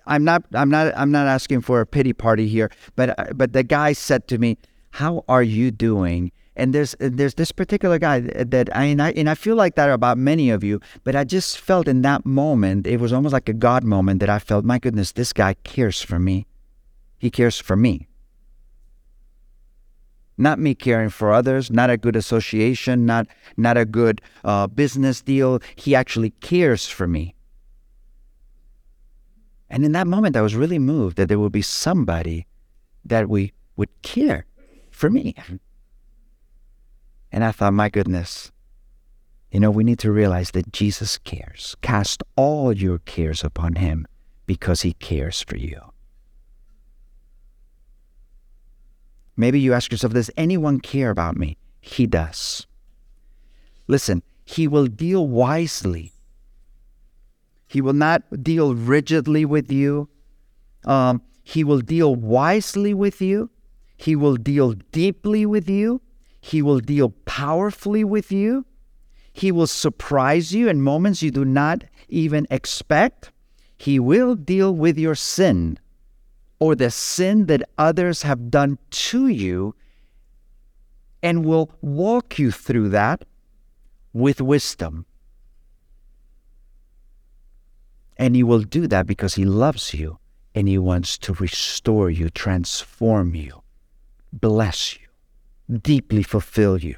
I'm 0.07 0.23
not 0.23 0.45
I'm 0.55 0.71
not 0.71 0.93
I'm 0.97 1.11
not 1.11 1.27
asking 1.27 1.63
for 1.63 1.81
a 1.81 1.87
pity 1.87 2.13
party 2.13 2.47
here, 2.47 2.71
but 2.95 3.37
but 3.37 3.53
the 3.53 3.63
guy 3.63 3.93
said 3.93 4.29
to 4.29 4.39
me, 4.39 4.59
"How 4.93 5.25
are 5.29 5.43
you 5.43 5.71
doing?" 5.71 6.31
And 6.57 6.75
there's 6.75 6.97
there's 6.99 7.35
this 7.35 7.53
particular 7.53 7.99
guy 7.99 8.21
that 8.21 8.75
I 8.75 8.85
and 8.85 9.03
I 9.03 9.13
and 9.13 9.29
I 9.29 9.35
feel 9.35 9.57
like 9.57 9.75
that 9.77 9.91
about 9.91 10.17
many 10.17 10.51
of 10.51 10.65
you, 10.65 10.81
but 11.05 11.15
I 11.15 11.25
just 11.25 11.59
felt 11.59 11.87
in 11.87 12.03
that 12.03 12.25
moment 12.25 12.87
it 12.87 12.99
was 12.99 13.13
almost 13.13 13.35
like 13.35 13.49
a 13.49 13.53
God 13.53 13.85
moment 13.85 14.21
that 14.21 14.31
I 14.31 14.39
felt, 14.39 14.65
my 14.65 14.79
goodness, 14.79 15.13
this 15.13 15.33
guy 15.33 15.55
cares 15.65 16.01
for 16.01 16.19
me. 16.19 16.47
He 17.19 17.31
cares 17.31 17.59
for 17.61 17.77
me. 17.77 18.09
Not 20.39 20.59
me 20.59 20.75
caring 20.75 21.11
for 21.11 21.33
others, 21.33 21.71
not 21.71 21.91
a 21.91 21.97
good 21.97 22.17
association, 22.17 23.07
not 23.07 23.27
not 23.57 23.77
a 23.77 23.85
good 23.85 24.21
uh, 24.45 24.67
business 24.67 25.21
deal. 25.23 25.61
He 25.77 25.95
actually 25.95 26.31
cares 26.41 26.89
for 26.89 27.07
me. 27.07 27.35
And 29.69 29.85
in 29.85 29.93
that 29.93 30.07
moment, 30.07 30.37
I 30.37 30.43
was 30.43 30.55
really 30.55 30.79
moved 30.79 31.17
that 31.17 31.29
there 31.29 31.39
would 31.39 31.53
be 31.53 31.63
somebody 31.63 32.47
that 33.05 33.29
we 33.29 33.53
would 33.77 33.91
care 34.03 34.47
for 34.91 35.11
me. 35.11 35.35
And 37.37 37.45
I 37.45 37.53
thought, 37.53 37.75
my 37.75 37.91
goodness, 37.91 38.51
you 39.53 39.61
know, 39.61 39.71
we 39.71 39.85
need 39.85 39.99
to 40.01 40.11
realize 40.11 40.51
that 40.53 40.73
Jesus 40.73 41.19
cares. 41.19 41.77
Cast 41.83 42.23
all 42.35 42.73
your 42.73 42.99
cares 42.99 43.45
upon 43.45 43.77
him 43.77 44.09
because 44.47 44.81
he 44.83 44.95
cares 44.95 45.43
for 45.43 45.57
you. 45.57 45.93
Maybe 49.37 49.61
you 49.61 49.75
ask 49.75 49.93
yourself, 49.93 50.15
does 50.15 50.31
anyone 50.37 50.81
care 50.81 51.11
about 51.11 51.37
me? 51.37 51.59
He 51.81 52.07
does. 52.07 52.67
Listen, 53.87 54.23
he 54.47 54.67
will 54.67 54.87
deal 54.87 55.29
wisely 55.29 56.15
he 57.67 57.81
will 57.81 57.93
not 57.93 58.23
deal 58.43 58.75
rigidly 58.75 59.45
with 59.45 59.71
you. 59.73 60.09
Um, 60.85 61.23
he 61.43 61.65
will 61.65 61.81
deal 61.81 62.15
wisely 62.15 62.95
with 62.95 63.21
you. 63.21 63.51
He 63.97 64.15
will 64.15 64.37
deal 64.37 64.75
deeply 64.93 65.47
with 65.47 65.69
you. 65.69 66.01
He 66.47 66.63
will 66.63 66.79
deal 66.79 67.11
powerfully 67.25 68.05
with 68.05 68.31
you. 68.31 68.67
He 69.33 69.51
will 69.51 69.67
surprise 69.67 70.55
you 70.55 70.69
in 70.69 70.81
moments 70.81 71.21
you 71.21 71.33
do 71.33 71.45
not 71.45 71.83
even 72.09 72.47
expect. 72.53 73.33
He 73.77 73.99
will 73.99 74.37
deal 74.37 74.73
with 74.73 74.97
your 74.97 75.17
sin 75.17 75.81
or 76.61 76.77
the 76.77 76.93
sin 76.93 77.47
that 77.47 77.69
others 77.77 78.23
have 78.23 78.49
done 78.49 78.79
to 78.91 79.27
you 79.27 79.75
and 81.21 81.45
will 81.45 81.73
walk 81.81 82.39
you 82.39 82.53
through 82.53 82.91
that 82.91 83.25
with 84.13 84.41
wisdom. 84.41 85.05
And 88.17 88.37
He 88.37 88.45
will 88.45 88.63
do 88.63 88.87
that 88.87 89.09
because 89.09 89.35
He 89.35 89.45
loves 89.45 89.93
you 89.93 90.21
and 90.55 90.69
He 90.69 90.79
wants 90.79 91.19
to 91.19 91.33
restore 91.33 92.09
you, 92.09 92.31
transform 92.31 93.35
you, 93.35 93.65
bless 94.33 94.95
you, 94.95 95.06
deeply 95.71 96.23
fulfill 96.23 96.79
you. 96.79 96.97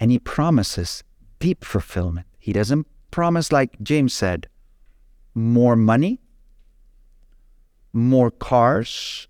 And 0.00 0.10
He 0.10 0.18
promises 0.18 1.02
deep 1.38 1.64
fulfillment. 1.64 2.26
He 2.38 2.52
doesn't 2.52 2.86
promise, 3.10 3.52
like 3.52 3.80
James 3.82 4.12
said, 4.12 4.48
more 5.34 5.76
money, 5.76 6.20
more 7.92 8.30
cars, 8.30 9.28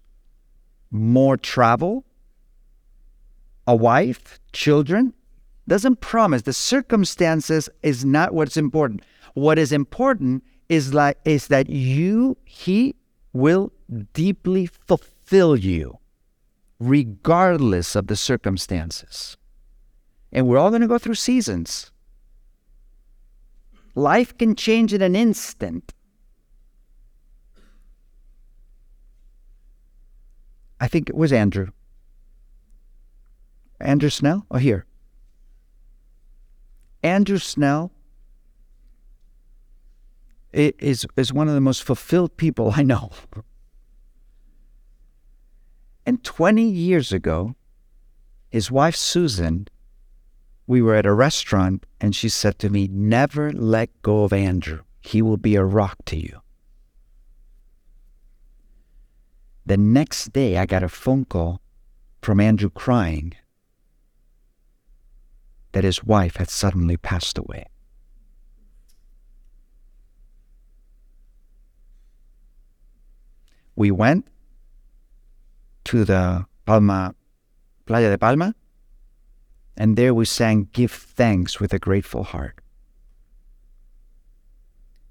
more 0.90 1.36
travel, 1.36 2.04
a 3.66 3.74
wife, 3.74 4.38
children 4.52 5.14
doesn't 5.66 6.00
promise 6.00 6.42
the 6.42 6.52
circumstances 6.52 7.68
is 7.82 8.04
not 8.04 8.34
what's 8.34 8.56
important 8.56 9.02
what 9.34 9.58
is 9.58 9.72
important 9.72 10.44
is 10.68 10.94
like 10.94 11.18
is 11.24 11.48
that 11.48 11.68
you 11.68 12.36
he 12.44 12.94
will 13.34 13.70
deeply 14.14 14.64
fulfill 14.64 15.56
you 15.56 15.98
regardless 16.80 17.94
of 17.94 18.06
the 18.06 18.16
circumstances. 18.16 19.36
And 20.32 20.48
we're 20.48 20.56
all 20.56 20.70
going 20.70 20.80
to 20.80 20.88
go 20.88 20.96
through 20.96 21.16
seasons. 21.16 21.90
Life 23.94 24.36
can 24.38 24.56
change 24.56 24.94
in 24.94 25.02
an 25.02 25.14
instant. 25.14 25.92
I 30.80 30.88
think 30.88 31.10
it 31.10 31.14
was 31.14 31.32
andrew. 31.32 31.68
Andrew 33.78 34.10
snell? 34.10 34.46
Oh 34.50 34.56
here. 34.56 34.86
Andrew 37.04 37.36
Snell 37.36 37.92
is, 40.54 41.06
is 41.16 41.32
one 41.32 41.48
of 41.48 41.54
the 41.54 41.60
most 41.60 41.82
fulfilled 41.82 42.36
people 42.36 42.72
I 42.76 42.82
know. 42.82 43.10
And 46.06 46.22
20 46.22 46.62
years 46.62 47.12
ago, 47.12 47.54
his 48.50 48.70
wife 48.70 48.94
Susan, 48.94 49.68
we 50.66 50.80
were 50.80 50.94
at 50.94 51.06
a 51.06 51.12
restaurant 51.12 51.84
and 52.00 52.14
she 52.14 52.28
said 52.28 52.58
to 52.60 52.70
me, 52.70 52.88
Never 52.88 53.52
let 53.52 53.90
go 54.02 54.24
of 54.24 54.32
Andrew. 54.32 54.80
He 55.00 55.22
will 55.22 55.36
be 55.36 55.56
a 55.56 55.64
rock 55.64 55.96
to 56.06 56.16
you. 56.16 56.40
The 59.66 59.76
next 59.76 60.32
day, 60.32 60.58
I 60.58 60.66
got 60.66 60.82
a 60.82 60.88
phone 60.88 61.24
call 61.24 61.60
from 62.22 62.38
Andrew 62.38 62.70
crying 62.70 63.34
that 65.72 65.84
his 65.84 66.04
wife 66.04 66.36
had 66.36 66.50
suddenly 66.50 66.96
passed 66.96 67.38
away. 67.38 67.66
We 73.76 73.90
went 73.90 74.26
to 75.86 76.04
the 76.04 76.46
Palma, 76.64 77.14
Playa 77.86 78.10
de 78.10 78.18
Palma, 78.18 78.54
and 79.76 79.96
there 79.96 80.14
we 80.14 80.24
sang 80.24 80.68
Give 80.72 80.90
Thanks 80.90 81.60
with 81.60 81.72
a 81.72 81.78
Grateful 81.78 82.24
Heart. 82.24 82.60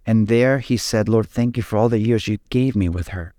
And 0.05 0.27
there 0.27 0.59
he 0.59 0.77
said, 0.77 1.07
Lord, 1.07 1.27
thank 1.27 1.57
you 1.57 1.63
for 1.63 1.77
all 1.77 1.89
the 1.89 1.99
years 1.99 2.27
you 2.27 2.37
gave 2.49 2.75
me 2.75 2.89
with 2.89 3.09
her. 3.09 3.33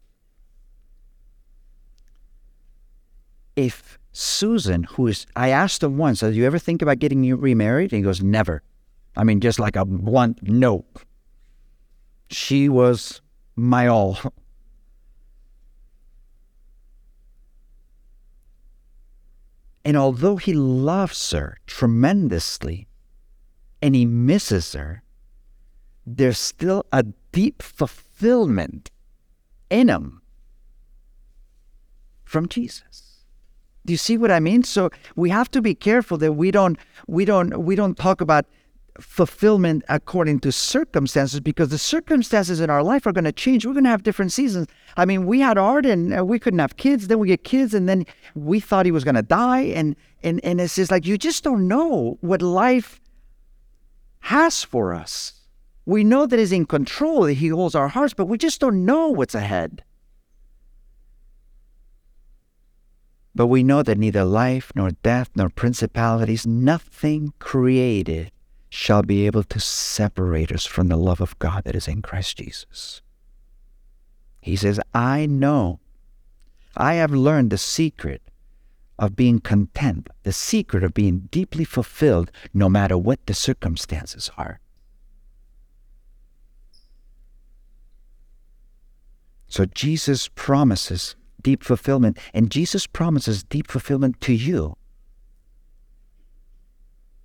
If 3.56 3.98
Susan, 4.12 4.84
who 4.84 5.06
is, 5.08 5.26
I 5.36 5.48
asked 5.50 5.82
him 5.82 5.98
once, 5.98 6.20
"Do 6.20 6.30
you 6.30 6.46
ever 6.46 6.58
think 6.58 6.82
about 6.82 6.98
getting 6.98 7.22
remarried? 7.36 7.92
And 7.92 7.98
he 7.98 8.02
goes, 8.02 8.22
never. 8.22 8.62
I 9.16 9.24
mean, 9.24 9.40
just 9.40 9.58
like 9.58 9.76
a 9.76 9.84
blunt 9.84 10.40
no. 10.42 10.84
She 12.30 12.68
was 12.68 13.20
my 13.56 13.86
all. 13.86 14.18
And 19.84 19.96
although 19.96 20.36
he 20.36 20.54
loves 20.54 21.30
her 21.32 21.58
tremendously 21.66 22.88
and 23.82 23.94
he 23.94 24.06
misses 24.06 24.72
her, 24.72 25.02
there's 26.06 26.38
still 26.38 26.86
a 26.92 27.02
deep 27.32 27.62
fulfillment 27.62 28.90
in 29.68 29.88
him 29.88 30.22
from 32.24 32.48
Jesus. 32.48 33.24
Do 33.84 33.92
you 33.92 33.98
see 33.98 34.16
what 34.16 34.30
I 34.30 34.40
mean? 34.40 34.62
So 34.62 34.90
we 35.14 35.28
have 35.30 35.50
to 35.50 35.60
be 35.60 35.74
careful 35.74 36.16
that 36.18 36.32
we 36.32 36.50
don't 36.50 36.78
we 37.06 37.24
don't 37.24 37.64
we 37.64 37.76
don't 37.76 37.96
talk 37.96 38.20
about 38.22 38.46
fulfillment 39.00 39.82
according 39.88 40.38
to 40.40 40.52
circumstances 40.52 41.40
because 41.40 41.68
the 41.68 41.78
circumstances 41.78 42.60
in 42.60 42.70
our 42.70 42.82
life 42.82 43.06
are 43.06 43.12
going 43.12 43.24
to 43.24 43.32
change. 43.32 43.66
We're 43.66 43.72
going 43.72 43.84
to 43.84 43.90
have 43.90 44.04
different 44.04 44.32
seasons. 44.32 44.68
I 44.96 45.04
mean, 45.04 45.26
we 45.26 45.40
had 45.40 45.58
art 45.58 45.84
and 45.84 46.16
uh, 46.16 46.24
we 46.24 46.38
couldn't 46.38 46.60
have 46.60 46.76
kids. 46.76 47.08
Then 47.08 47.18
we 47.18 47.28
get 47.28 47.44
kids, 47.44 47.74
and 47.74 47.88
then 47.88 48.06
we 48.34 48.60
thought 48.60 48.86
he 48.86 48.92
was 48.92 49.04
going 49.04 49.16
to 49.16 49.22
die, 49.22 49.62
and 49.62 49.96
and 50.22 50.44
and 50.44 50.60
it's 50.60 50.76
just 50.76 50.90
like 50.90 51.06
you 51.06 51.18
just 51.18 51.42
don't 51.42 51.66
know 51.66 52.18
what 52.20 52.42
life 52.42 53.00
has 54.20 54.62
for 54.62 54.94
us. 54.94 55.40
We 55.86 56.04
know 56.04 56.26
that 56.26 56.38
He's 56.38 56.52
in 56.52 56.64
control, 56.64 57.22
that 57.24 57.34
He 57.34 57.48
holds 57.48 57.74
our 57.74 57.88
hearts, 57.88 58.14
but 58.14 58.26
we 58.26 58.38
just 58.38 58.60
don't 58.60 58.84
know 58.84 59.08
what's 59.08 59.34
ahead. 59.34 59.82
But 63.34 63.48
we 63.48 63.64
know 63.64 63.82
that 63.82 63.98
neither 63.98 64.24
life, 64.24 64.70
nor 64.76 64.92
death, 65.02 65.30
nor 65.34 65.50
principalities, 65.50 66.46
nothing 66.46 67.34
created 67.40 68.30
shall 68.74 69.02
be 69.02 69.24
able 69.24 69.44
to 69.44 69.60
separate 69.60 70.50
us 70.50 70.66
from 70.66 70.88
the 70.88 70.96
love 70.96 71.20
of 71.20 71.38
God 71.38 71.62
that 71.62 71.76
is 71.76 71.86
in 71.86 72.02
Christ 72.02 72.38
Jesus. 72.38 73.02
He 74.40 74.56
says, 74.56 74.80
I 74.92 75.26
know, 75.26 75.78
I 76.76 76.94
have 76.94 77.12
learned 77.12 77.50
the 77.50 77.58
secret 77.58 78.20
of 78.98 79.14
being 79.14 79.38
content, 79.38 80.08
the 80.24 80.32
secret 80.32 80.82
of 80.82 80.92
being 80.92 81.28
deeply 81.30 81.64
fulfilled 81.64 82.32
no 82.52 82.68
matter 82.68 82.98
what 82.98 83.24
the 83.26 83.34
circumstances 83.34 84.28
are. 84.36 84.58
So 89.46 89.66
Jesus 89.66 90.26
promises 90.34 91.14
deep 91.42 91.62
fulfillment. 91.62 92.18
And 92.32 92.50
Jesus 92.50 92.88
promises 92.88 93.44
deep 93.44 93.70
fulfillment 93.70 94.20
to 94.22 94.32
you. 94.32 94.76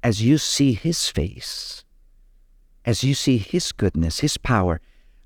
As 0.03 0.21
you 0.21 0.37
see 0.37 0.73
His 0.73 1.07
face, 1.09 1.83
as 2.85 3.03
you 3.03 3.13
see 3.13 3.37
His 3.37 3.71
goodness, 3.71 4.19
His 4.19 4.37
power. 4.37 4.81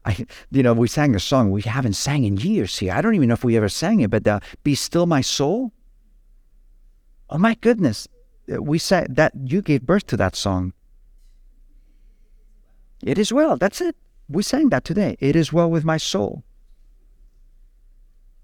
I, 0.05 0.25
you 0.51 0.63
know, 0.63 0.73
we 0.73 0.87
sang 0.87 1.15
a 1.15 1.19
song 1.19 1.51
we 1.51 1.61
haven't 1.61 1.93
sang 1.93 2.25
in 2.25 2.37
years 2.37 2.77
here. 2.77 2.93
I 2.93 3.01
don't 3.01 3.15
even 3.15 3.29
know 3.29 3.35
if 3.35 3.43
we 3.45 3.55
ever 3.55 3.69
sang 3.69 4.01
it, 4.01 4.09
but 4.09 4.27
uh, 4.27 4.39
"Be 4.63 4.75
Still 4.75 5.05
My 5.05 5.21
Soul." 5.21 5.71
Oh 7.29 7.37
my 7.37 7.55
goodness, 7.55 8.07
we 8.47 8.77
said 8.77 9.15
that 9.15 9.33
you 9.45 9.61
gave 9.61 9.85
birth 9.85 10.05
to 10.07 10.17
that 10.17 10.35
song. 10.35 10.73
It 13.01 13.17
is 13.17 13.33
well. 13.33 13.57
That's 13.57 13.81
it. 13.81 13.95
We 14.29 14.43
sang 14.43 14.69
that 14.69 14.83
today. 14.83 15.17
It 15.19 15.35
is 15.35 15.51
well 15.51 15.69
with 15.69 15.83
my 15.83 15.97
soul. 15.97 16.43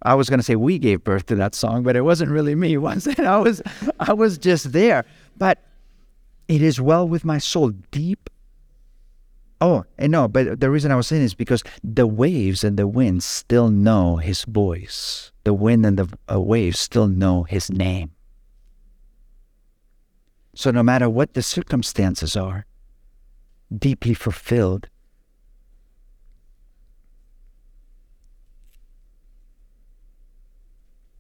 I 0.02 0.16
was 0.16 0.30
going 0.30 0.40
to 0.40 0.44
say 0.44 0.56
we 0.56 0.80
gave 0.80 1.04
birth 1.04 1.26
to 1.28 1.36
that 1.36 1.56
song, 1.56 1.84
but 1.84 1.96
it 1.96 2.02
wasn't 2.02 2.32
really 2.32 2.56
me, 2.56 2.78
was 2.78 3.06
it? 3.14 3.20
I 3.20 3.38
was, 3.38 3.62
I 4.00 4.14
was 4.14 4.38
just 4.38 4.72
there. 4.72 5.06
But 5.38 5.62
it 6.50 6.64
is 6.64 6.82
well 6.82 7.08
with 7.08 7.24
my 7.24 7.38
soul, 7.38 7.70
deep. 7.91 8.30
Oh, 9.62 9.86
and 9.97 10.12
no, 10.12 10.28
but 10.28 10.60
the 10.60 10.72
reason 10.72 10.91
I 10.91 10.95
was 10.95 11.08
saying 11.08 11.22
is 11.22 11.36
because 11.36 11.64
the 11.84 12.08
waves 12.08 12.64
and 12.64 12.76
the 12.76 12.88
wind 12.88 13.24
still 13.24 13.70
know 13.70 14.18
His 14.18 14.45
voice. 14.45 15.32
The 15.43 15.54
wind 15.54 15.86
and 15.86 16.00
the 16.00 16.18
uh, 16.30 16.39
waves 16.41 16.80
still 16.80 17.08
know 17.08 17.43
His 17.43 17.70
name. 17.70 18.12
So 20.56 20.72
no 20.72 20.82
matter 20.82 21.08
what 21.08 21.36
the 21.36 21.43
circumstances 21.43 22.36
are, 22.36 22.66
deeply 23.78 24.16
fulfilled. 24.16 24.89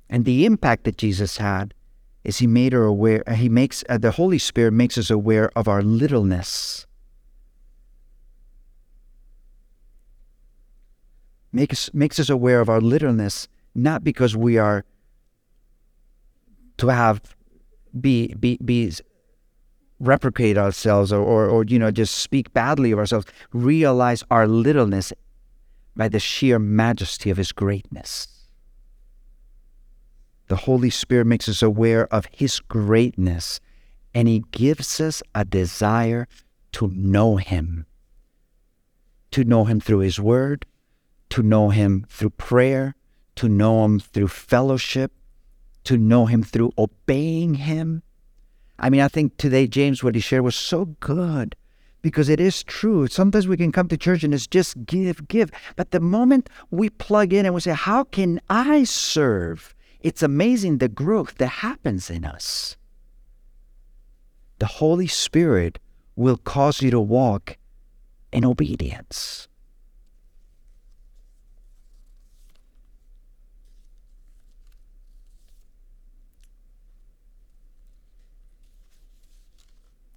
And 0.09 0.25
the 0.25 0.45
impact 0.45 0.85
that 0.85 0.97
Jesus 0.97 1.37
had 1.37 1.75
is 2.29 2.37
he 2.37 2.47
made 2.47 2.73
her 2.73 2.83
aware, 2.83 3.23
he 3.35 3.49
makes, 3.49 3.83
uh, 3.89 3.97
the 3.97 4.11
Holy 4.11 4.37
Spirit 4.37 4.71
makes 4.71 4.99
us 4.99 5.09
aware 5.09 5.49
of 5.55 5.67
our 5.67 5.81
littleness. 5.81 6.85
Makes, 11.51 11.91
makes 11.91 12.19
us 12.19 12.29
aware 12.29 12.61
of 12.61 12.69
our 12.69 12.79
littleness, 12.79 13.47
not 13.73 14.03
because 14.03 14.37
we 14.37 14.59
are 14.59 14.85
to 16.77 16.87
have, 16.89 17.35
be, 17.99 18.35
be, 18.35 18.59
be 18.63 18.93
replicate 19.99 20.55
ourselves 20.55 21.11
or, 21.11 21.23
or, 21.23 21.49
or, 21.49 21.65
you 21.65 21.79
know 21.79 21.91
just 21.91 22.15
speak 22.15 22.53
badly 22.53 22.91
of 22.91 22.99
ourselves 22.99 23.25
realize 23.51 24.23
our 24.31 24.47
littleness 24.47 25.11
by 25.93 26.07
the 26.07 26.19
sheer 26.19 26.57
majesty 26.57 27.29
of 27.29 27.35
his 27.35 27.51
greatness 27.51 28.38
the 30.49 30.57
holy 30.57 30.89
spirit 30.89 31.25
makes 31.25 31.49
us 31.49 31.61
aware 31.61 32.05
of 32.13 32.27
his 32.31 32.59
greatness 32.59 33.59
and 34.13 34.27
he 34.27 34.43
gives 34.51 34.99
us 34.99 35.23
a 35.33 35.45
desire 35.45 36.27
to 36.73 36.91
know 36.93 37.37
him 37.37 37.85
to 39.31 39.43
know 39.43 39.65
him 39.65 39.79
through 39.79 39.99
his 39.99 40.19
word 40.19 40.65
to 41.29 41.41
know 41.41 41.69
him 41.69 42.05
through 42.09 42.31
prayer 42.31 42.93
to 43.35 43.47
know 43.47 43.85
him 43.85 43.99
through 43.99 44.27
fellowship 44.27 45.11
to 45.83 45.97
know 45.97 46.25
him 46.25 46.43
through 46.43 46.71
obeying 46.77 47.55
him 47.55 48.03
I 48.79 48.89
mean, 48.89 49.01
I 49.01 49.07
think 49.07 49.37
today, 49.37 49.67
James, 49.67 50.03
what 50.03 50.15
he 50.15 50.21
shared 50.21 50.43
was 50.43 50.55
so 50.55 50.85
good 50.99 51.55
because 52.01 52.29
it 52.29 52.39
is 52.39 52.63
true. 52.63 53.07
Sometimes 53.07 53.47
we 53.47 53.57
can 53.57 53.71
come 53.71 53.89
to 53.89 53.97
church 53.97 54.23
and 54.23 54.33
it's 54.33 54.47
just 54.47 54.85
give, 54.85 55.27
give. 55.27 55.51
But 55.75 55.91
the 55.91 55.99
moment 55.99 56.49
we 56.71 56.89
plug 56.89 57.33
in 57.33 57.45
and 57.45 57.53
we 57.53 57.61
say, 57.61 57.73
How 57.73 58.05
can 58.05 58.39
I 58.49 58.85
serve? 58.85 59.75
It's 60.01 60.23
amazing 60.23 60.77
the 60.77 60.87
growth 60.87 61.35
that 61.39 61.47
happens 61.47 62.09
in 62.09 62.23
us. 62.23 62.77
The 64.59 64.65
Holy 64.65 65.07
Spirit 65.07 65.79
will 66.15 66.37
cause 66.37 66.81
you 66.81 66.91
to 66.91 66.99
walk 66.99 67.57
in 68.31 68.45
obedience. 68.45 69.47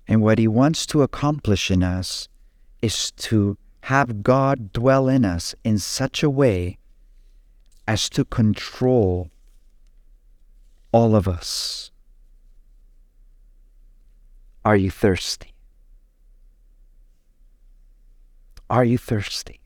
And 0.06 0.22
what 0.22 0.38
He 0.38 0.46
wants 0.46 0.86
to 0.86 1.02
accomplish 1.02 1.70
in 1.70 1.82
us 1.82 2.28
is 2.82 3.10
to 3.12 3.56
have 3.82 4.22
God 4.22 4.72
dwell 4.72 5.08
in 5.08 5.24
us 5.24 5.54
in 5.64 5.78
such 5.78 6.22
a 6.22 6.30
way 6.30 6.78
as 7.88 8.08
to 8.10 8.24
control 8.24 9.31
all 10.92 11.16
of 11.16 11.26
us. 11.26 11.90
Are 14.64 14.76
you 14.76 14.90
thirsty? 14.90 15.54
Are 18.70 18.84
you 18.84 18.98
thirsty? 18.98 19.60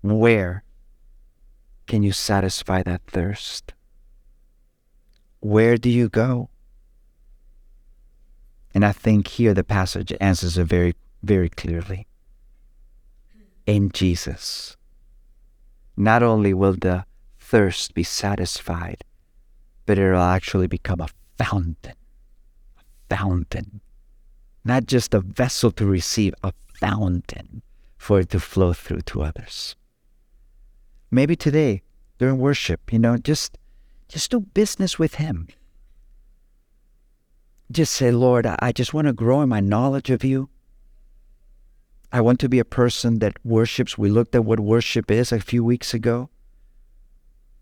Where 0.00 0.64
can 1.86 2.02
you 2.02 2.12
satisfy 2.12 2.82
that 2.84 3.02
thirst? 3.06 3.74
Where 5.40 5.76
do 5.76 5.90
you 5.90 6.08
go? 6.08 6.48
And 8.74 8.84
I 8.84 8.92
think 8.92 9.28
here 9.28 9.54
the 9.54 9.64
passage 9.64 10.12
answers 10.20 10.56
it 10.56 10.64
very, 10.64 10.94
very 11.22 11.48
clearly. 11.48 12.06
In 13.66 13.90
Jesus. 13.90 14.76
Not 15.96 16.22
only 16.22 16.54
will 16.54 16.74
the 16.74 17.04
thirst 17.48 17.94
be 17.94 18.02
satisfied, 18.02 19.02
but 19.86 19.98
it'll 19.98 20.20
actually 20.20 20.66
become 20.66 21.00
a 21.00 21.08
fountain. 21.38 21.94
A 22.78 23.16
fountain. 23.16 23.80
Not 24.64 24.84
just 24.84 25.14
a 25.14 25.20
vessel 25.20 25.70
to 25.72 25.86
receive, 25.86 26.34
a 26.42 26.52
fountain 26.78 27.62
for 27.96 28.20
it 28.20 28.28
to 28.30 28.40
flow 28.40 28.74
through 28.74 29.00
to 29.02 29.22
others. 29.22 29.76
Maybe 31.10 31.36
today, 31.36 31.82
during 32.18 32.38
worship, 32.38 32.92
you 32.92 32.98
know, 32.98 33.16
just 33.16 33.56
just 34.08 34.30
do 34.30 34.40
business 34.40 34.98
with 34.98 35.14
Him. 35.14 35.48
Just 37.70 37.92
say, 37.92 38.10
Lord, 38.10 38.46
I 38.46 38.72
just 38.72 38.92
want 38.92 39.06
to 39.06 39.12
grow 39.12 39.40
in 39.42 39.48
my 39.48 39.60
knowledge 39.60 40.10
of 40.10 40.24
you. 40.24 40.48
I 42.12 42.20
want 42.20 42.40
to 42.40 42.48
be 42.48 42.58
a 42.58 42.64
person 42.64 43.18
that 43.18 43.44
worships. 43.44 43.98
We 43.98 44.10
looked 44.10 44.34
at 44.34 44.44
what 44.44 44.60
worship 44.60 45.10
is 45.10 45.32
a 45.32 45.40
few 45.40 45.62
weeks 45.62 45.92
ago. 45.92 46.30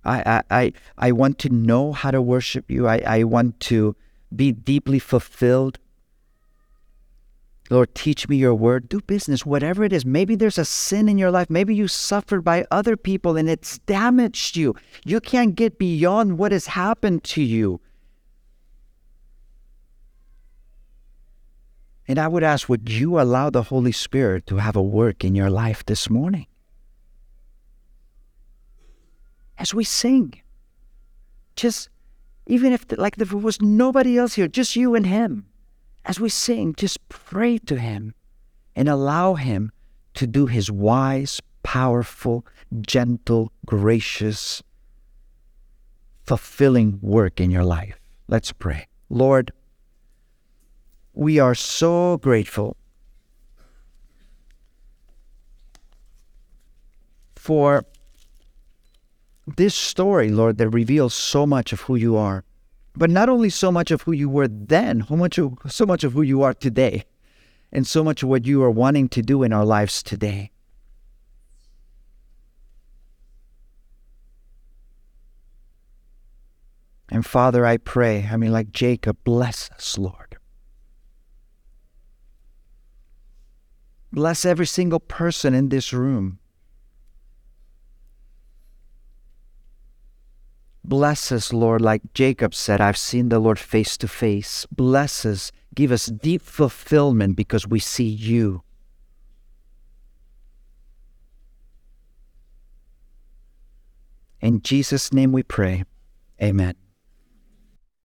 I, 0.07 0.43
I, 0.51 0.73
I, 0.97 1.13
want 1.13 1.39
to 1.41 1.49
know 1.49 1.93
how 1.93 2.13
to 2.13 2.23
worship 2.23 2.71
you. 2.71 2.87
I, 2.87 3.03
I 3.07 3.25
want 3.25 3.59
to 3.61 3.97
be 4.35 4.53
deeply 4.53 5.01
fulfilled 5.01 5.79
Lord, 7.71 7.95
teach 7.95 8.29
me 8.29 8.37
your 8.37 8.55
word. 8.55 8.89
Do 8.89 9.01
business, 9.01 9.45
whatever 9.45 9.83
it 9.85 9.93
is. 9.93 10.05
Maybe 10.05 10.37
there's 10.37 10.59
a 10.59 10.65
sin 10.65 11.09
in 11.09 11.19
your 11.19 11.31
life. 11.31 11.51
Maybe 11.51 11.75
you 11.75 11.89
suffered 11.89 12.43
by 12.43 12.65
other 12.71 12.97
people 12.97 13.37
and 13.37 13.49
it's 13.49 13.79
damaged 13.79 14.57
you. 14.57 14.75
You 15.05 15.21
can't 15.21 15.55
get 15.55 15.79
beyond 15.79 16.39
what 16.39 16.53
has 16.53 16.67
happened 16.67 17.25
to 17.25 17.43
you. 17.43 17.81
And 22.09 22.21
I 22.21 22.29
would 22.29 22.45
ask, 22.45 22.69
would 22.69 22.89
you 22.89 23.21
allow 23.21 23.51
the 23.51 23.65
Holy 23.65 23.91
Spirit 23.91 24.47
to 24.47 24.59
have 24.59 24.77
a 24.77 24.83
work 24.83 25.25
in 25.25 25.35
your 25.35 25.51
life 25.51 25.85
this 25.85 26.09
morning? 26.09 26.47
As 29.59 29.75
we 29.75 29.85
sing, 29.85 30.41
just 31.57 31.89
even 32.47 32.73
if, 32.73 32.85
like, 32.97 33.17
there 33.17 33.37
was 33.37 33.61
nobody 33.61 34.19
else 34.19 34.35
here, 34.35 34.49
just 34.49 34.77
you 34.77 34.95
and 34.95 35.07
Him 35.07 35.47
as 36.05 36.21
we 36.21 36.29
sing, 36.29 36.75
just 36.77 37.07
pray 37.09 37.59
to 37.59 37.77
Him 37.79 38.15
and 38.77 38.89
allow 38.89 39.35
Him 39.35 39.73
to 40.15 40.27
do 40.27 40.47
His 40.47 40.71
wise, 40.71 41.41
powerful, 41.63 42.47
gentle, 42.81 43.51
gracious, 43.67 44.63
fulfilling 46.25 46.99
work 47.03 47.41
in 47.41 47.51
your 47.51 47.65
life. 47.65 47.99
Let's 48.29 48.53
pray. 48.53 48.87
Lord, 49.09 49.51
we 51.13 51.39
are 51.39 51.55
so 51.55 52.19
grateful 52.19 52.77
for 57.35 57.85
this 59.47 59.75
story, 59.75 60.31
Lord, 60.31 60.59
that 60.59 60.71
reveals 60.71 61.15
so 61.15 61.47
much 61.47 61.73
of 61.73 61.83
who 61.83 61.97
you 61.97 62.17
are 62.17 62.45
but 62.97 63.11
not 63.11 63.29
only 63.29 63.51
so 63.51 63.71
much 63.71 63.91
of 63.91 64.03
who 64.03 64.13
you 64.13 64.29
were 64.29 64.49
then, 64.49 65.01
how 65.01 65.17
much 65.17 65.39
of, 65.39 65.59
so 65.69 65.85
much 65.85 66.03
of 66.03 66.15
who 66.15 66.23
you 66.23 66.43
are 66.43 66.55
today, 66.55 67.05
and 67.71 67.87
so 67.87 68.03
much 68.03 68.23
of 68.23 68.29
what 68.29 68.47
you 68.47 68.63
are 68.63 68.71
wanting 68.71 69.09
to 69.11 69.23
do 69.23 69.43
in 69.43 69.53
our 69.53 69.65
lives 69.65 70.03
today. 70.03 70.51
And 77.11 77.25
Father, 77.25 77.65
I 77.65 77.77
pray, 77.77 78.29
I 78.33 78.37
mean, 78.37 78.51
like 78.51 78.73
Jacob, 78.73 79.19
bless 79.25 79.71
us, 79.71 79.97
Lord. 79.97 80.39
Bless 84.13 84.45
every 84.45 84.67
single 84.67 85.01
person 85.01 85.55
in 85.55 85.69
this 85.69 85.93
room. 85.93 86.39
Bless 90.87 91.33
us, 91.33 91.53
Lord, 91.53 91.81
like 91.81 92.15
Jacob 92.15 92.55
said, 92.55 92.81
I've 92.81 92.97
seen 92.97 93.29
the 93.29 93.41
Lord 93.41 93.59
face 93.59 93.97
to 93.97 94.07
face. 94.07 94.67
Bless 94.71 95.27
us. 95.27 95.51
Give 95.75 95.91
us 95.91 96.07
deep 96.07 96.43
fulfillment 96.43 97.35
because 97.37 97.67
we 97.67 97.81
see 97.81 98.05
you. 98.05 98.63
In 104.41 104.63
Jesus' 104.63 105.13
name 105.13 105.33
we 105.33 105.43
pray. 105.43 105.83
Amen. 106.41 106.75